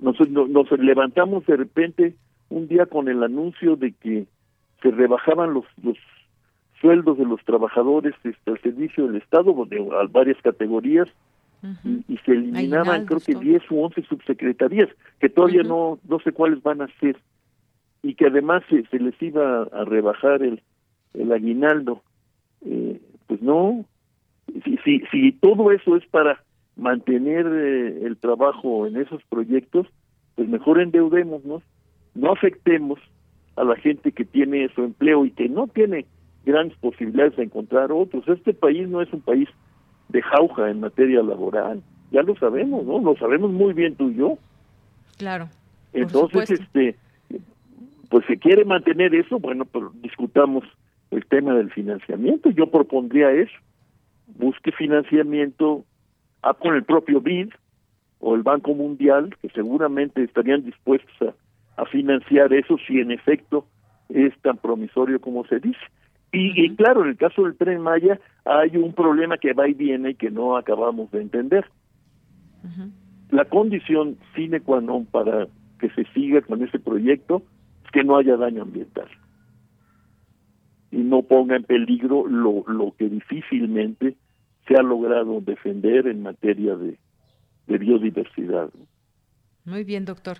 [0.00, 2.16] nos, nos, levantamos de repente
[2.48, 4.26] un día con el anuncio de que
[4.82, 5.96] se rebajaban los, los
[6.80, 9.78] sueldos de los trabajadores este, al servicio del Estado, de
[10.10, 11.08] varias categorías,
[12.08, 14.88] y, se eliminaban creo que 10 u 11 subsecretarías,
[15.20, 17.16] que todavía no, no sé cuáles van a ser,
[18.02, 20.60] y que además se, se les iba a rebajar el,
[21.14, 22.02] el aguinaldo.
[22.64, 23.84] Eh, pues no,
[24.64, 26.42] si, si, si todo eso es para
[26.76, 29.86] mantener eh, el trabajo en esos proyectos,
[30.34, 31.62] pues mejor endeudémonos,
[32.14, 32.98] no afectemos
[33.56, 36.06] a la gente que tiene su empleo y que no tiene
[36.44, 38.26] grandes posibilidades de encontrar otros.
[38.26, 39.48] Este país no es un país
[40.08, 42.98] de jauja en materia laboral, ya lo sabemos, ¿no?
[42.98, 44.38] Lo sabemos muy bien tú y yo.
[45.18, 45.48] Claro.
[45.92, 46.96] Entonces, este,
[48.08, 50.64] pues si quiere mantener eso, bueno, pues discutamos
[51.10, 52.50] el tema del financiamiento.
[52.50, 53.52] Yo propondría eso
[54.36, 55.84] busque financiamiento
[56.42, 57.50] a, con el propio BID
[58.18, 61.34] o el Banco Mundial, que seguramente estarían dispuestos
[61.76, 63.64] a, financiar eso si en efecto
[64.10, 65.80] es tan promisorio como se dice.
[66.30, 70.10] Y, claro, en el caso del tren Maya hay un problema que va y viene
[70.10, 71.64] y que no acabamos de entender.
[73.30, 75.48] La condición sine qua non para
[75.80, 77.42] que se siga con ese proyecto
[77.84, 79.08] es que no haya daño ambiental
[80.90, 84.16] y no ponga en peligro lo, lo que difícilmente
[84.70, 86.96] se ha logrado defender en materia de,
[87.66, 88.70] biodiversidad.
[89.64, 90.38] Muy bien, doctor.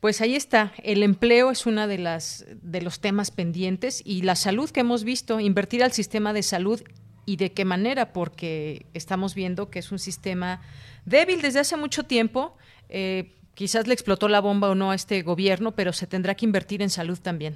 [0.00, 0.72] Pues ahí está.
[0.82, 5.04] El empleo es una de las de los temas pendientes y la salud que hemos
[5.04, 6.80] visto, invertir al sistema de salud
[7.26, 10.60] y de qué manera, porque estamos viendo que es un sistema
[11.06, 12.56] débil desde hace mucho tiempo.
[12.90, 16.44] Eh, quizás le explotó la bomba o no a este gobierno, pero se tendrá que
[16.44, 17.54] invertir en salud también.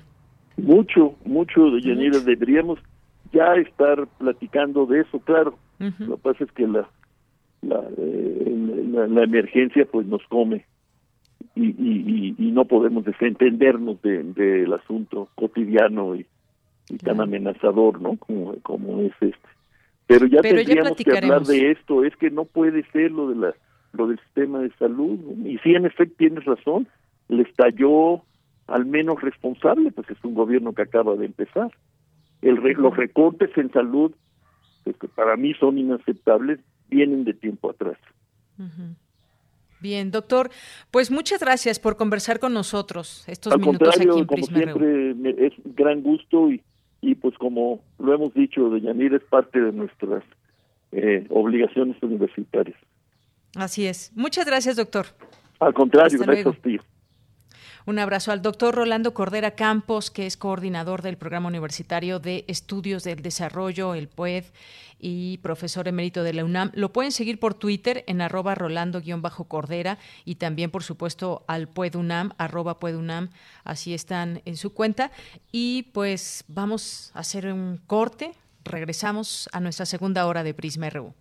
[0.56, 2.18] Mucho, mucho, Yanira.
[2.20, 2.78] Deberíamos
[3.32, 5.58] ya estar platicando de eso, claro.
[5.78, 6.88] Lo que pasa es que la
[7.62, 8.54] eh,
[8.92, 10.64] la, la, emergencia pues nos come
[11.54, 16.26] y, y, y, no podemos desentendernos del de, asunto cotidiano y,
[17.02, 18.16] tan amenazador, ¿no?
[18.18, 19.48] Como, como es este.
[20.06, 23.54] Pero ya tendríamos que hablar de esto, es que no puede ser lo de la
[23.94, 25.18] lo del sistema de salud.
[25.44, 26.88] Y sí, en efecto, tienes razón,
[27.28, 28.22] le estalló
[28.66, 31.70] al menos responsable, pues es un gobierno que acaba de empezar.
[32.42, 34.12] El, los recortes en salud,
[34.92, 37.96] que para mí son inaceptables, vienen de tiempo atrás.
[39.80, 40.50] Bien, doctor,
[40.90, 45.46] pues muchas gracias por conversar con nosotros estos Al minutos contrario, aquí en como siempre,
[45.46, 46.62] es un gran gusto y,
[47.00, 50.22] y pues como lo hemos dicho, de Yanir es parte de nuestras
[50.92, 52.78] eh, obligaciones universitarias.
[53.56, 54.12] Así es.
[54.14, 55.06] Muchas gracias, doctor.
[55.60, 56.78] Al contrario, gracias a ti.
[57.86, 63.04] Un abrazo al doctor Rolando Cordera Campos, que es coordinador del Programa Universitario de Estudios
[63.04, 64.44] del Desarrollo, el PUED,
[64.98, 66.70] y profesor emérito de la UNAM.
[66.72, 72.78] Lo pueden seguir por Twitter en arroba rolando-cordera y también, por supuesto, al PUEDUNAM, arroba
[72.78, 73.28] PUEDUNAM,
[73.64, 75.10] así están en su cuenta.
[75.52, 78.32] Y pues vamos a hacer un corte,
[78.64, 81.12] regresamos a nuestra segunda hora de Prisma RU.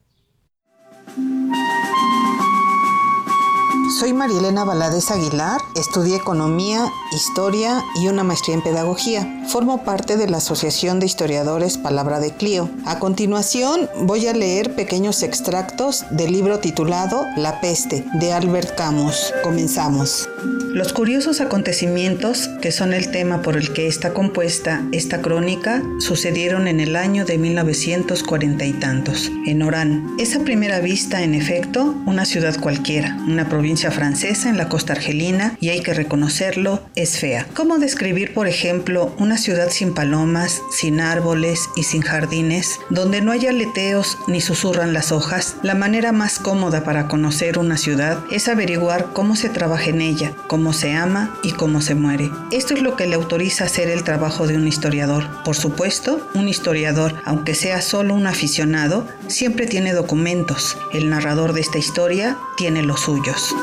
[4.04, 9.46] Soy Marielena Valadez Aguilar, estudié Economía, Historia y una maestría en Pedagogía.
[9.48, 12.70] Formo parte de la Asociación de Historiadores Palabra de Clio.
[12.86, 19.34] A continuación voy a leer pequeños extractos del libro titulado La peste de Albert Camus.
[19.42, 20.28] Comenzamos.
[20.74, 26.68] Los curiosos acontecimientos, que son el tema por el que está compuesta esta crónica, sucedieron
[26.68, 30.16] en el año de 1940 y tantos, en Orán.
[30.18, 35.58] Esa primera vista, en efecto, una ciudad cualquiera, una provincia francesa en la costa argelina,
[35.62, 37.48] y hay que reconocerlo, es fea.
[37.54, 43.32] ¿Cómo describir, por ejemplo, una ciudad sin palomas, sin árboles y sin jardines, donde no
[43.32, 45.56] hay aleteos ni susurran las hojas?
[45.64, 50.34] La manera más cómoda para conocer una ciudad es averiguar cómo se trabaja en ella,
[50.48, 52.30] cómo se ama y cómo se muere.
[52.52, 55.44] Esto es lo que le autoriza hacer el trabajo de un historiador.
[55.44, 60.78] Por supuesto, un historiador, aunque sea solo un aficionado, siempre tiene documentos.
[60.92, 63.54] El narrador de esta historia tiene los suyos.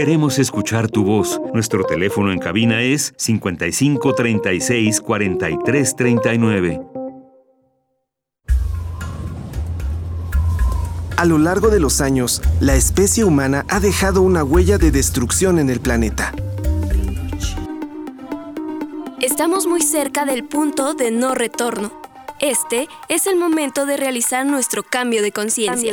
[0.00, 1.38] Queremos escuchar tu voz.
[1.52, 6.80] Nuestro teléfono en cabina es 55 36 43 39.
[11.18, 15.58] A lo largo de los años, la especie humana ha dejado una huella de destrucción
[15.58, 16.32] en el planeta.
[19.20, 21.92] Estamos muy cerca del punto de no retorno.
[22.40, 25.92] Este es el momento de realizar nuestro cambio de conciencia.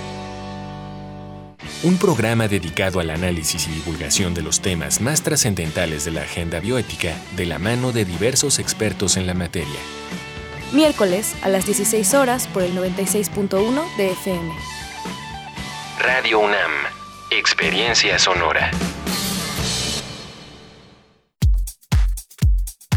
[1.83, 6.59] un programa dedicado al análisis y divulgación de los temas más trascendentales de la agenda
[6.59, 9.79] bioética de la mano de diversos expertos en la materia.
[10.73, 14.53] Miércoles a las 16 horas por el 96.1 de FM.
[15.99, 16.71] Radio UNAM,
[17.31, 18.69] Experiencia Sonora.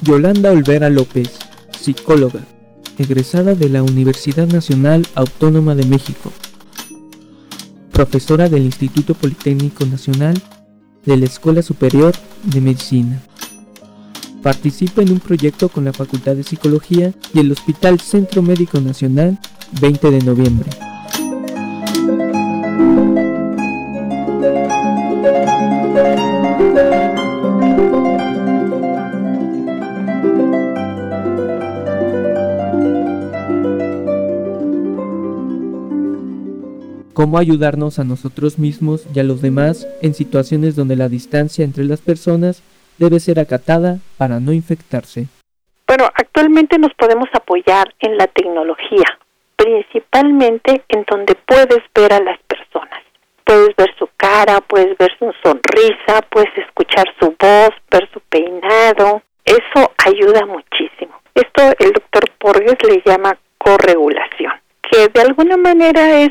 [0.04, 1.30] Yolanda Olvera López,
[1.80, 2.42] psicóloga,
[2.98, 6.32] egresada de la Universidad Nacional Autónoma de México.
[7.92, 10.42] profesora del Instituto Politécnico Nacional
[11.06, 13.22] de la Escuela Superior de Medicina.
[14.42, 19.38] Participa en un proyecto con la Facultad de Psicología y el Hospital Centro Médico Nacional
[19.80, 20.70] 20 de noviembre.
[37.22, 41.84] cómo ayudarnos a nosotros mismos y a los demás en situaciones donde la distancia entre
[41.86, 42.64] las personas
[43.02, 45.26] debe ser acatada para no infectarse.
[45.88, 49.18] Bueno, actualmente nos podemos apoyar en la tecnología,
[49.56, 53.02] principalmente en donde puedes ver a las personas.
[53.44, 59.24] Puedes ver su cara, puedes ver su sonrisa, puedes escuchar su voz, ver su peinado.
[59.44, 61.20] Eso ayuda muchísimo.
[61.34, 64.54] Esto el doctor Porges le llama corregulación,
[64.90, 66.30] que de alguna manera es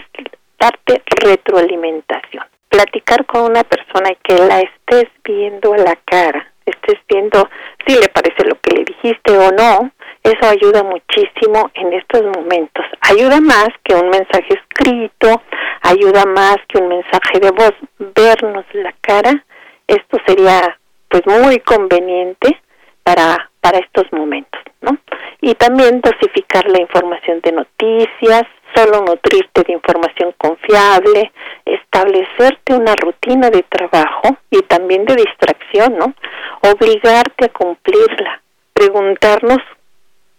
[0.59, 2.45] darte retroalimentación.
[2.69, 7.49] Platicar con una persona y que la estés viendo a la cara, estés viendo
[7.87, 9.91] si le parece lo que le dijiste o no,
[10.23, 12.85] eso ayuda muchísimo en estos momentos.
[13.01, 15.43] Ayuda más que un mensaje escrito,
[15.83, 19.45] ayuda más que un mensaje de voz, vernos la cara.
[19.87, 22.61] Esto sería pues muy conveniente
[23.03, 24.97] para para estos momentos, ¿no?
[25.41, 28.43] Y también dosificar la información de noticias,
[28.75, 31.33] solo nutrirte de información confiable,
[31.65, 36.15] establecerte una rutina de trabajo y también de distracción, ¿no?
[36.63, 38.43] Obligarte a cumplirla,
[38.73, 39.59] preguntarnos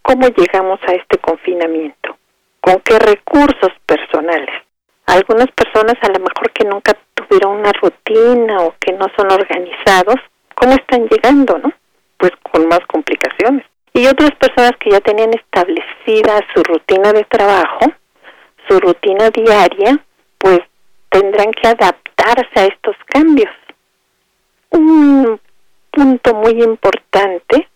[0.02, 2.18] cómo llegamos a este confinamiento,
[2.60, 4.56] con qué recursos personales.
[5.08, 10.16] Algunas personas a lo mejor que nunca tuvieron una rutina o que no son organizados,
[10.56, 11.72] ¿cómo están llegando, no?
[12.18, 13.66] Pues con más complicaciones.
[13.94, 17.92] Y otras personas que ya tenían establecida su rutina de trabajo,
[18.68, 19.99] su rutina diaria,
[20.38, 20.59] pues
[21.09, 23.51] tendrán que adaptarse a estos cambios.
[24.72, 25.39] Un
[25.91, 27.68] punto muy importante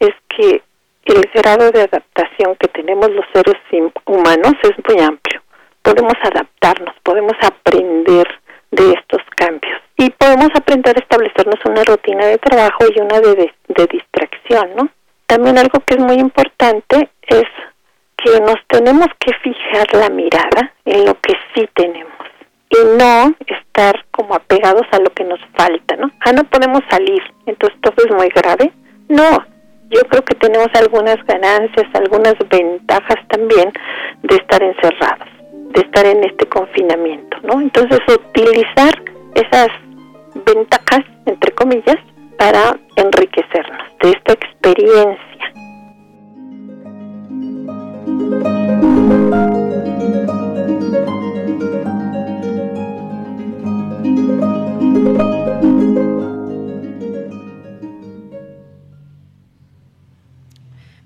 [0.00, 0.62] es que
[1.04, 3.56] el grado de adaptación que tenemos los seres
[4.06, 5.42] humanos es muy amplio.
[5.82, 8.26] Podemos adaptarnos, podemos aprender
[8.70, 13.52] de estos cambios y podemos aprender a establecernos una rutina de trabajo y una de,
[13.68, 14.88] de distracción, ¿no?
[15.26, 17.44] También algo que es muy importante es
[18.22, 22.12] que nos tenemos que fijar la mirada en lo que sí tenemos
[22.70, 26.10] y no estar como apegados a lo que nos falta, ¿no?
[26.20, 28.72] Ah, no podemos salir, entonces todo es muy grave.
[29.08, 29.46] No,
[29.90, 33.72] yo creo que tenemos algunas ganancias, algunas ventajas también
[34.22, 35.28] de estar encerrados,
[35.72, 37.60] de estar en este confinamiento, ¿no?
[37.60, 39.02] Entonces utilizar
[39.34, 39.68] esas
[40.44, 41.96] ventajas, entre comillas,
[42.36, 45.27] para enriquecernos de esta experiencia
[48.30, 49.57] Thank you.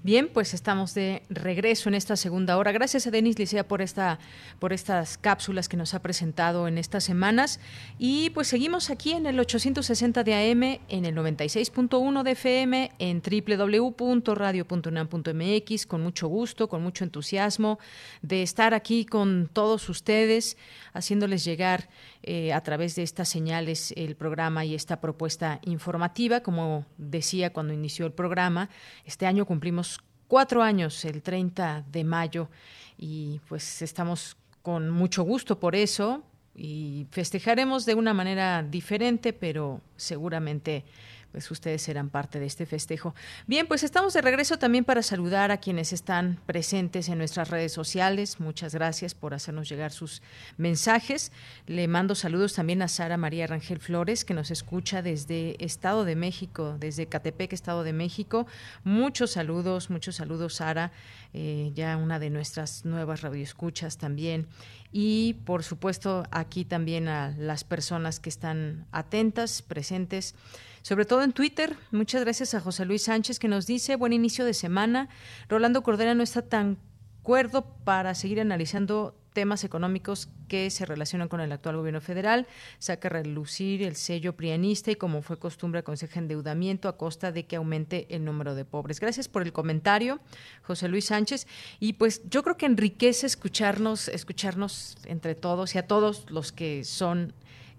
[0.04, 2.72] Bien, pues estamos de regreso en esta segunda hora.
[2.72, 4.18] Gracias a Denis Licea por esta,
[4.58, 7.60] por estas cápsulas que nos ha presentado en estas semanas.
[8.00, 13.22] Y pues seguimos aquí en el 860 de AM, en el 96.1 de FM, en
[13.22, 17.78] www.radio.unam.mx, con mucho gusto, con mucho entusiasmo
[18.22, 20.56] de estar aquí con todos ustedes,
[20.94, 21.88] haciéndoles llegar
[22.22, 26.40] eh, a través de estas señales el programa y esta propuesta informativa.
[26.40, 28.70] Como decía cuando inició el programa,
[29.04, 32.48] este año cumplimos cuatro años, el 30 de mayo,
[32.96, 36.22] y pues estamos con mucho gusto por eso
[36.54, 40.84] y festejaremos de una manera diferente, pero seguramente
[41.32, 43.14] pues ustedes serán parte de este festejo.
[43.46, 47.72] Bien, pues estamos de regreso también para saludar a quienes están presentes en nuestras redes
[47.72, 48.38] sociales.
[48.38, 50.22] Muchas gracias por hacernos llegar sus
[50.58, 51.32] mensajes.
[51.66, 56.16] Le mando saludos también a Sara María Rangel Flores, que nos escucha desde Estado de
[56.16, 58.46] México, desde Catepec, Estado de México.
[58.84, 60.92] Muchos saludos, muchos saludos, Sara,
[61.32, 64.46] eh, ya una de nuestras nuevas radioescuchas también
[64.92, 70.34] y por supuesto aquí también a las personas que están atentas, presentes
[70.82, 71.76] sobre todo en Twitter.
[71.90, 75.08] Muchas gracias a José Luis Sánchez que nos dice, buen inicio de semana.
[75.48, 76.78] Rolando Cordera no está tan
[77.22, 82.46] cuerdo para seguir analizando temas económicos que se relacionan con el actual gobierno federal,
[82.78, 87.56] saca relucir el sello prianista y como fue costumbre aconseja endeudamiento a costa de que
[87.56, 89.00] aumente el número de pobres.
[89.00, 90.20] Gracias por el comentario,
[90.62, 91.46] José Luis Sánchez,
[91.80, 96.84] y pues yo creo que enriquece escucharnos, escucharnos entre todos y a todos los que
[96.84, 97.32] son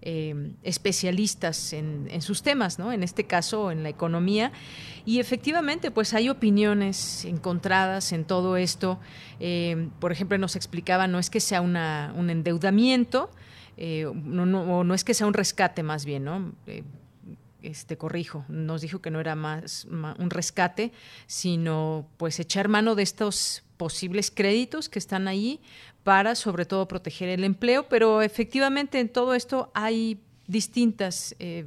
[0.06, 2.92] eh, especialistas en, sus temas, ¿no?
[2.92, 4.52] En este caso, en la economía.
[5.04, 9.00] Y efectivamente, pues hay opiniones encontradas en todo esto.
[9.40, 11.76] Eh, por ejemplo, nos explicaba, no es que sea un
[12.30, 13.30] endeudamiento,
[13.76, 16.52] eh, no, es que sea un rescate más bien, ¿no?
[16.66, 16.84] Eh,
[17.62, 20.92] este corrijo, nos dijo que no era más, un rescate,
[21.26, 25.60] sino pues echar mano de estos posibles créditos que están ahí
[26.02, 31.66] para sobre todo proteger el empleo, pero efectivamente en todo esto hay distintas eh,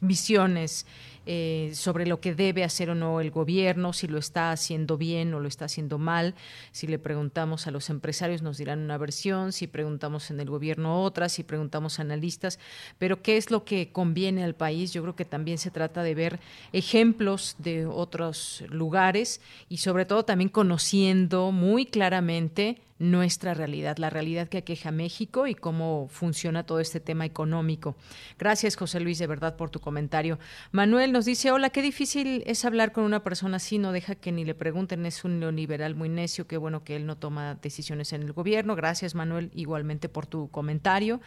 [0.00, 0.86] visiones
[1.26, 5.34] eh, sobre lo que debe hacer o no el gobierno, si lo está haciendo bien
[5.34, 6.34] o lo está haciendo mal.
[6.72, 11.02] Si le preguntamos a los empresarios nos dirán una versión, si preguntamos en el gobierno
[11.02, 12.58] otra, si preguntamos a analistas,
[12.98, 14.92] pero ¿qué es lo que conviene al país?
[14.92, 16.40] Yo creo que también se trata de ver
[16.72, 24.48] ejemplos de otros lugares y sobre todo también conociendo muy claramente nuestra realidad, la realidad
[24.48, 27.96] que aqueja México y cómo funciona todo este tema económico.
[28.38, 30.38] Gracias, José Luis, de verdad, por tu comentario.
[30.72, 34.32] Manuel nos dice, hola, qué difícil es hablar con una persona así, no deja que
[34.32, 38.12] ni le pregunten, es un neoliberal muy necio, qué bueno que él no toma decisiones
[38.12, 38.76] en el gobierno.
[38.76, 41.20] Gracias, Manuel, igualmente por tu comentario.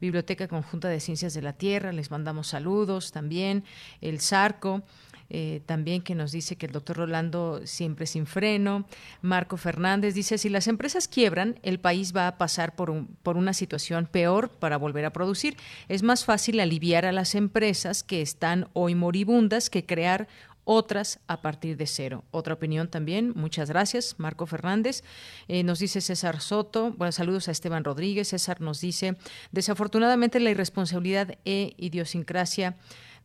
[0.00, 3.64] Biblioteca Conjunta de Ciencias de la Tierra, les mandamos saludos también.
[4.00, 4.82] El Zarco.
[5.28, 8.86] Eh, también que nos dice que el doctor Rolando siempre sin freno.
[9.22, 13.36] Marco Fernández dice, si las empresas quiebran, el país va a pasar por, un, por
[13.36, 15.56] una situación peor para volver a producir.
[15.88, 20.28] Es más fácil aliviar a las empresas que están hoy moribundas que crear
[20.66, 22.24] otras a partir de cero.
[22.32, 25.04] Otra opinión también, muchas gracias, Marco Fernández.
[25.46, 28.28] Eh, nos dice César Soto, bueno, saludos a Esteban Rodríguez.
[28.28, 29.16] César nos dice,
[29.52, 32.74] desafortunadamente la irresponsabilidad e idiosincrasia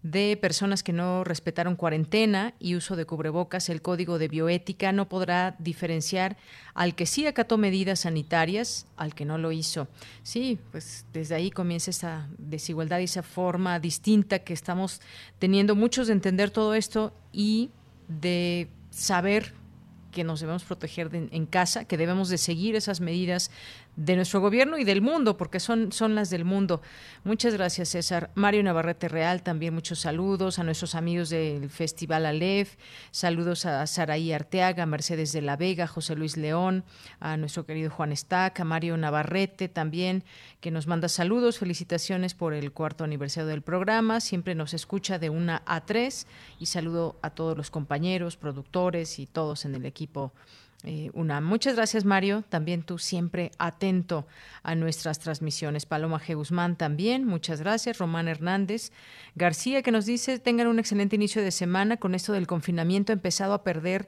[0.03, 5.07] de personas que no respetaron cuarentena y uso de cubrebocas, el código de bioética no
[5.07, 6.37] podrá diferenciar
[6.73, 9.87] al que sí acató medidas sanitarias al que no lo hizo.
[10.23, 15.01] Sí, pues desde ahí comienza esa desigualdad y esa forma distinta que estamos
[15.37, 17.69] teniendo muchos de entender todo esto y
[18.07, 19.53] de saber
[20.11, 23.49] que nos debemos proteger en casa, que debemos de seguir esas medidas
[23.95, 26.81] de nuestro gobierno y del mundo, porque son, son las del mundo.
[27.23, 28.31] Muchas gracias, César.
[28.35, 30.59] Mario Navarrete Real, también muchos saludos.
[30.59, 32.75] A nuestros amigos del Festival Aleph,
[33.11, 36.83] saludos a Saraí Arteaga, Mercedes de la Vega, José Luis León,
[37.19, 40.23] a nuestro querido Juan Estac, a Mario Navarrete también,
[40.61, 45.29] que nos manda saludos, felicitaciones por el cuarto aniversario del programa, siempre nos escucha de
[45.29, 46.27] una a tres.
[46.59, 50.31] Y saludo a todos los compañeros, productores y todos en el equipo
[50.83, 51.41] eh, una.
[51.41, 52.43] Muchas gracias, Mario.
[52.49, 54.25] También tú siempre atento
[54.63, 55.85] a nuestras transmisiones.
[55.85, 56.35] Paloma G.
[56.35, 57.99] Guzmán también, muchas gracias.
[57.99, 58.91] Román Hernández
[59.35, 61.97] García, que nos dice, tengan un excelente inicio de semana.
[61.97, 64.07] Con esto del confinamiento he empezado a perder.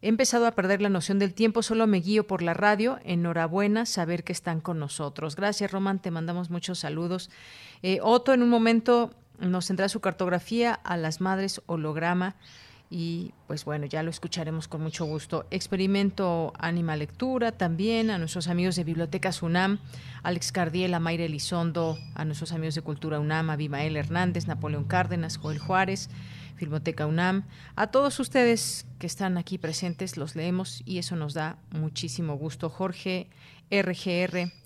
[0.00, 2.98] He empezado a perder la noción del tiempo, solo me guío por la radio.
[3.04, 5.36] Enhorabuena saber que están con nosotros.
[5.36, 7.30] Gracias, Román, te mandamos muchos saludos.
[7.82, 12.36] Eh, Otto, en un momento nos tendrá su cartografía a las madres holograma
[12.90, 15.46] y pues bueno, ya lo escucharemos con mucho gusto.
[15.50, 19.78] Experimento Anima Lectura también, a nuestros amigos de Bibliotecas UNAM,
[20.22, 25.36] Alex Cardiel, Mayra Elizondo, a nuestros amigos de Cultura UNAM, a Bimael Hernández, Napoleón Cárdenas,
[25.36, 26.08] Joel Juárez,
[26.58, 27.44] Filmoteca UNAM,
[27.76, 32.68] a todos ustedes que están aquí presentes, los leemos y eso nos da muchísimo gusto.
[32.68, 33.30] Jorge
[33.70, 34.56] RGR-MXCD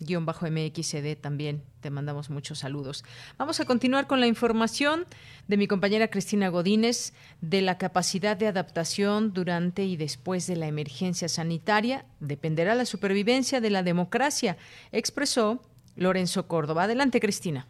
[1.21, 3.05] también te mandamos muchos saludos.
[3.37, 5.05] Vamos a continuar con la información
[5.49, 10.69] de mi compañera Cristina Godínez de la capacidad de adaptación durante y después de la
[10.69, 12.07] emergencia sanitaria.
[12.21, 14.57] Dependerá la supervivencia de la democracia,
[14.93, 15.61] expresó
[15.95, 16.85] Lorenzo Córdoba.
[16.85, 17.67] Adelante, Cristina.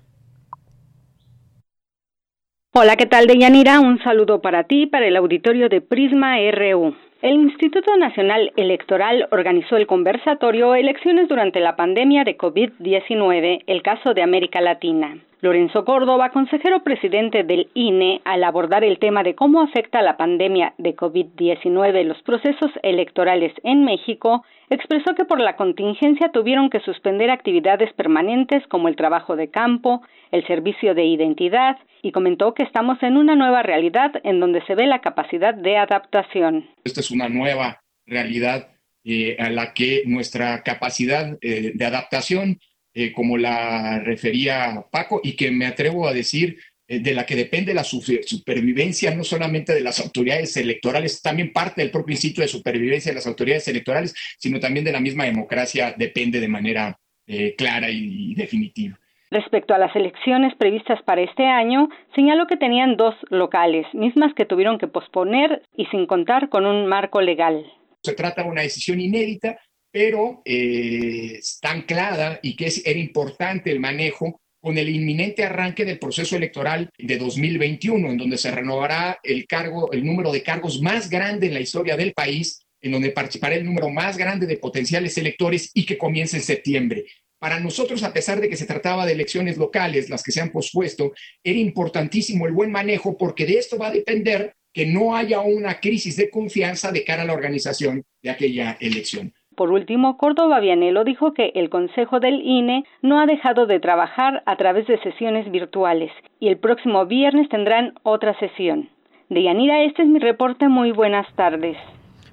[2.74, 3.80] Hola, ¿qué tal, Deyanira?
[3.80, 6.94] Un saludo para ti, para el auditorio de Prisma RU.
[7.20, 14.14] El Instituto Nacional Electoral organizó el conversatorio Elecciones durante la pandemia de COVID-19, el caso
[14.14, 15.18] de América Latina.
[15.42, 20.72] Lorenzo Córdoba, consejero presidente del INE, al abordar el tema de cómo afecta la pandemia
[20.78, 27.28] de COVID-19 los procesos electorales en México, expresó que por la contingencia tuvieron que suspender
[27.28, 33.02] actividades permanentes como el trabajo de campo, el servicio de identidad y comentó que estamos
[33.02, 36.70] en una nueva realidad en donde se ve la capacidad de adaptación.
[36.84, 38.68] Esta es una nueva realidad
[39.04, 42.60] eh, a la que nuestra capacidad eh, de adaptación
[42.94, 46.58] eh, como la refería Paco, y que me atrevo a decir
[46.88, 51.80] eh, de la que depende la supervivencia no solamente de las autoridades electorales, también parte
[51.80, 55.94] del propio instituto de supervivencia de las autoridades electorales, sino también de la misma democracia
[55.96, 58.98] depende de manera eh, clara y, y definitiva.
[59.30, 64.44] Respecto a las elecciones previstas para este año, señaló que tenían dos locales, mismas que
[64.44, 67.64] tuvieron que posponer y sin contar con un marco legal.
[68.02, 69.58] Se trata de una decisión inédita
[69.92, 75.84] pero eh, está anclada y que es, era importante el manejo con el inminente arranque
[75.84, 80.80] del proceso electoral de 2021, en donde se renovará el cargo, el número de cargos
[80.80, 84.56] más grande en la historia del país, en donde participará el número más grande de
[84.56, 87.04] potenciales electores y que comienza en septiembre.
[87.38, 90.52] para nosotros, a pesar de que se trataba de elecciones locales, las que se han
[90.52, 91.12] pospuesto,
[91.42, 95.80] era importantísimo el buen manejo porque de esto va a depender que no haya una
[95.80, 99.34] crisis de confianza de cara a la organización de aquella elección.
[99.62, 104.42] Por último, Córdoba Vianelo dijo que el Consejo del INE no ha dejado de trabajar
[104.44, 106.10] a través de sesiones virtuales
[106.40, 108.88] y el próximo viernes tendrán otra sesión.
[109.28, 110.66] De Yanira, este es mi reporte.
[110.66, 111.76] Muy buenas tardes.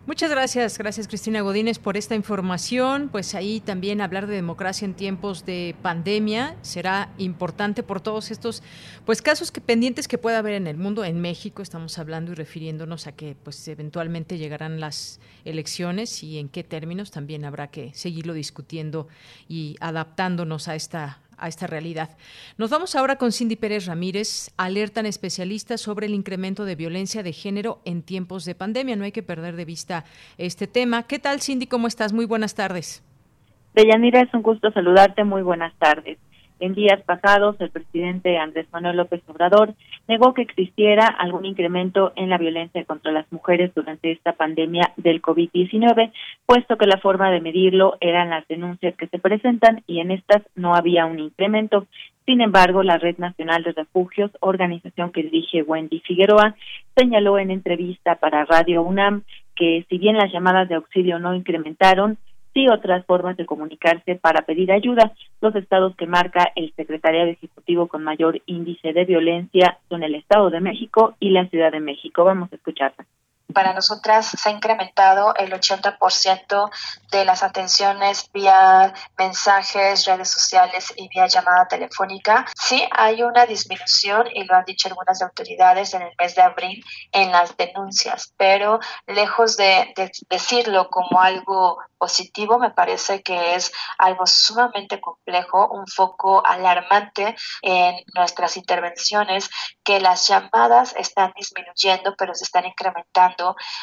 [0.10, 3.10] Muchas gracias, gracias Cristina Godínez por esta información.
[3.10, 8.64] Pues ahí también hablar de democracia en tiempos de pandemia será importante por todos estos
[9.06, 11.06] pues casos que pendientes que pueda haber en el mundo.
[11.06, 16.49] En México estamos hablando y refiriéndonos a que pues eventualmente llegarán las elecciones y en
[16.49, 19.07] qué términos también habrá que seguirlo discutiendo
[19.48, 22.10] y adaptándonos a esta a esta realidad.
[22.57, 24.52] Nos vamos ahora con Cindy Pérez Ramírez.
[24.57, 28.95] Alertan especialistas sobre el incremento de violencia de género en tiempos de pandemia.
[28.95, 30.06] No hay que perder de vista
[30.38, 31.03] este tema.
[31.03, 31.68] ¿Qué tal, Cindy?
[31.68, 32.14] ¿Cómo estás?
[32.14, 33.03] Muy buenas tardes.
[33.74, 35.24] Deyanira, es un gusto saludarte.
[35.24, 36.18] Muy buenas tardes.
[36.60, 39.73] En días pasados, el presidente Andrés Manuel López Obrador
[40.10, 45.22] negó que existiera algún incremento en la violencia contra las mujeres durante esta pandemia del
[45.22, 46.11] COVID-19,
[46.45, 50.44] puesto que la forma de medirlo eran las denuncias que se presentan y en estas
[50.56, 51.88] no había un incremento.
[52.26, 56.56] Sin embargo, la Red Nacional de Refugios, organización que dirige Wendy Figueroa,
[56.95, 59.23] señaló en entrevista para Radio UNAM
[59.56, 62.18] que si bien las llamadas de auxilio no incrementaron,
[62.53, 65.13] sí otras formas de comunicarse para pedir ayuda.
[65.41, 70.49] Los estados que marca el Secretariado Ejecutivo con mayor índice de violencia son el Estado
[70.49, 72.23] de México y la Ciudad de México.
[72.23, 73.05] Vamos a escucharla.
[73.53, 76.69] Para nosotras se ha incrementado el 80%
[77.11, 82.45] de las atenciones vía mensajes, redes sociales y vía llamada telefónica.
[82.55, 86.85] Sí hay una disminución, y lo han dicho algunas autoridades en el mes de abril,
[87.11, 93.71] en las denuncias, pero lejos de, de decirlo como algo positivo, me parece que es
[93.97, 99.49] algo sumamente complejo, un foco alarmante en nuestras intervenciones,
[99.84, 103.39] que las llamadas están disminuyendo, pero se están incrementando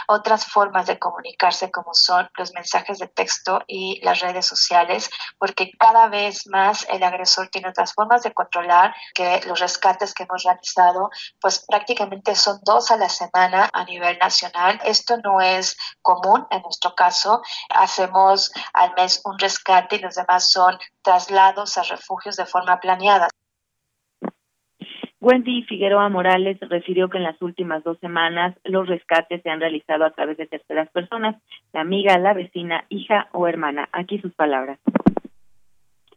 [0.07, 5.71] otras formas de comunicarse como son los mensajes de texto y las redes sociales, porque
[5.79, 10.43] cada vez más el agresor tiene otras formas de controlar que los rescates que hemos
[10.43, 11.11] realizado,
[11.41, 14.81] pues prácticamente son dos a la semana a nivel nacional.
[14.85, 17.43] Esto no es común en nuestro caso.
[17.71, 23.29] Hacemos al mes un rescate y los demás son traslados a refugios de forma planeada.
[25.27, 30.05] Wendy Figueroa Morales refirió que en las últimas dos semanas los rescates se han realizado
[30.05, 31.35] a través de terceras personas,
[31.73, 33.89] la amiga, la vecina, hija o hermana.
[33.91, 34.79] Aquí sus palabras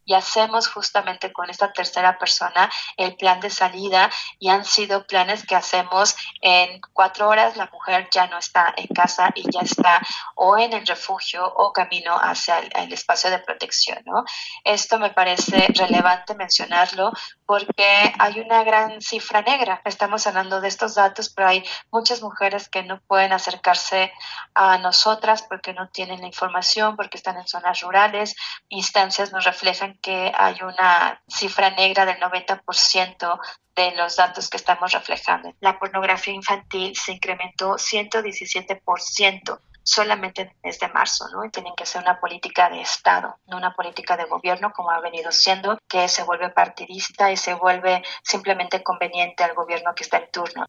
[0.10, 2.68] y hacemos justamente con esta tercera persona
[2.98, 4.10] el plan de salida
[4.40, 8.88] y han sido planes que hacemos en cuatro horas la mujer ya no está en
[8.88, 10.02] casa y ya está
[10.34, 13.99] o en el refugio o camino hacia el, espacio de protección.
[14.06, 14.23] ¿no?
[14.64, 17.11] Esto me parece relevante mencionarlo
[17.45, 19.80] porque hay una gran cifra negra.
[19.86, 24.11] Estamos hablando de estos datos, pero hay muchas mujeres que no pueden acercarse
[24.56, 28.36] a nosotras porque no tienen la información, porque están en zonas rurales.
[28.69, 33.39] Instancias nos reflejan que hay una cifra negra del 90%
[33.76, 35.53] de los datos que estamos reflejando.
[35.59, 41.43] La pornografía infantil se incrementó 117% solamente en mes de marzo, ¿no?
[41.43, 45.01] Y tienen que ser una política de Estado, no una política de gobierno como ha
[45.01, 50.17] venido siendo, que se vuelve partidista y se vuelve simplemente conveniente al gobierno que está
[50.17, 50.65] en turno.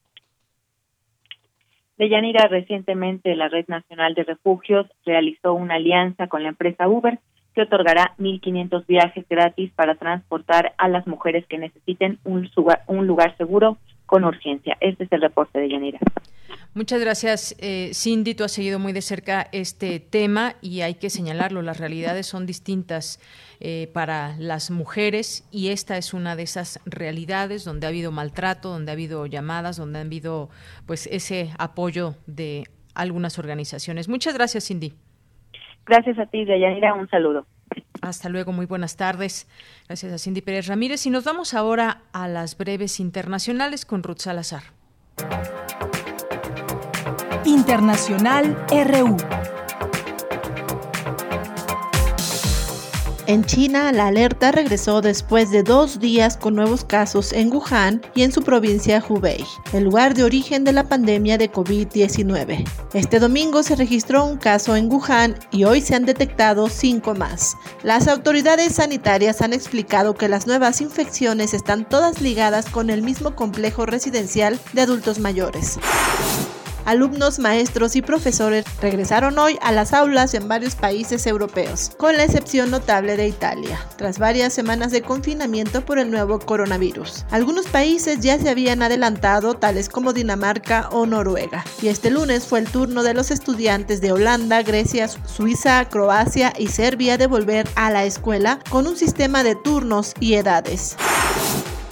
[1.98, 7.18] Deyanira, recientemente la Red Nacional de Refugios realizó una alianza con la empresa Uber
[7.54, 12.48] que otorgará 1.500 viajes gratis para transportar a las mujeres que necesiten un,
[12.86, 14.76] un lugar seguro con urgencia.
[14.80, 15.98] Este es el reporte de Yanira.
[16.72, 18.34] Muchas gracias, eh, Cindy.
[18.34, 21.62] Tú has seguido muy de cerca este tema y hay que señalarlo.
[21.62, 23.18] Las realidades son distintas
[23.58, 28.70] eh, para las mujeres y esta es una de esas realidades donde ha habido maltrato,
[28.70, 30.48] donde ha habido llamadas, donde ha habido
[30.86, 34.08] pues ese apoyo de algunas organizaciones.
[34.08, 34.92] Muchas gracias, Cindy.
[35.86, 36.94] Gracias a ti, Deyanira.
[36.94, 37.46] Un saludo.
[38.02, 39.46] Hasta luego, muy buenas tardes.
[39.86, 41.06] Gracias a Cindy Pérez Ramírez.
[41.06, 44.62] Y nos vamos ahora a las breves internacionales con Ruth Salazar.
[47.44, 49.16] Internacional RU.
[53.30, 58.24] En China, la alerta regresó después de dos días con nuevos casos en Wuhan y
[58.24, 62.68] en su provincia Hubei, el lugar de origen de la pandemia de COVID-19.
[62.92, 67.56] Este domingo se registró un caso en Wuhan y hoy se han detectado cinco más.
[67.84, 73.36] Las autoridades sanitarias han explicado que las nuevas infecciones están todas ligadas con el mismo
[73.36, 75.78] complejo residencial de adultos mayores.
[76.84, 82.24] Alumnos, maestros y profesores regresaron hoy a las aulas en varios países europeos, con la
[82.24, 87.24] excepción notable de Italia, tras varias semanas de confinamiento por el nuevo coronavirus.
[87.30, 92.60] Algunos países ya se habían adelantado, tales como Dinamarca o Noruega, y este lunes fue
[92.60, 97.90] el turno de los estudiantes de Holanda, Grecia, Suiza, Croacia y Serbia de volver a
[97.90, 100.96] la escuela con un sistema de turnos y edades.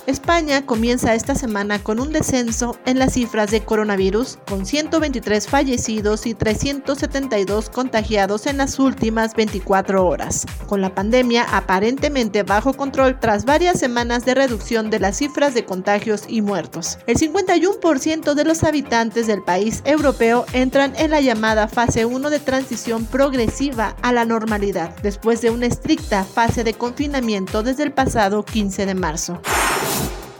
[0.08, 6.24] España comienza esta semana con un descenso en las cifras de coronavirus, con 123 fallecidos
[6.24, 13.44] y 372 contagiados en las últimas 24 horas, con la pandemia aparentemente bajo control tras
[13.44, 16.96] varias semanas de reducción de las cifras de contagios y muertos.
[17.06, 22.40] El 51% de los habitantes del país europeo entran en la llamada fase 1 de
[22.40, 28.42] transición progresiva a la normalidad, después de una estricta fase de confinamiento desde el pasado
[28.42, 29.42] 15 de marzo.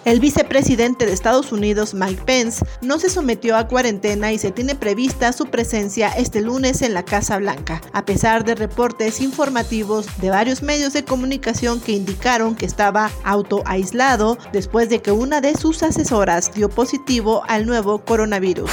[0.09, 4.75] El vicepresidente de Estados Unidos, Mike Pence, no se sometió a cuarentena y se tiene
[4.75, 10.31] prevista su presencia este lunes en la Casa Blanca, a pesar de reportes informativos de
[10.31, 15.83] varios medios de comunicación que indicaron que estaba autoaislado después de que una de sus
[15.83, 18.71] asesoras dio positivo al nuevo coronavirus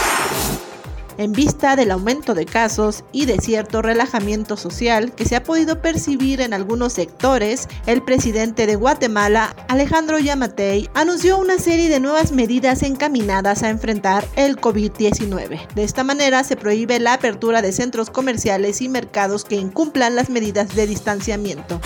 [1.17, 5.81] en vista del aumento de casos y de cierto relajamiento social que se ha podido
[5.81, 12.31] percibir en algunos sectores, el presidente de Guatemala, Alejandro Yamatei, anunció una serie de nuevas
[12.31, 15.67] medidas encaminadas a enfrentar el COVID-19.
[15.73, 20.29] De esta manera se prohíbe la apertura de centros comerciales y mercados que incumplan las
[20.29, 21.79] medidas de distanciamiento.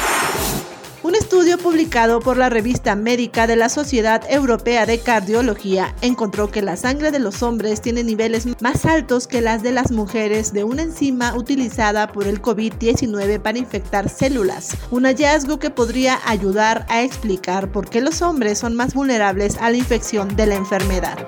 [1.10, 6.62] Un estudio publicado por la revista médica de la Sociedad Europea de Cardiología encontró que
[6.62, 10.64] la sangre de los hombres tiene niveles más altos que las de las mujeres de
[10.64, 17.02] una enzima utilizada por el COVID-19 para infectar células, un hallazgo que podría ayudar a
[17.02, 21.28] explicar por qué los hombres son más vulnerables a la infección de la enfermedad.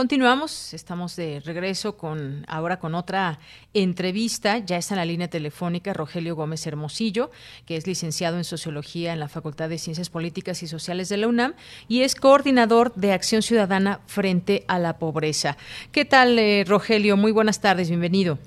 [0.00, 3.38] Continuamos, estamos de regreso con ahora con otra
[3.74, 4.56] entrevista.
[4.56, 7.28] Ya está en la línea telefónica Rogelio Gómez Hermosillo,
[7.66, 11.28] que es licenciado en Sociología en la Facultad de Ciencias Políticas y Sociales de la
[11.28, 11.52] UNAM
[11.86, 15.58] y es coordinador de Acción Ciudadana frente a la pobreza.
[15.92, 17.18] ¿Qué tal, eh, Rogelio?
[17.18, 18.38] Muy buenas tardes, bienvenido.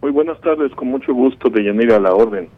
[0.00, 2.48] Muy buenas tardes, con mucho gusto de a la orden.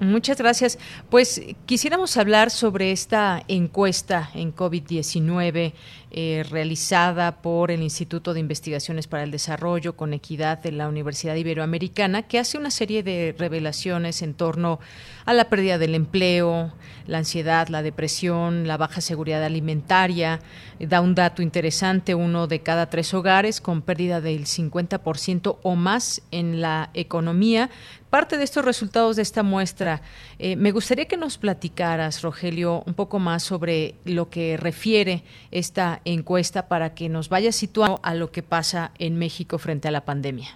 [0.00, 0.78] Muchas gracias.
[1.08, 5.72] Pues quisiéramos hablar sobre esta encuesta en COVID-19
[6.10, 11.34] eh, realizada por el Instituto de Investigaciones para el Desarrollo con Equidad de la Universidad
[11.34, 14.80] Iberoamericana, que hace una serie de revelaciones en torno
[15.24, 16.72] a la pérdida del empleo,
[17.06, 20.40] la ansiedad, la depresión, la baja seguridad alimentaria.
[20.78, 26.22] Da un dato interesante, uno de cada tres hogares con pérdida del 50% o más
[26.30, 27.70] en la economía.
[28.16, 30.00] Parte de estos resultados de esta muestra,
[30.38, 35.20] eh, me gustaría que nos platicaras, Rogelio, un poco más sobre lo que refiere
[35.50, 39.90] esta encuesta para que nos vaya situando a lo que pasa en México frente a
[39.90, 40.46] la pandemia.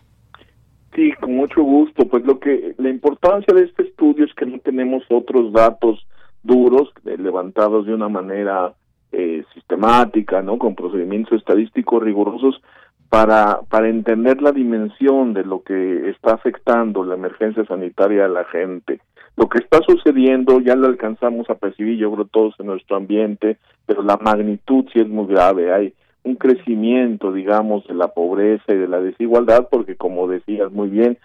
[0.95, 2.09] Sí, con mucho gusto.
[2.09, 6.07] Pues lo que la importancia de este estudio es que no tenemos otros datos
[6.43, 8.73] duros eh, levantados de una manera
[9.12, 10.57] eh, sistemática, ¿no?
[10.57, 12.62] Con procedimientos estadísticos rigurosos
[13.11, 18.45] para para entender la dimensión de lo que está afectando la emergencia sanitaria a la
[18.45, 19.01] gente.
[19.37, 23.59] Lo que está sucediendo ya lo alcanzamos a percibir, yo creo todos en nuestro ambiente,
[23.87, 25.73] pero la magnitud sí es muy grave.
[25.73, 30.89] Hay un crecimiento, digamos, de la pobreza y de la desigualdad, porque como decías muy
[30.89, 31.19] bien,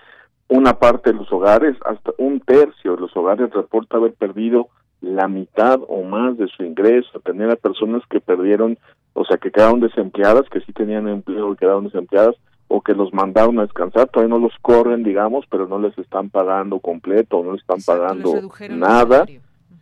[0.47, 4.69] una parte de los hogares, hasta un tercio de los hogares reporta haber perdido
[5.05, 8.77] la mitad o más de su ingreso, tener a personas que perdieron,
[9.13, 12.35] o sea, que quedaron desempleadas, que sí tenían empleo y quedaron desempleadas,
[12.67, 16.29] o que los mandaron a descansar, todavía no los corren, digamos, pero no les están
[16.29, 19.25] pagando completo, no les están pagando nada,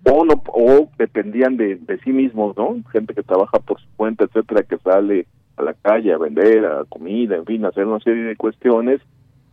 [0.04, 2.76] o no o dependían de, de sí mismos, ¿no?
[2.92, 5.26] Gente que trabaja por su cuenta, etcétera, que sale
[5.56, 9.00] a la calle a vender, a comida, en fin, a hacer una serie de cuestiones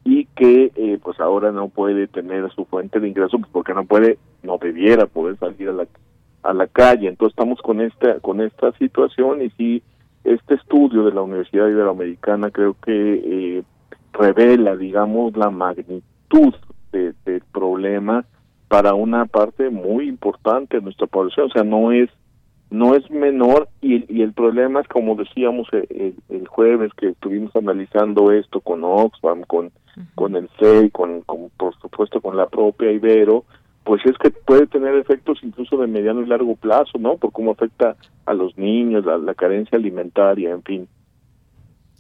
[0.05, 3.85] y que eh, pues ahora no puede tener su fuente de ingreso pues porque no
[3.85, 5.87] puede, no debiera poder salir a la
[6.43, 7.09] a la calle.
[7.09, 9.83] Entonces estamos con esta con esta situación y sí
[10.25, 13.63] este estudio de la Universidad Iberoamericana creo que eh,
[14.13, 16.55] revela, digamos, la magnitud
[16.93, 18.25] del problema
[18.69, 21.47] para una parte muy importante de nuestra población.
[21.47, 22.11] O sea, no es
[22.71, 27.55] no es menor y, y el problema es como decíamos el, el, jueves que estuvimos
[27.57, 29.73] analizando esto con Oxfam, con
[30.15, 33.45] con el CEI, con, con por supuesto con la propia Ibero,
[33.85, 37.17] pues es que puede tener efectos incluso de mediano y largo plazo, ¿no?
[37.17, 40.89] Por cómo afecta a los niños, la carencia alimentaria, en fin.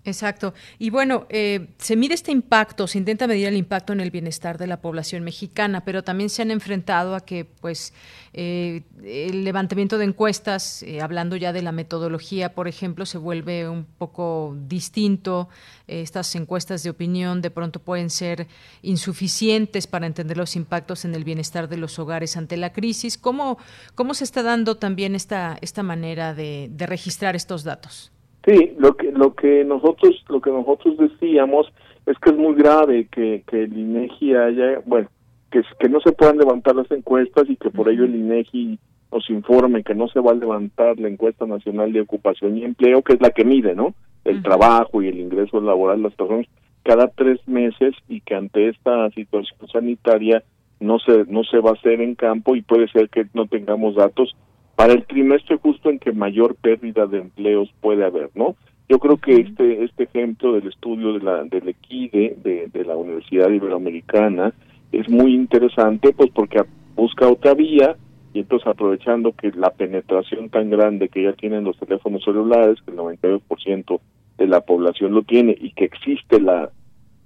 [0.02, 0.54] Exacto.
[0.78, 4.56] Y bueno, eh, se mide este impacto, se intenta medir el impacto en el bienestar
[4.56, 7.92] de la población mexicana, pero también se han enfrentado a que, pues,
[8.32, 13.68] eh, el levantamiento de encuestas, eh, hablando ya de la metodología, por ejemplo, se vuelve
[13.68, 15.48] un poco distinto.
[15.86, 18.46] estas encuestas de opinión de pronto pueden ser
[18.80, 23.18] insuficientes para entender los impactos en el bienestar de los hogares ante la crisis.
[23.18, 23.58] ¿Cómo,
[23.96, 28.12] cómo se está dando también esta, esta manera de registrar estos datos?
[28.46, 31.70] Sí, lo que lo que nosotros lo que nosotros decíamos
[32.06, 35.08] es que es muy grave que, que el INEGI haya, bueno,
[35.50, 38.78] que, que no se puedan levantar las encuestas y que por ello el INEGI
[39.12, 43.02] nos informe que no se va a levantar la encuesta nacional de ocupación y empleo,
[43.02, 43.94] que es la que mide, ¿no?
[44.24, 46.46] El trabajo y el ingreso laboral de las personas
[46.82, 50.42] cada tres meses y que ante esta situación sanitaria
[50.78, 53.96] no se no se va a hacer en campo y puede ser que no tengamos
[53.96, 54.34] datos
[54.76, 58.56] para el trimestre justo en que mayor pérdida de empleos puede haber, ¿no?
[58.88, 62.96] Yo creo que este este ejemplo del estudio de la del EQUIDE de, de la
[62.96, 64.52] Universidad Iberoamericana
[64.90, 66.62] es muy interesante, pues porque
[66.96, 67.96] busca otra vía
[68.32, 72.90] y entonces aprovechando que la penetración tan grande que ya tienen los teléfonos celulares, que
[72.92, 74.00] el 99%
[74.38, 76.70] de la población lo tiene y que existe la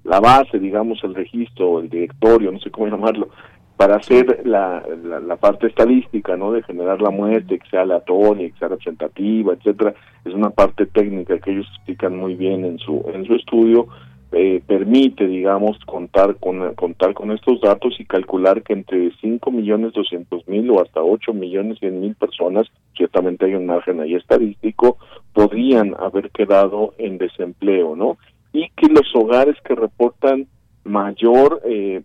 [0.04, 3.28] la base, digamos, el registro, el directorio, no sé cómo llamarlo,
[3.76, 6.52] para hacer la, la, parte estadística, ¿no?
[6.52, 9.94] De generar la muerte, que sea aleatoria, que sea representativa, etcétera,
[10.24, 13.88] es una parte técnica que ellos explican muy bien en su en su estudio.
[14.36, 19.92] Eh, permite, digamos, contar con contar con estos datos y calcular que entre 5 millones
[19.92, 24.98] 200 mil o hasta 8 millones 100 mil personas, ciertamente hay un margen ahí estadístico,
[25.32, 28.18] podrían haber quedado en desempleo, ¿no?
[28.52, 30.48] Y que los hogares que reportan
[30.84, 32.02] mayor eh,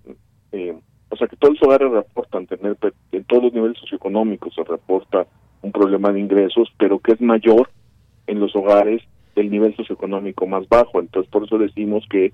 [0.52, 0.76] eh,
[1.10, 2.78] o sea que todos los hogares reportan tener,
[3.12, 5.26] en todos los niveles socioeconómicos se reporta
[5.62, 7.70] un problema de ingresos, pero que es mayor
[8.28, 9.02] en los hogares
[9.36, 11.00] del nivel socioeconómico más bajo.
[11.00, 12.32] Entonces, por eso decimos que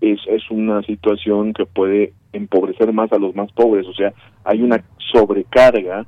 [0.00, 3.86] es, es una situación que puede empobrecer más a los más pobres.
[3.86, 4.12] O sea,
[4.44, 6.04] hay una sobrecarga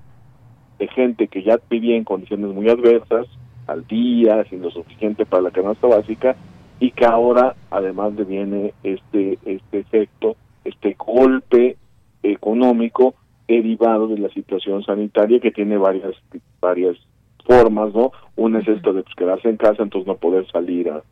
[0.78, 3.26] de gente que ya vivía en condiciones muy adversas,
[3.66, 6.36] al día, sin lo suficiente para la canasta básica,
[6.80, 11.76] y que ahora además le viene este, este efecto, este golpe
[12.22, 13.14] económico
[13.46, 16.14] derivado de la situación sanitaria que tiene varias
[16.60, 16.96] varias
[17.46, 18.12] formas, ¿no?
[18.36, 21.02] Una es esto de pues, quedarse en casa, entonces no poder salir a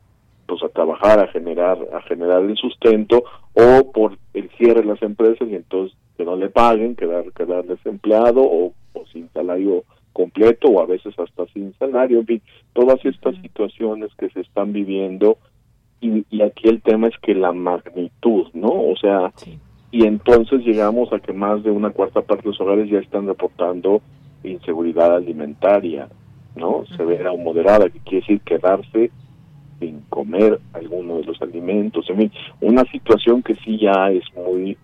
[0.46, 3.24] pues a trabajar, a generar a generar el sustento
[3.54, 7.64] o por el cierre de las empresas y entonces que no le paguen, quedar quedar
[7.64, 8.72] desempleado o,
[9.12, 12.42] sin salario completo o a veces hasta sin salario, en fin,
[12.72, 15.38] todas estas situaciones que se están viviendo
[16.00, 18.68] y, y, aquí el tema es que la magnitud, ¿no?
[18.68, 19.32] O sea,
[19.90, 23.26] y entonces llegamos a que más de una cuarta parte de los hogares ya están
[23.26, 24.02] reportando
[24.44, 26.08] inseguridad alimentaria,
[26.54, 26.84] ¿no?
[26.96, 29.10] Severa o moderada, que quiere decir quedarse
[29.78, 34.76] sin comer alguno de los alimentos, en fin, una situación que sí ya es muy,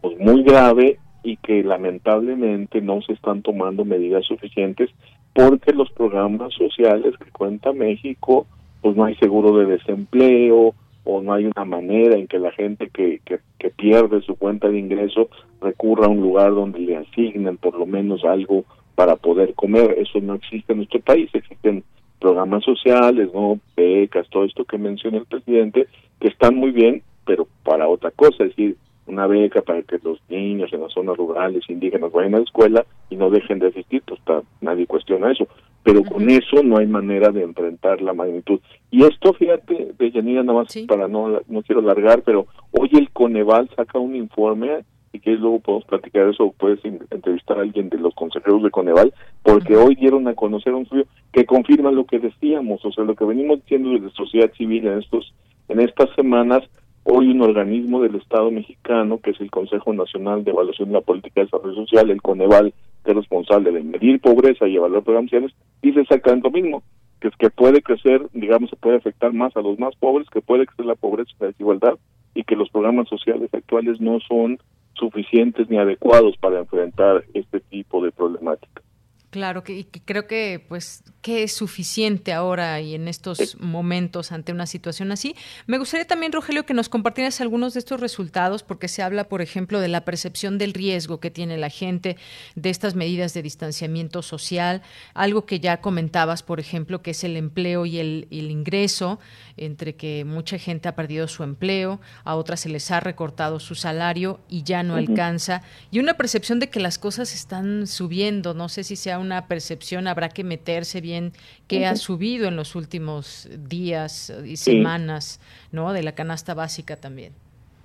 [0.00, 4.90] pues muy grave y que lamentablemente no se están tomando medidas suficientes
[5.32, 8.46] porque los programas sociales que cuenta México,
[8.82, 10.74] pues no hay seguro de desempleo,
[11.04, 13.40] o no hay una manera en que la gente que, que,
[13.70, 18.24] pierde su cuenta de ingreso recurra a un lugar donde le asignen por lo menos
[18.24, 18.64] algo
[18.94, 19.96] para poder comer.
[19.98, 21.30] Eso no existe en nuestro país.
[21.32, 21.82] Existen
[22.18, 25.88] programas sociales, no becas, todo esto que menciona el presidente,
[26.20, 30.20] que están muy bien, pero para otra cosa, es decir, una beca para que los
[30.28, 34.02] niños en las zonas rurales indígenas vayan a la escuela y no dejen de asistir,
[34.06, 34.20] pues
[34.60, 35.48] nadie cuestiona eso
[35.82, 38.60] pero con eso no hay manera de enfrentar la magnitud.
[38.90, 43.10] Y esto, fíjate, de Yanira, nada más para no, no quiero largar, pero hoy el
[43.10, 47.98] Coneval saca un informe y que luego podemos platicar eso, puedes entrevistar a alguien de
[47.98, 49.12] los consejeros de Coneval,
[49.42, 53.16] porque hoy dieron a conocer un estudio que confirma lo que decíamos, o sea, lo
[53.16, 55.34] que venimos diciendo desde sociedad civil en estos
[55.68, 56.62] en estas semanas,
[57.04, 61.00] hoy un organismo del Estado mexicano, que es el Consejo Nacional de Evaluación de la
[61.00, 62.74] Política de Desarrollo Social, el Coneval,
[63.04, 66.82] que es responsable de medir pobreza y evaluar programas sociales, dice exactamente lo mismo,
[67.20, 70.40] que es que puede crecer, digamos, se puede afectar más a los más pobres, que
[70.40, 71.98] puede crecer la pobreza y la desigualdad,
[72.34, 74.58] y que los programas sociales actuales no son
[74.94, 78.82] suficientes ni adecuados para enfrentar este tipo de problemática.
[79.30, 84.52] Claro, que, que creo que pues que es suficiente ahora y en estos momentos ante
[84.52, 85.36] una situación así.
[85.66, 89.42] Me gustaría también, Rogelio, que nos compartieras algunos de estos resultados, porque se habla, por
[89.42, 92.16] ejemplo, de la percepción del riesgo que tiene la gente
[92.54, 94.82] de estas medidas de distanciamiento social,
[95.12, 99.20] algo que ya comentabas, por ejemplo, que es el empleo y el, el ingreso,
[99.56, 103.74] entre que mucha gente ha perdido su empleo, a otras se les ha recortado su
[103.74, 108.70] salario y ya no alcanza, y una percepción de que las cosas están subiendo, no
[108.70, 111.32] sé si sea una percepción, habrá que meterse bien
[111.68, 115.40] qué ha subido en los últimos días y semanas,
[115.72, 115.92] ¿no?
[115.92, 117.32] De la canasta básica también.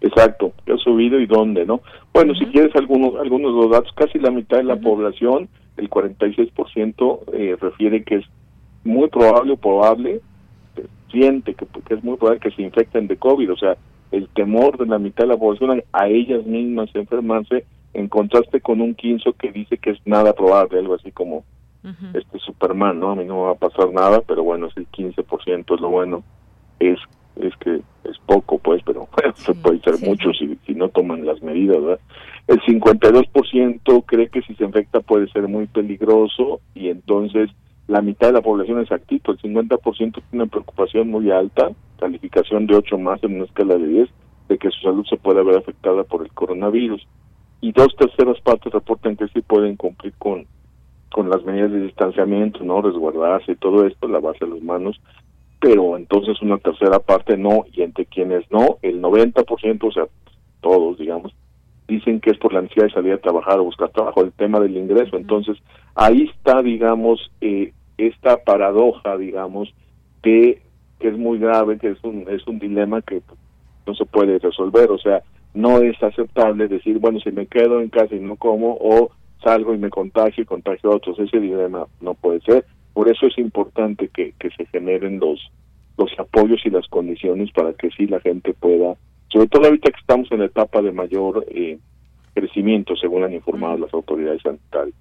[0.01, 1.81] Exacto, qué ha subido y dónde, ¿no?
[2.13, 5.89] Bueno, si quieres algunos algunos de los datos, casi la mitad de la población, el
[5.89, 8.25] 46% eh, refiere que es
[8.83, 10.21] muy probable o probable,
[11.11, 13.77] siente que, que es muy probable que se infecten de COVID, o sea,
[14.11, 18.81] el temor de la mitad de la población a ellas mismas enfermarse en contraste con
[18.81, 21.43] un quinzo que dice que es nada probable, algo así como
[22.15, 23.11] este Superman, ¿no?
[23.11, 25.89] A mí no me va a pasar nada, pero bueno, es el 15%, es lo
[25.89, 26.23] bueno.
[26.79, 26.97] Es
[27.35, 31.41] es que es poco, pues, pero se puede ser mucho si, si no toman las
[31.41, 31.99] medidas, ¿verdad?
[32.47, 37.49] El 52% cree que si se infecta puede ser muy peligroso y entonces
[37.87, 42.67] la mitad de la población es activo, el 50% tiene una preocupación muy alta, calificación
[42.67, 44.09] de 8 más en una escala de 10,
[44.49, 47.05] de que su salud se puede ver afectada por el coronavirus
[47.65, 50.45] y dos terceras partes reportan que sí pueden cumplir con,
[51.11, 55.01] con las medidas de distanciamiento, no resguardarse y todo esto, lavarse las manos,
[55.59, 60.03] pero entonces una tercera parte no, y entre quienes no, el 90%, o sea,
[60.61, 61.33] todos, digamos,
[61.87, 64.59] dicen que es por la necesidad de salir a trabajar o buscar trabajo, el tema
[64.59, 65.17] del ingreso.
[65.17, 65.57] Entonces,
[65.95, 69.73] ahí está, digamos, eh, esta paradoja, digamos,
[70.21, 70.61] que
[70.99, 73.23] es muy grave, que es un, es un dilema que
[73.87, 74.91] no se puede resolver.
[74.91, 75.23] O sea,
[75.55, 79.11] no es aceptable decir, bueno, si me quedo en casa y no como, o
[79.43, 81.17] salgo y me contagio y contagio a otros.
[81.19, 82.65] Ese dilema no puede ser.
[82.93, 85.39] Por eso es importante que, que se generen los,
[85.97, 88.95] los apoyos y las condiciones para que sí la gente pueda,
[89.27, 91.77] sobre todo ahorita que estamos en la etapa de mayor eh,
[92.33, 94.95] crecimiento, según han informado las autoridades sanitarias.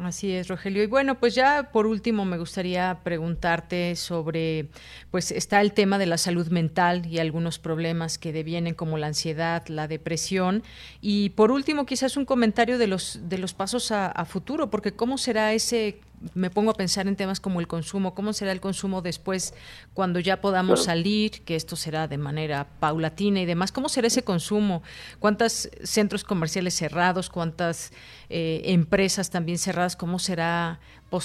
[0.00, 0.82] Así es, Rogelio.
[0.82, 4.68] Y bueno, pues ya por último me gustaría preguntarte sobre,
[5.10, 9.08] pues está el tema de la salud mental y algunos problemas que devienen como la
[9.08, 10.62] ansiedad, la depresión.
[11.02, 14.92] Y por último, quizás un comentario de los de los pasos a, a futuro, porque
[14.92, 16.00] cómo será ese
[16.34, 19.54] me pongo a pensar en temas como el consumo, cómo será el consumo después
[19.94, 24.22] cuando ya podamos salir, que esto será de manera paulatina y demás, cómo será ese
[24.22, 24.82] consumo,
[25.18, 27.92] cuántos centros comerciales cerrados, cuántas
[28.28, 30.80] eh, empresas también cerradas, cómo será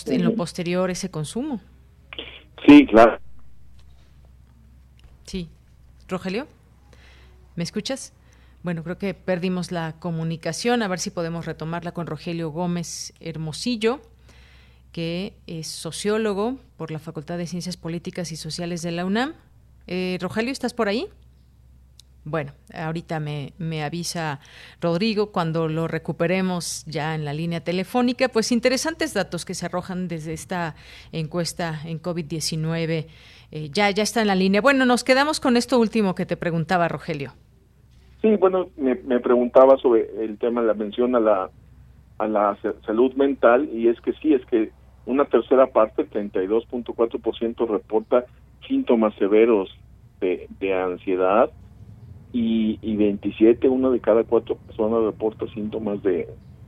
[0.07, 1.61] en lo posterior ese consumo.
[2.65, 3.19] Sí, claro.
[5.25, 5.49] Sí.
[6.07, 6.47] Rogelio,
[7.55, 8.13] ¿me escuchas?
[8.63, 14.01] Bueno, creo que perdimos la comunicación, a ver si podemos retomarla con Rogelio Gómez Hermosillo
[14.91, 19.33] que es sociólogo por la Facultad de Ciencias Políticas y Sociales de la UNAM.
[19.87, 21.07] Eh, Rogelio, ¿estás por ahí?
[22.29, 24.41] Bueno, ahorita me, me, avisa
[24.81, 28.27] Rodrigo cuando lo recuperemos ya en la línea telefónica.
[28.27, 30.75] Pues interesantes datos que se arrojan desde esta
[31.13, 33.07] encuesta en COVID-19.
[33.51, 34.59] Eh, ya, ya está en la línea.
[34.59, 37.31] Bueno, nos quedamos con esto último que te preguntaba, Rogelio.
[38.21, 41.49] Sí, bueno, me, me preguntaba sobre el tema de la mención a la,
[42.17, 44.71] a la salud mental y es que sí, es que
[45.05, 48.25] una tercera parte, el 32.4%, reporta
[48.67, 49.69] síntomas severos
[50.19, 51.49] de, de ansiedad
[52.33, 56.27] y, y 27, una de cada cuatro personas reporta síntomas de,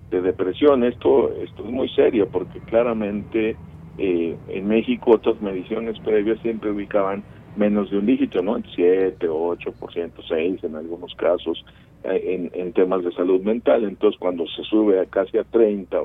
[0.10, 0.84] de depresión.
[0.84, 3.58] Esto, esto es muy serio porque claramente
[3.98, 7.24] eh, en México otras mediciones previas siempre ubicaban
[7.58, 8.58] menos de un dígito, ¿no?
[8.76, 11.64] 7, 8%, 6 en algunos casos
[12.04, 13.84] en, en temas de salud mental.
[13.84, 15.98] Entonces cuando se sube a casi a 30,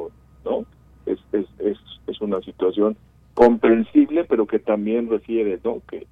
[0.45, 0.65] ¿no?
[1.07, 2.97] es, es, es, es una situación
[3.35, 5.83] comprensible, pero que también refiere, ¿no?
[5.89, 6.07] Que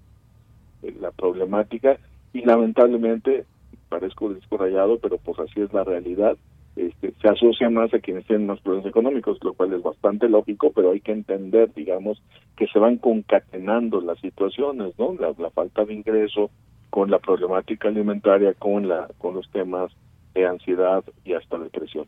[1.00, 1.98] la problemática,
[2.32, 3.44] y lamentablemente,
[3.88, 6.36] parezco descorrayado, pero pues así es la realidad,
[6.74, 10.72] este, se asocia más a quienes tienen más problemas económicos, lo cual es bastante lógico,
[10.74, 12.20] pero hay que entender, digamos,
[12.56, 15.14] que se van concatenando las situaciones, ¿no?
[15.14, 16.50] La falta de ingreso
[16.92, 19.90] con la problemática alimentaria, con la con los temas
[20.34, 22.06] de ansiedad y hasta depresión.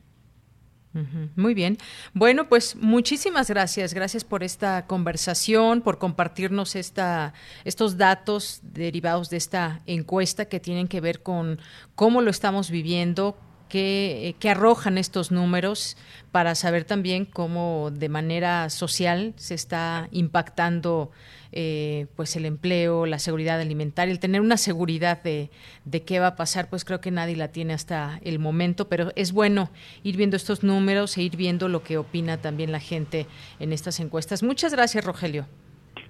[1.35, 1.77] Muy bien.
[2.13, 3.95] Bueno, pues muchísimas gracias.
[3.95, 7.33] Gracias por esta conversación, por compartirnos esta,
[7.65, 11.59] estos datos derivados de esta encuesta que tienen que ver con
[11.97, 13.37] cómo lo estamos viviendo,
[13.75, 15.97] qué, qué arrojan estos números
[16.31, 21.11] para saber también cómo de manera social se está impactando
[21.51, 25.51] eh, pues el empleo, la seguridad alimentaria, el tener una seguridad de,
[25.85, 29.09] de qué va a pasar, pues creo que nadie la tiene hasta el momento, pero
[29.17, 29.71] es bueno
[30.05, 33.27] ir viendo estos números e ir viendo lo que opina también la gente
[33.59, 34.45] en estas encuestas.
[34.45, 35.47] Muchas gracias, Rogelio.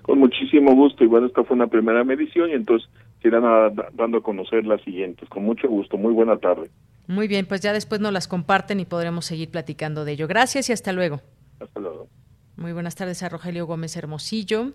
[0.03, 1.03] Con muchísimo gusto.
[1.03, 2.91] Y bueno, esta fue una primera medición y entonces
[3.23, 5.27] se irán dando a conocer las siguientes.
[5.31, 5.97] Con mucho gusto.
[5.97, 6.69] Muy buena tarde.
[7.06, 10.26] Muy bien, pues ya después nos las comparten y podremos seguir platicando de ello.
[10.26, 11.20] Gracias y hasta luego.
[11.60, 12.09] Hasta luego.
[12.56, 14.72] Muy buenas tardes a Rogelio Gómez Hermosillo.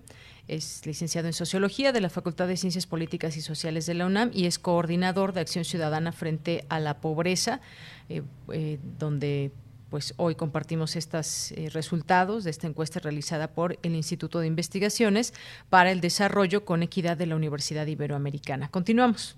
[0.49, 4.31] Es licenciado en Sociología de la Facultad de Ciencias Políticas y Sociales de la UNAM
[4.33, 7.61] y es coordinador de Acción Ciudadana frente a la pobreza,
[8.09, 9.51] eh, eh, donde
[9.89, 15.33] pues hoy compartimos estos eh, resultados de esta encuesta realizada por el Instituto de Investigaciones
[15.69, 18.69] para el Desarrollo con Equidad de la Universidad Iberoamericana.
[18.69, 19.37] Continuamos.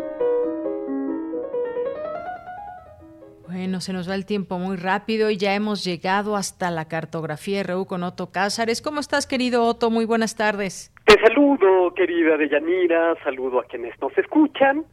[3.61, 7.61] Bueno, se nos va el tiempo muy rápido y ya hemos llegado hasta la cartografía
[7.61, 8.81] RU con Otto Cázares.
[8.81, 9.91] ¿Cómo estás, querido Otto?
[9.91, 10.91] Muy buenas tardes.
[11.05, 14.83] Te saludo, querida Deyanira, saludo a quienes nos escuchan.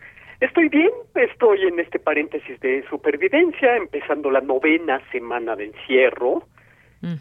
[0.41, 6.43] Estoy bien, estoy en este paréntesis de supervivencia, empezando la novena semana de encierro.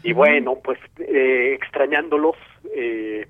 [0.02, 2.36] Y bueno, pues eh, extrañándolos
[2.76, 3.26] eh,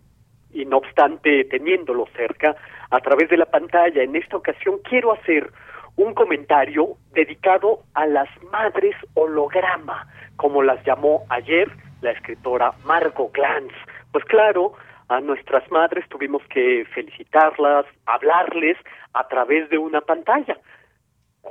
[0.52, 2.56] y no obstante teniéndolos cerca
[2.90, 4.02] a través de la pantalla.
[4.02, 5.52] En esta ocasión quiero hacer
[5.98, 10.06] un comentario dedicado a las madres holograma,
[10.36, 11.68] como las llamó ayer
[12.02, 13.74] la escritora Margot Glantz.
[14.12, 14.74] Pues claro,
[15.08, 18.76] a nuestras madres tuvimos que felicitarlas, hablarles
[19.12, 20.56] a través de una pantalla.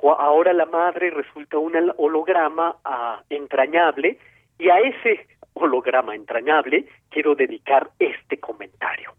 [0.02, 4.18] Ahora la madre resulta un holograma ah, entrañable
[4.58, 9.12] y a ese holograma entrañable quiero dedicar este comentario.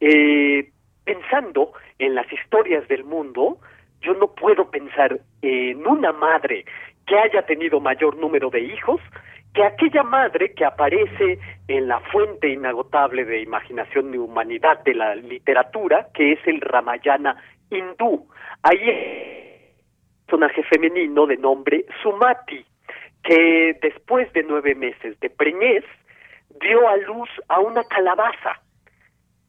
[0.00, 0.72] Eh,
[1.04, 3.58] pensando en las historias del mundo,
[4.00, 6.64] yo no puedo pensar en una madre
[7.06, 9.00] que haya tenido mayor número de hijos
[9.54, 11.38] que aquella madre que aparece
[11.68, 17.42] en la fuente inagotable de imaginación y humanidad de la literatura, que es el Ramayana
[17.70, 18.28] hindú.
[18.62, 22.64] Ahí un personaje femenino de nombre Sumati,
[23.24, 25.84] que después de nueve meses de preñez
[26.60, 28.60] dio a luz a una calabaza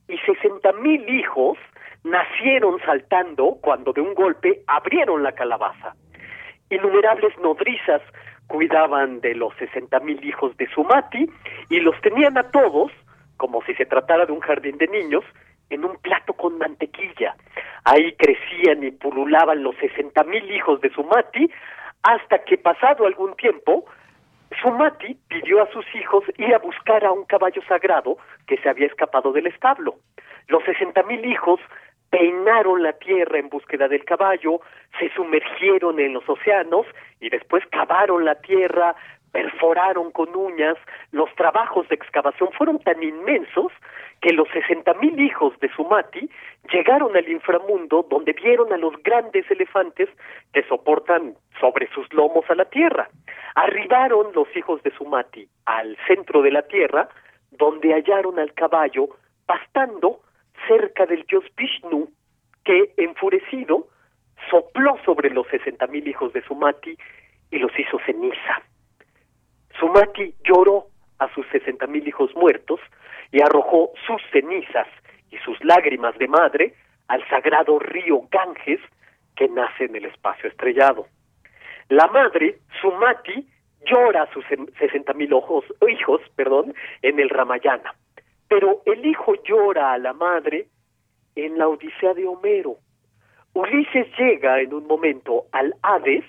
[0.08, 1.58] y sesenta mil hijos
[2.04, 5.96] nacieron saltando cuando de un golpe abrieron la calabaza.
[6.70, 8.02] Innumerables nodrizas
[8.48, 11.30] cuidaban de los sesenta mil hijos de Sumati
[11.70, 12.92] y los tenían a todos,
[13.38, 15.24] como si se tratara de un jardín de niños,
[15.70, 17.36] en un plato con mantequilla.
[17.86, 21.50] Ahí crecían y pululaban los sesenta mil hijos de Sumati
[22.04, 23.86] hasta que pasado algún tiempo
[24.62, 28.18] Sumati pidió a sus hijos ir a buscar a un caballo sagrado
[28.48, 29.96] que se había escapado del establo.
[30.48, 31.60] Los sesenta mil hijos
[32.10, 34.62] peinaron la tierra en búsqueda del caballo,
[35.00, 36.86] se sumergieron en los océanos
[37.20, 38.96] y después cavaron la tierra,
[39.32, 40.76] perforaron con uñas,
[41.12, 43.72] los trabajos de excavación fueron tan inmensos
[44.22, 46.30] que los sesenta mil hijos de Sumati
[46.72, 50.10] llegaron al inframundo donde vieron a los grandes elefantes
[50.52, 53.10] que soportan sobre sus lomos a la tierra.
[53.56, 57.08] Arribaron los hijos de Sumati al centro de la tierra
[57.52, 59.10] donde hallaron al caballo
[59.46, 60.20] pastando
[60.68, 62.10] cerca del dios Vishnu,
[62.64, 63.88] que, enfurecido,
[64.50, 66.98] sopló sobre los sesenta mil hijos de Sumati
[67.52, 68.62] y los hizo ceniza.
[69.80, 70.88] Sumati lloró
[71.20, 72.80] a sus sesenta mil hijos muertos
[73.32, 74.88] y arrojó sus cenizas
[75.32, 76.74] y sus lágrimas de madre
[77.08, 78.80] al sagrado río Ganges
[79.36, 81.08] que nace en el espacio estrellado.
[81.90, 83.48] La madre, Sumati,
[83.86, 84.46] llora a sus
[84.78, 85.32] sesenta mil
[85.88, 87.94] hijos perdón, en el Ramayana.
[88.50, 90.68] Pero el hijo llora a la madre
[91.36, 92.78] en la Odisea de Homero.
[93.54, 96.26] Ulises llega en un momento al Hades,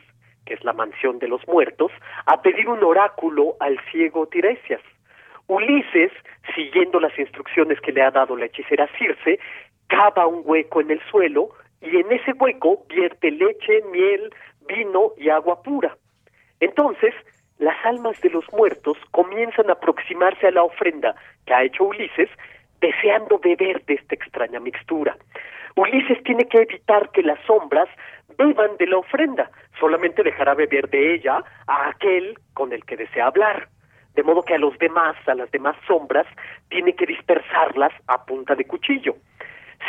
[0.46, 1.90] que es la mansión de los muertos,
[2.26, 4.80] a pedir un oráculo al ciego Tiresias.
[5.46, 6.12] Ulises,
[6.54, 9.38] siguiendo las instrucciones que le ha dado la hechicera Circe,
[9.88, 14.32] cava un hueco en el suelo y en ese hueco vierte leche, miel,
[14.68, 15.96] vino y agua pura.
[16.60, 17.14] Entonces,
[17.60, 21.14] las almas de los muertos comienzan a aproximarse a la ofrenda
[21.46, 22.30] que ha hecho Ulises,
[22.80, 25.14] deseando beber de esta extraña mixtura.
[25.76, 27.88] Ulises tiene que evitar que las sombras
[28.38, 33.26] beban de la ofrenda, solamente dejará beber de ella a aquel con el que desea
[33.26, 33.68] hablar.
[34.14, 36.26] De modo que a los demás, a las demás sombras,
[36.70, 39.16] tiene que dispersarlas a punta de cuchillo.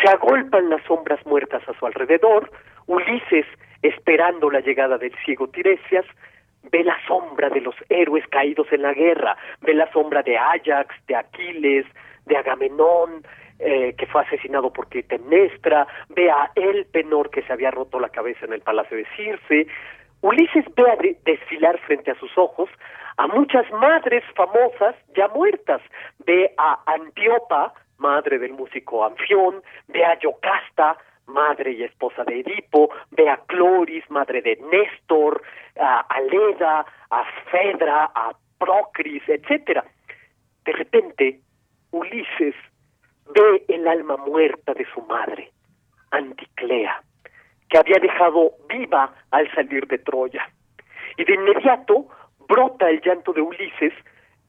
[0.03, 2.51] Se agolpan las sombras muertas a su alrededor,
[2.87, 3.45] Ulises,
[3.81, 6.05] esperando la llegada del ciego Tiresias,
[6.71, 10.95] ve la sombra de los héroes caídos en la guerra, ve la sombra de Ajax,
[11.07, 11.85] de Aquiles,
[12.25, 13.23] de Agamenón,
[13.59, 18.45] eh, que fue asesinado por Clitemnestra, ve a Elpenor que se había roto la cabeza
[18.45, 19.67] en el palacio de Circe.
[20.21, 22.69] Ulises ve a desfilar frente a sus ojos
[23.17, 25.81] a muchas madres famosas ya muertas.
[26.25, 30.97] Ve a Antiopa, madre del músico Anfión, ve a Yocasta,
[31.33, 35.41] madre y esposa de Edipo, ve a Cloris, madre de Néstor,
[35.77, 39.83] a Leda, a Fedra, a Procris, etcétera.
[40.65, 41.39] De repente,
[41.91, 42.55] Ulises
[43.33, 45.51] ve el alma muerta de su madre,
[46.11, 47.01] Anticlea,
[47.69, 50.47] que había dejado viva al salir de Troya.
[51.17, 52.07] Y de inmediato
[52.47, 53.93] brota el llanto de Ulises,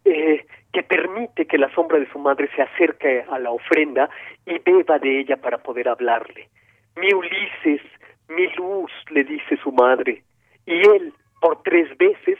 [0.05, 4.11] eh, que permite que la sombra de su madre se acerque a la ofrenda
[4.47, 6.49] y beba de ella para poder hablarle.
[6.97, 7.83] Mi Ulises,
[8.29, 10.23] mi luz, le dice su madre,
[10.67, 12.39] y él, por tres veces,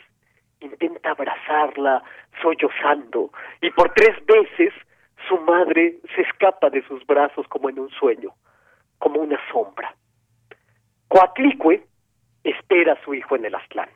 [0.61, 2.03] intenta abrazarla,
[2.41, 3.31] sollozando,
[3.61, 4.73] y por tres veces
[5.29, 8.31] su madre se escapa de sus brazos como en un sueño,
[8.99, 9.95] como una sombra.
[11.09, 11.83] Coatlicue
[12.45, 13.89] espera a su hijo en el Aztlán.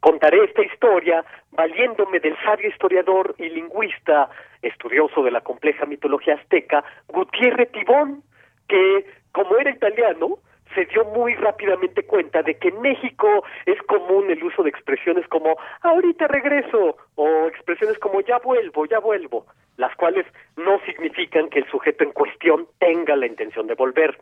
[0.00, 4.30] Contaré esta historia valiéndome del sabio historiador y lingüista,
[4.62, 8.22] estudioso de la compleja mitología azteca, Gutiérrez Tibón,
[8.70, 10.38] que, como era italiano,
[10.74, 15.26] se dio muy rápidamente cuenta de que en México es común el uso de expresiones
[15.26, 20.26] como ahorita regreso o expresiones como ya vuelvo, ya vuelvo, las cuales
[20.56, 24.16] no significan que el sujeto en cuestión tenga la intención de volver.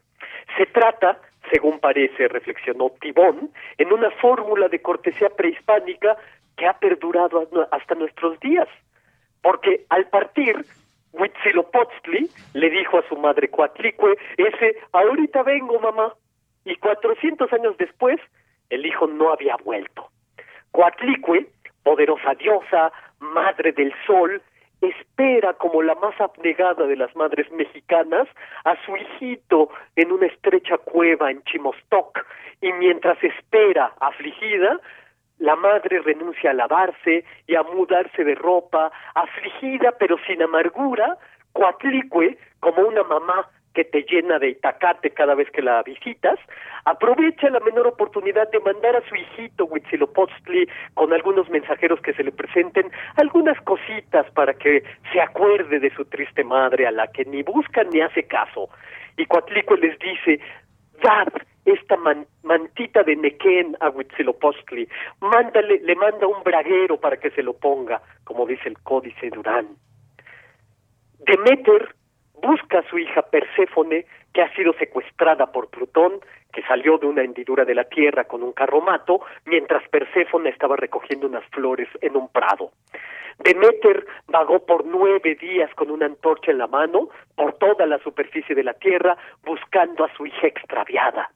[0.56, 1.20] Se trata,
[1.52, 6.16] según parece, reflexionó Tibón, en una fórmula de cortesía prehispánica
[6.56, 8.68] que ha perdurado hasta nuestros días,
[9.42, 10.64] porque al partir
[11.18, 16.14] Huitzilopochtli le dijo a su madre Coatlicue ese ahorita vengo mamá
[16.64, 18.20] y 400 años después
[18.70, 20.08] el hijo no había vuelto.
[20.70, 21.46] Coatlicue,
[21.82, 24.42] poderosa diosa, madre del sol,
[24.80, 28.28] espera como la más abnegada de las madres mexicanas
[28.64, 32.24] a su hijito en una estrecha cueva en Chimostoc
[32.60, 34.80] y mientras espera afligida
[35.38, 41.16] la madre renuncia a lavarse y a mudarse de ropa, afligida pero sin amargura,
[41.52, 46.38] Coatlicue, como una mamá que te llena de itacate cada vez que la visitas,
[46.84, 52.24] aprovecha la menor oportunidad de mandar a su hijito Huitzilopochtli con algunos mensajeros que se
[52.24, 54.82] le presenten algunas cositas para que
[55.12, 58.68] se acuerde de su triste madre a la que ni busca ni hace caso.
[59.16, 60.40] Y Coatlicue les dice,
[61.02, 61.28] dad
[61.64, 61.96] esta
[62.42, 64.88] mantita de Nequén a Huitzilopochtli,
[65.20, 69.68] mándale, le manda un braguero para que se lo ponga, como dice el códice Durán.
[71.18, 71.94] Demeter
[72.40, 74.06] busca a su hija Perséfone,
[74.38, 76.20] que ha sido secuestrada por Plutón,
[76.52, 81.26] que salió de una hendidura de la tierra con un carromato, mientras Perséfone estaba recogiendo
[81.26, 82.70] unas flores en un prado.
[83.40, 88.54] Demeter vagó por nueve días con una antorcha en la mano por toda la superficie
[88.54, 91.32] de la tierra buscando a su hija extraviada.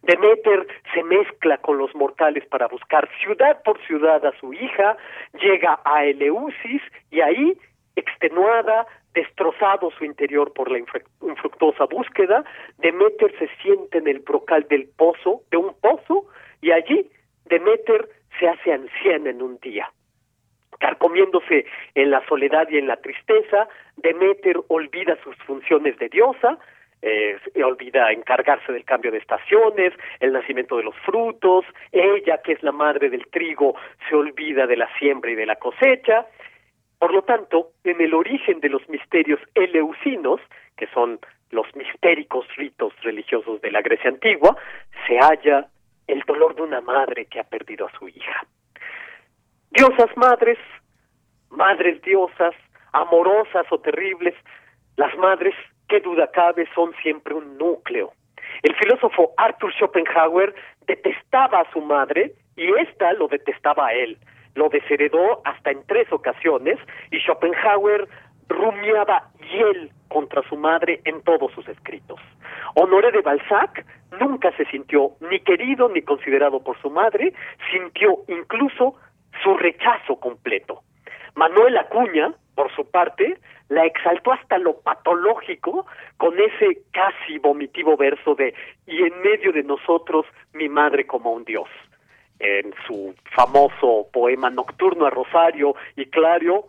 [0.00, 4.96] Demeter se mezcla con los mortales para buscar ciudad por ciudad a su hija,
[5.34, 6.80] llega a Eleusis
[7.10, 7.58] y ahí,
[7.94, 12.44] extenuada, destrozado su interior por la infructuosa búsqueda,
[12.78, 16.26] Demeter se siente en el brocal del pozo, de un pozo,
[16.60, 17.10] y allí
[17.46, 18.08] Demeter
[18.38, 19.90] se hace anciana en un día.
[20.78, 26.58] Carcomiéndose en la soledad y en la tristeza, Demeter olvida sus funciones de diosa,
[27.02, 32.62] eh, olvida encargarse del cambio de estaciones, el nacimiento de los frutos, ella, que es
[32.62, 33.76] la madre del trigo,
[34.08, 36.26] se olvida de la siembra y de la cosecha,
[36.98, 40.40] por lo tanto, en el origen de los misterios eleusinos,
[40.76, 41.20] que son
[41.50, 44.56] los mistéricos ritos religiosos de la Grecia antigua,
[45.06, 45.68] se halla
[46.06, 48.46] el dolor de una madre que ha perdido a su hija.
[49.70, 50.58] Diosas madres,
[51.50, 52.54] madres diosas,
[52.92, 54.34] amorosas o terribles,
[54.96, 55.54] las madres,
[55.88, 58.12] qué duda cabe, son siempre un núcleo.
[58.62, 60.54] El filósofo Arthur Schopenhauer
[60.86, 64.18] detestaba a su madre y ésta lo detestaba a él
[64.58, 66.78] lo desheredó hasta en tres ocasiones
[67.10, 68.08] y Schopenhauer
[68.48, 72.20] rumiaba hiel contra su madre en todos sus escritos.
[72.74, 73.86] Honoré de Balzac
[74.20, 77.32] nunca se sintió ni querido ni considerado por su madre,
[77.70, 78.96] sintió incluso
[79.42, 80.82] su rechazo completo.
[81.36, 85.86] Manuel Acuña, por su parte, la exaltó hasta lo patológico
[86.16, 88.54] con ese casi vomitivo verso de
[88.86, 91.68] y en medio de nosotros mi madre como un dios
[92.40, 96.66] en su famoso poema nocturno a Rosario y Claro,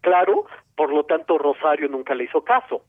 [0.00, 2.82] claro, por lo tanto Rosario nunca le hizo caso.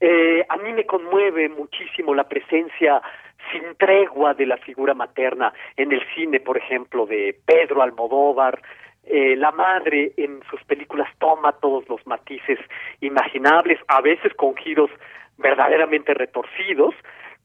[0.00, 3.00] Eh, a mí me conmueve muchísimo la presencia
[3.50, 8.60] sin tregua de la figura materna en el cine, por ejemplo, de Pedro Almodóvar.
[9.04, 12.58] Eh, la madre en sus películas toma todos los matices
[13.00, 14.90] imaginables, a veces con giros
[15.38, 16.94] verdaderamente retorcidos,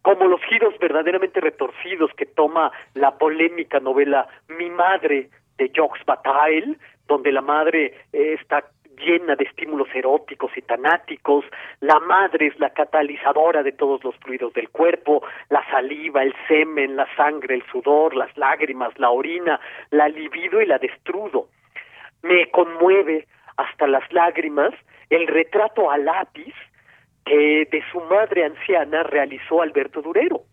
[0.08, 6.78] como los giros verdaderamente retorcidos que toma la polémica novela Mi madre de Jacques Bataille,
[7.10, 8.64] donde la madre eh, está
[9.06, 11.44] llena de estímulos eróticos y tanáticos,
[11.82, 16.96] la madre es la catalizadora de todos los fluidos del cuerpo, la saliva, el semen,
[16.96, 19.60] la sangre, el sudor, las lágrimas, la orina,
[19.90, 21.50] la libido y la destrudo.
[22.24, 23.28] Me conmueve
[23.58, 24.74] hasta las lágrimas
[25.10, 26.56] el retrato a lápiz
[27.28, 30.44] que de su madre anciana realizó Alberto Durero.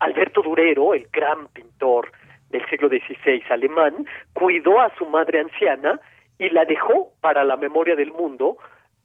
[0.00, 2.12] Alberto Durero, el gran pintor
[2.50, 5.98] del siglo XVI alemán, cuidó a su madre anciana
[6.38, 8.58] y la dejó para la memoria del mundo,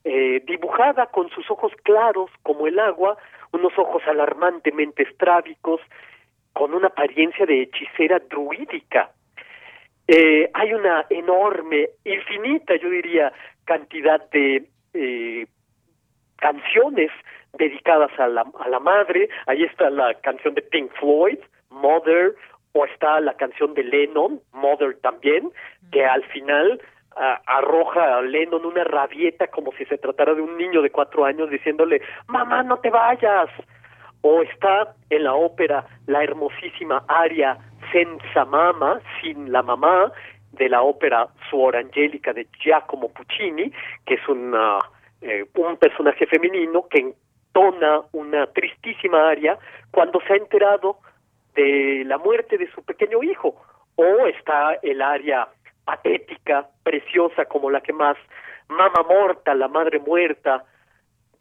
[0.04, 3.18] eh, dibujada con sus ojos claros como el agua,
[3.52, 5.82] unos ojos alarmantemente estrábicos,
[6.54, 9.12] con una apariencia de hechicera druídica.
[10.08, 13.34] Eh, hay una enorme, infinita, yo diría,
[13.66, 15.48] cantidad de eh,
[16.38, 17.12] canciones
[17.58, 19.30] dedicadas a la, a la madre.
[19.48, 21.40] Ahí está la canción de Pink Floyd,
[21.70, 22.36] Mother,
[22.74, 25.52] o está la canción de Lennon, Mother también,
[25.92, 26.82] que al final
[27.16, 31.50] arroja a Lennon una rabieta como si se tratara de un niño de cuatro años
[31.50, 33.50] diciéndole, mamá, no te vayas.
[34.22, 37.58] O está en la ópera la hermosísima aria
[37.92, 40.12] Senza Mama, sin la mamá,
[40.52, 43.72] de la ópera Suor Angelica de Giacomo Puccini,
[44.06, 44.80] que es una,
[45.22, 49.58] eh, un personaje femenino que entona una tristísima aria
[49.92, 50.98] cuando se ha enterado
[51.56, 53.56] de la muerte de su pequeño hijo.
[53.96, 55.48] O está el aria
[55.86, 58.18] patética, preciosa como la que más
[58.68, 60.66] Mama Morta, la madre muerta,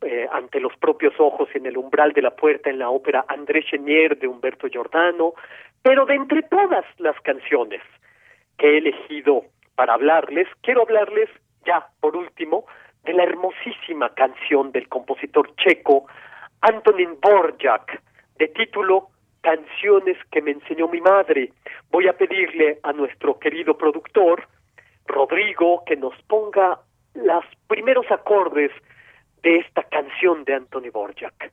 [0.02, 3.64] eh, ante los propios ojos en el umbral de la puerta en la ópera André
[3.64, 5.32] Chenier de Humberto Giordano,
[5.82, 7.80] pero de entre todas las canciones
[8.58, 9.44] que he elegido
[9.74, 11.30] para hablarles, quiero hablarles
[11.64, 12.66] ya por último
[13.04, 16.06] de la hermosísima canción del compositor checo
[16.60, 18.00] Antonin Borjak,
[18.38, 19.08] de título
[19.42, 21.52] canciones que me enseñó mi madre.
[21.90, 24.48] Voy a pedirle a nuestro querido productor,
[25.06, 26.80] Rodrigo, que nos ponga
[27.14, 28.70] los primeros acordes
[29.42, 31.52] de esta canción de Anthony Borjak.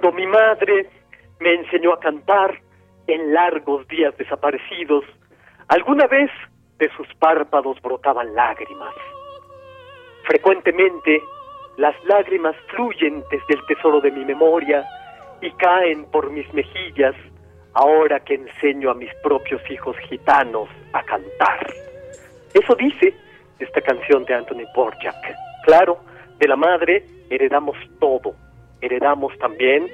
[0.00, 0.88] Cuando mi madre
[1.40, 2.58] me enseñó a cantar
[3.06, 5.04] en largos días desaparecidos,
[5.68, 6.30] alguna vez
[6.78, 8.94] de sus párpados brotaban lágrimas.
[10.24, 11.20] Frecuentemente
[11.76, 14.86] las lágrimas fluyen desde el tesoro de mi memoria
[15.42, 17.14] y caen por mis mejillas
[17.74, 21.66] ahora que enseño a mis propios hijos gitanos a cantar.
[22.54, 23.14] Eso dice
[23.58, 25.36] esta canción de Anthony Borjak.
[25.64, 25.98] Claro,
[26.38, 28.34] de la madre heredamos todo,
[28.80, 29.88] heredamos también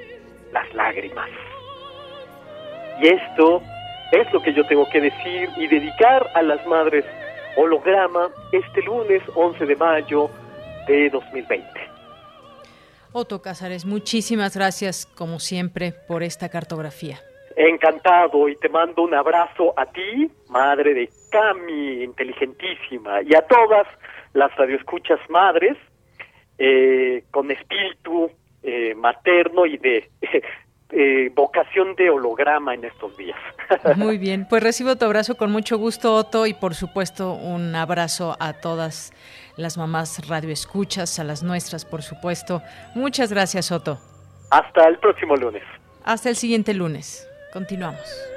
[0.51, 1.29] las lágrimas.
[3.01, 3.61] Y esto
[4.11, 7.05] es lo que yo tengo que decir y dedicar a las madres
[7.57, 10.29] holograma este lunes 11 de mayo
[10.87, 11.67] de 2020.
[13.11, 17.19] Otto Cázares, muchísimas gracias como siempre por esta cartografía.
[17.55, 23.87] Encantado y te mando un abrazo a ti, madre de Cami, inteligentísima, y a todas
[24.33, 25.75] las radioescuchas madres
[26.59, 28.31] eh, con espíritu
[28.67, 30.09] eh, materno y de
[30.89, 33.39] eh, vocación de holograma en estos días.
[33.95, 38.35] Muy bien, pues recibo tu abrazo con mucho gusto, Otto, y por supuesto un abrazo
[38.41, 39.13] a todas
[39.55, 42.61] las mamás radioescuchas, a las nuestras, por supuesto.
[42.93, 43.99] Muchas gracias, Otto.
[44.51, 45.63] Hasta el próximo lunes.
[46.03, 47.25] Hasta el siguiente lunes.
[47.53, 48.36] Continuamos.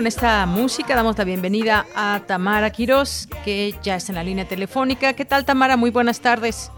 [0.00, 4.48] Con esta música damos la bienvenida a Tamara Quiroz, que ya está en la línea
[4.48, 5.12] telefónica.
[5.12, 5.76] ¿Qué tal, Tamara?
[5.76, 6.72] Muy buenas tardes.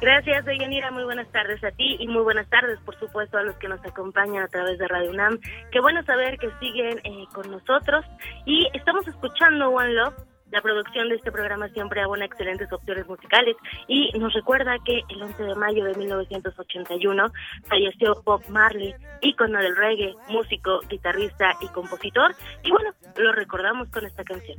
[0.00, 0.90] Gracias, Deyanira.
[0.90, 3.78] Muy buenas tardes a ti y muy buenas tardes, por supuesto, a los que nos
[3.86, 5.38] acompañan a través de Radio UNAM.
[5.70, 8.04] Qué bueno saber que siguen eh, con nosotros
[8.46, 10.14] y estamos escuchando One Love
[10.56, 13.56] la producción de este programa siempre abona excelentes opciones musicales
[13.88, 17.26] y nos recuerda que el 11 de mayo de 1981
[17.68, 22.34] falleció Bob Marley, ícono del reggae, músico, guitarrista y compositor.
[22.62, 24.56] Y bueno, lo recordamos con esta canción.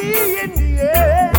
[0.00, 1.29] body in the air.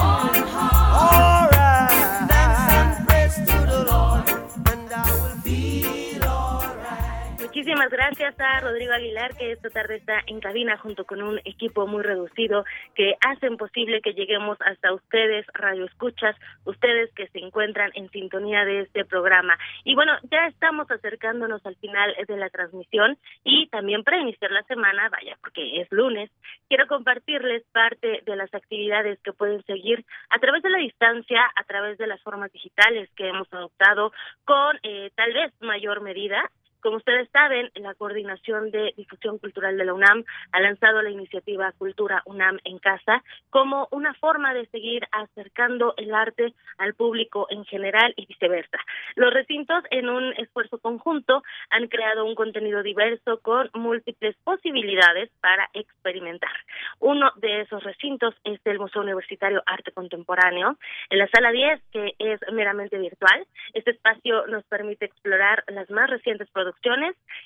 [7.71, 11.87] Muchísimas gracias a Rodrigo Aguilar, que esta tarde está en cabina junto con un equipo
[11.87, 12.65] muy reducido
[12.95, 16.35] que hacen posible que lleguemos hasta ustedes, Radio Escuchas,
[16.65, 19.57] ustedes que se encuentran en sintonía de este programa.
[19.85, 24.63] Y bueno, ya estamos acercándonos al final de la transmisión y también para iniciar la
[24.63, 26.29] semana, vaya, porque es lunes,
[26.67, 31.63] quiero compartirles parte de las actividades que pueden seguir a través de la distancia, a
[31.63, 34.11] través de las formas digitales que hemos adoptado
[34.43, 39.85] con eh, tal vez mayor medida como ustedes saben, la Coordinación de Difusión Cultural de
[39.85, 45.07] la UNAM ha lanzado la iniciativa Cultura UNAM en Casa como una forma de seguir
[45.11, 48.77] acercando el arte al público en general y viceversa.
[49.15, 55.69] Los recintos, en un esfuerzo conjunto, han creado un contenido diverso con múltiples posibilidades para
[55.73, 56.51] experimentar.
[56.99, 60.77] Uno de esos recintos es el Museo Universitario Arte Contemporáneo.
[61.09, 66.09] En la sala 10, que es meramente virtual, este espacio nos permite explorar las más
[66.09, 66.70] recientes producciones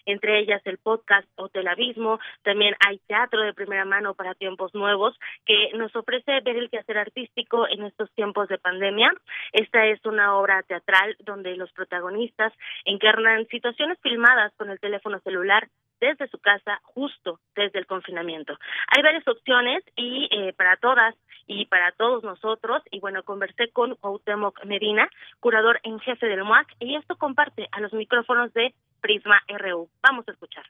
[0.06, 5.18] entre ellas el podcast Hotel Abismo, también hay teatro de primera mano para tiempos nuevos
[5.46, 9.12] que nos ofrece ver el quehacer artístico en estos tiempos de pandemia.
[9.54, 12.54] Esta es una obra teatral donde los protagonistas
[12.86, 15.68] encarnan situaciones filmadas con el teléfono celular
[16.00, 18.58] desde su casa justo desde el confinamiento.
[18.96, 21.16] Hay varias opciones y eh, para todas
[21.48, 25.08] y para todos nosotros y bueno, conversé con Cuauhtémoc Medina,
[25.40, 28.74] curador en jefe del MUAC y esto comparte a los micrófonos de
[29.06, 29.88] Prisma RU.
[30.02, 30.65] Vamos a escuchar.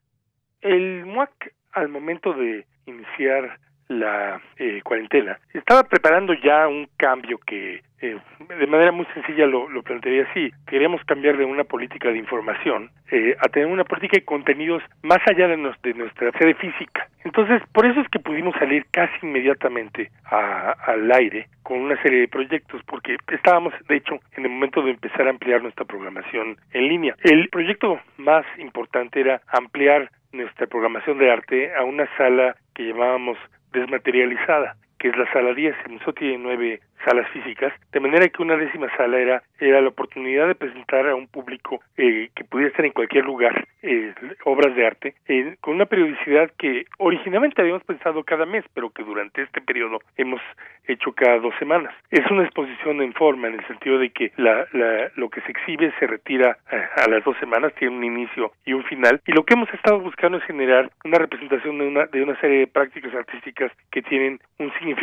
[0.59, 7.81] El MUAC al momento de iniciar la eh, cuarentena, estaba preparando ya un cambio que
[8.01, 8.17] eh,
[8.59, 10.51] de manera muy sencilla lo, lo plantearía así.
[10.67, 15.19] Queríamos cambiar de una política de información eh, a tener una política de contenidos más
[15.27, 17.07] allá de, de, nuestra sede física.
[17.23, 22.27] Entonces, por eso es que pudimos salir casi inmediatamente al aire con una serie de
[22.27, 26.87] proyectos, porque estábamos, de hecho, en el momento de empezar a ampliar nuestra programación en
[26.87, 27.15] línea.
[27.23, 33.37] El proyecto más importante era ampliar nuestra programación de arte a una sala que llamábamos
[33.76, 35.76] desmaterializada, que es la sala 10.
[35.86, 39.90] El museo tiene nueve salas físicas, de manera que una décima sala era, era la
[39.90, 44.15] oportunidad de presentar a un público eh, que pudiera estar en cualquier lugar eh,
[44.45, 49.03] obras de arte, eh, con una periodicidad que originalmente habíamos pensado cada mes, pero que
[49.03, 50.41] durante este periodo hemos
[50.88, 51.94] hecho cada dos semanas.
[52.10, 55.52] Es una exposición en forma, en el sentido de que la, la, lo que se
[55.52, 59.32] exhibe se retira a, a, las dos semanas, tiene un inicio y un final, y
[59.34, 62.68] lo que hemos estado buscando es generar una representación de una, de una serie de
[62.68, 64.94] prácticas artísticas que tienen un significado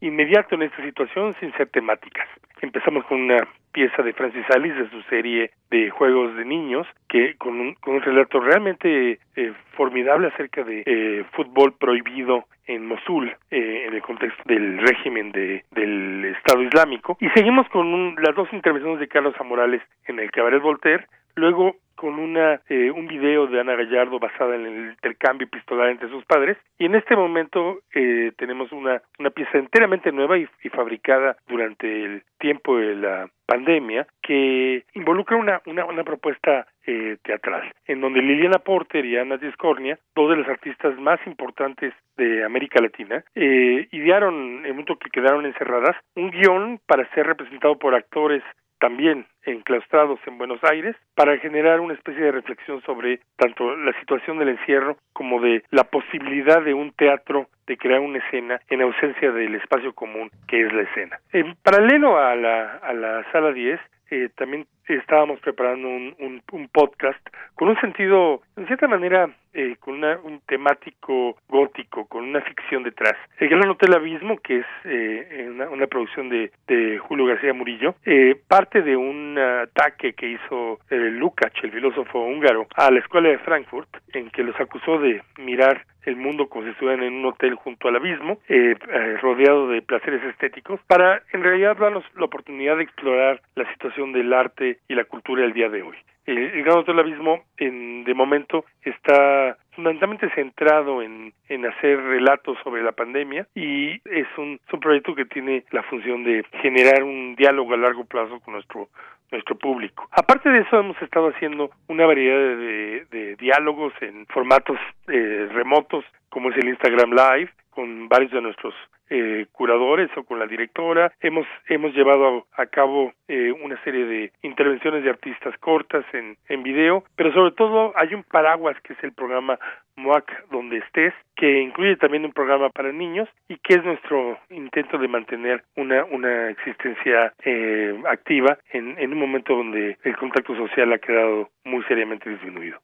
[0.00, 2.28] inmediato en esta situación, sin ser temáticas.
[2.60, 7.34] Empezamos con una pieza de Francis Alice de su serie de juegos de niños, que
[7.36, 13.34] con un, con un relato realmente eh, formidable acerca de eh, fútbol prohibido en Mosul,
[13.50, 17.16] eh, en el contexto del régimen de, del Estado Islámico.
[17.20, 21.76] Y seguimos con un, las dos intervenciones de Carlos Amorales en el Cabaret Voltaire, luego
[21.94, 26.24] con una eh, un video de Ana Gallardo basada en el intercambio epistolar entre sus
[26.24, 26.56] padres.
[26.78, 32.22] Y en este momento eh, tenemos una una pieza enteramente nueva y, fabricada durante el
[32.38, 38.58] tiempo de la pandemia que involucra una una, una propuesta eh, teatral en donde Liliana
[38.58, 44.34] Porter y Ana Discornia dos de las artistas más importantes de América Latina eh, idearon
[44.60, 48.42] en el momento que quedaron encerradas un guion para ser representado por actores
[48.80, 54.38] también enclaustrados en Buenos Aires para generar una especie de reflexión sobre tanto la situación
[54.38, 59.32] del encierro como de la posibilidad de un teatro de crear una escena en ausencia
[59.32, 61.18] del espacio común que es la escena.
[61.32, 67.20] En paralelo a la, a la sala 10, eh, también estábamos preparando un, un, podcast
[67.54, 72.82] con un sentido, en cierta manera, eh, con una, un temático gótico, con una ficción
[72.82, 73.14] detrás.
[73.38, 77.94] El Gran Hotel Abismo, que es eh, una, una, producción de, de, Julio García Murillo,
[78.04, 83.38] eh, parte de un ataque que hizo Lukács, el filósofo húngaro, a la escuela de
[83.38, 87.54] Frankfurt, en que los acusó de mirar el mundo como si estuvieran en un hotel
[87.54, 92.76] junto al abismo, eh, eh, rodeado de placeres estéticos, para en realidad darnos la oportunidad
[92.76, 95.96] de explorar la situación del arte y la cultura del día de hoy.
[96.24, 102.82] El, Gran Hotel Abismo, en, de momento, está fundamentalmente centrado en, en hacer relatos sobre
[102.82, 107.74] la pandemia y es un, un proyecto que tiene la función de generar un diálogo
[107.74, 108.88] a largo plazo con nuestro
[109.32, 110.06] nuestro público.
[110.12, 114.76] Aparte de eso, hemos estado haciendo una variedad de, de, de diálogos en formatos
[115.08, 115.91] eh, remotos,
[116.28, 118.74] como es el Instagram Live, con varios de nuestros
[119.14, 121.12] eh, curadores o con la directora.
[121.20, 126.62] Hemos hemos llevado a, cabo eh, una serie de intervenciones de artistas cortas en, en
[126.62, 129.58] video, pero sobre todo hay un paraguas que es el programa
[129.96, 134.96] MOAC donde estés, que incluye también un programa para niños y que es nuestro intento
[134.96, 140.90] de mantener una una existencia eh, activa en, en un momento donde el contacto social
[140.90, 142.78] ha quedado muy seriamente disminuido.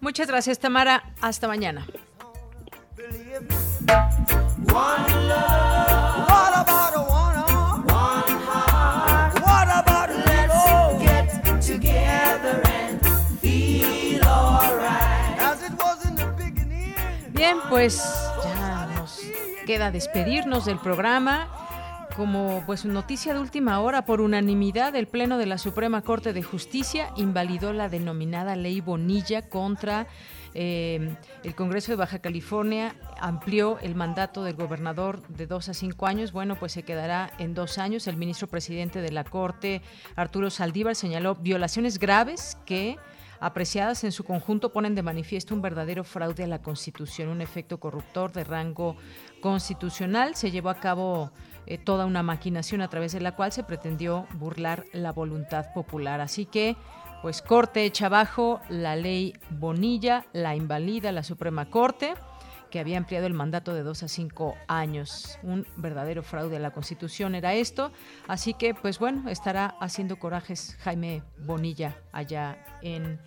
[0.00, 1.02] Muchas gracias, Tamara.
[1.20, 1.84] Hasta mañana.
[17.38, 18.02] Bien, pues
[19.68, 21.46] queda despedirnos del programa.
[22.16, 26.42] Como pues noticia de última hora, por unanimidad, el Pleno de la Suprema Corte de
[26.42, 30.06] Justicia invalidó la denominada Ley Bonilla contra
[30.54, 31.14] eh,
[31.44, 36.32] el Congreso de Baja California amplió el mandato del gobernador de dos a cinco años.
[36.32, 38.06] Bueno, pues se quedará en dos años.
[38.06, 39.82] El ministro presidente de la Corte,
[40.16, 42.96] Arturo Saldívar, señaló violaciones graves que
[43.40, 47.78] apreciadas en su conjunto ponen de manifiesto un verdadero fraude a la Constitución, un efecto
[47.78, 48.96] corruptor de rango
[49.40, 50.34] constitucional.
[50.34, 51.30] Se llevó a cabo
[51.66, 56.20] eh, toda una maquinación a través de la cual se pretendió burlar la voluntad popular.
[56.20, 56.76] Así que,
[57.22, 62.14] pues corte echa abajo la ley Bonilla, la invalida la Suprema Corte
[62.70, 65.38] que había ampliado el mandato de dos a cinco años.
[65.42, 67.92] Un verdadero fraude a la Constitución era esto.
[68.26, 73.18] Así que, pues bueno, estará haciendo corajes Jaime Bonilla allá en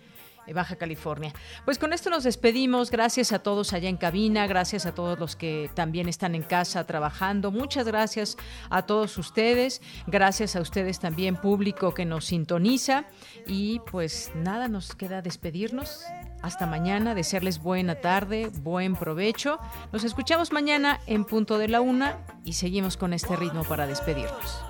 [0.52, 1.32] Baja California.
[1.64, 2.90] Pues con esto nos despedimos.
[2.90, 6.84] Gracias a todos allá en cabina, gracias a todos los que también están en casa
[6.84, 7.50] trabajando.
[7.50, 8.36] Muchas gracias
[8.68, 9.80] a todos ustedes.
[10.06, 13.04] Gracias a ustedes también, público que nos sintoniza.
[13.46, 16.04] Y pues nada, nos queda despedirnos.
[16.42, 19.58] Hasta mañana, desearles buena tarde, buen provecho.
[19.92, 24.62] Nos escuchamos mañana en punto de la una y seguimos con este ritmo para despedirnos.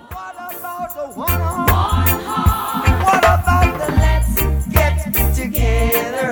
[5.53, 6.32] Together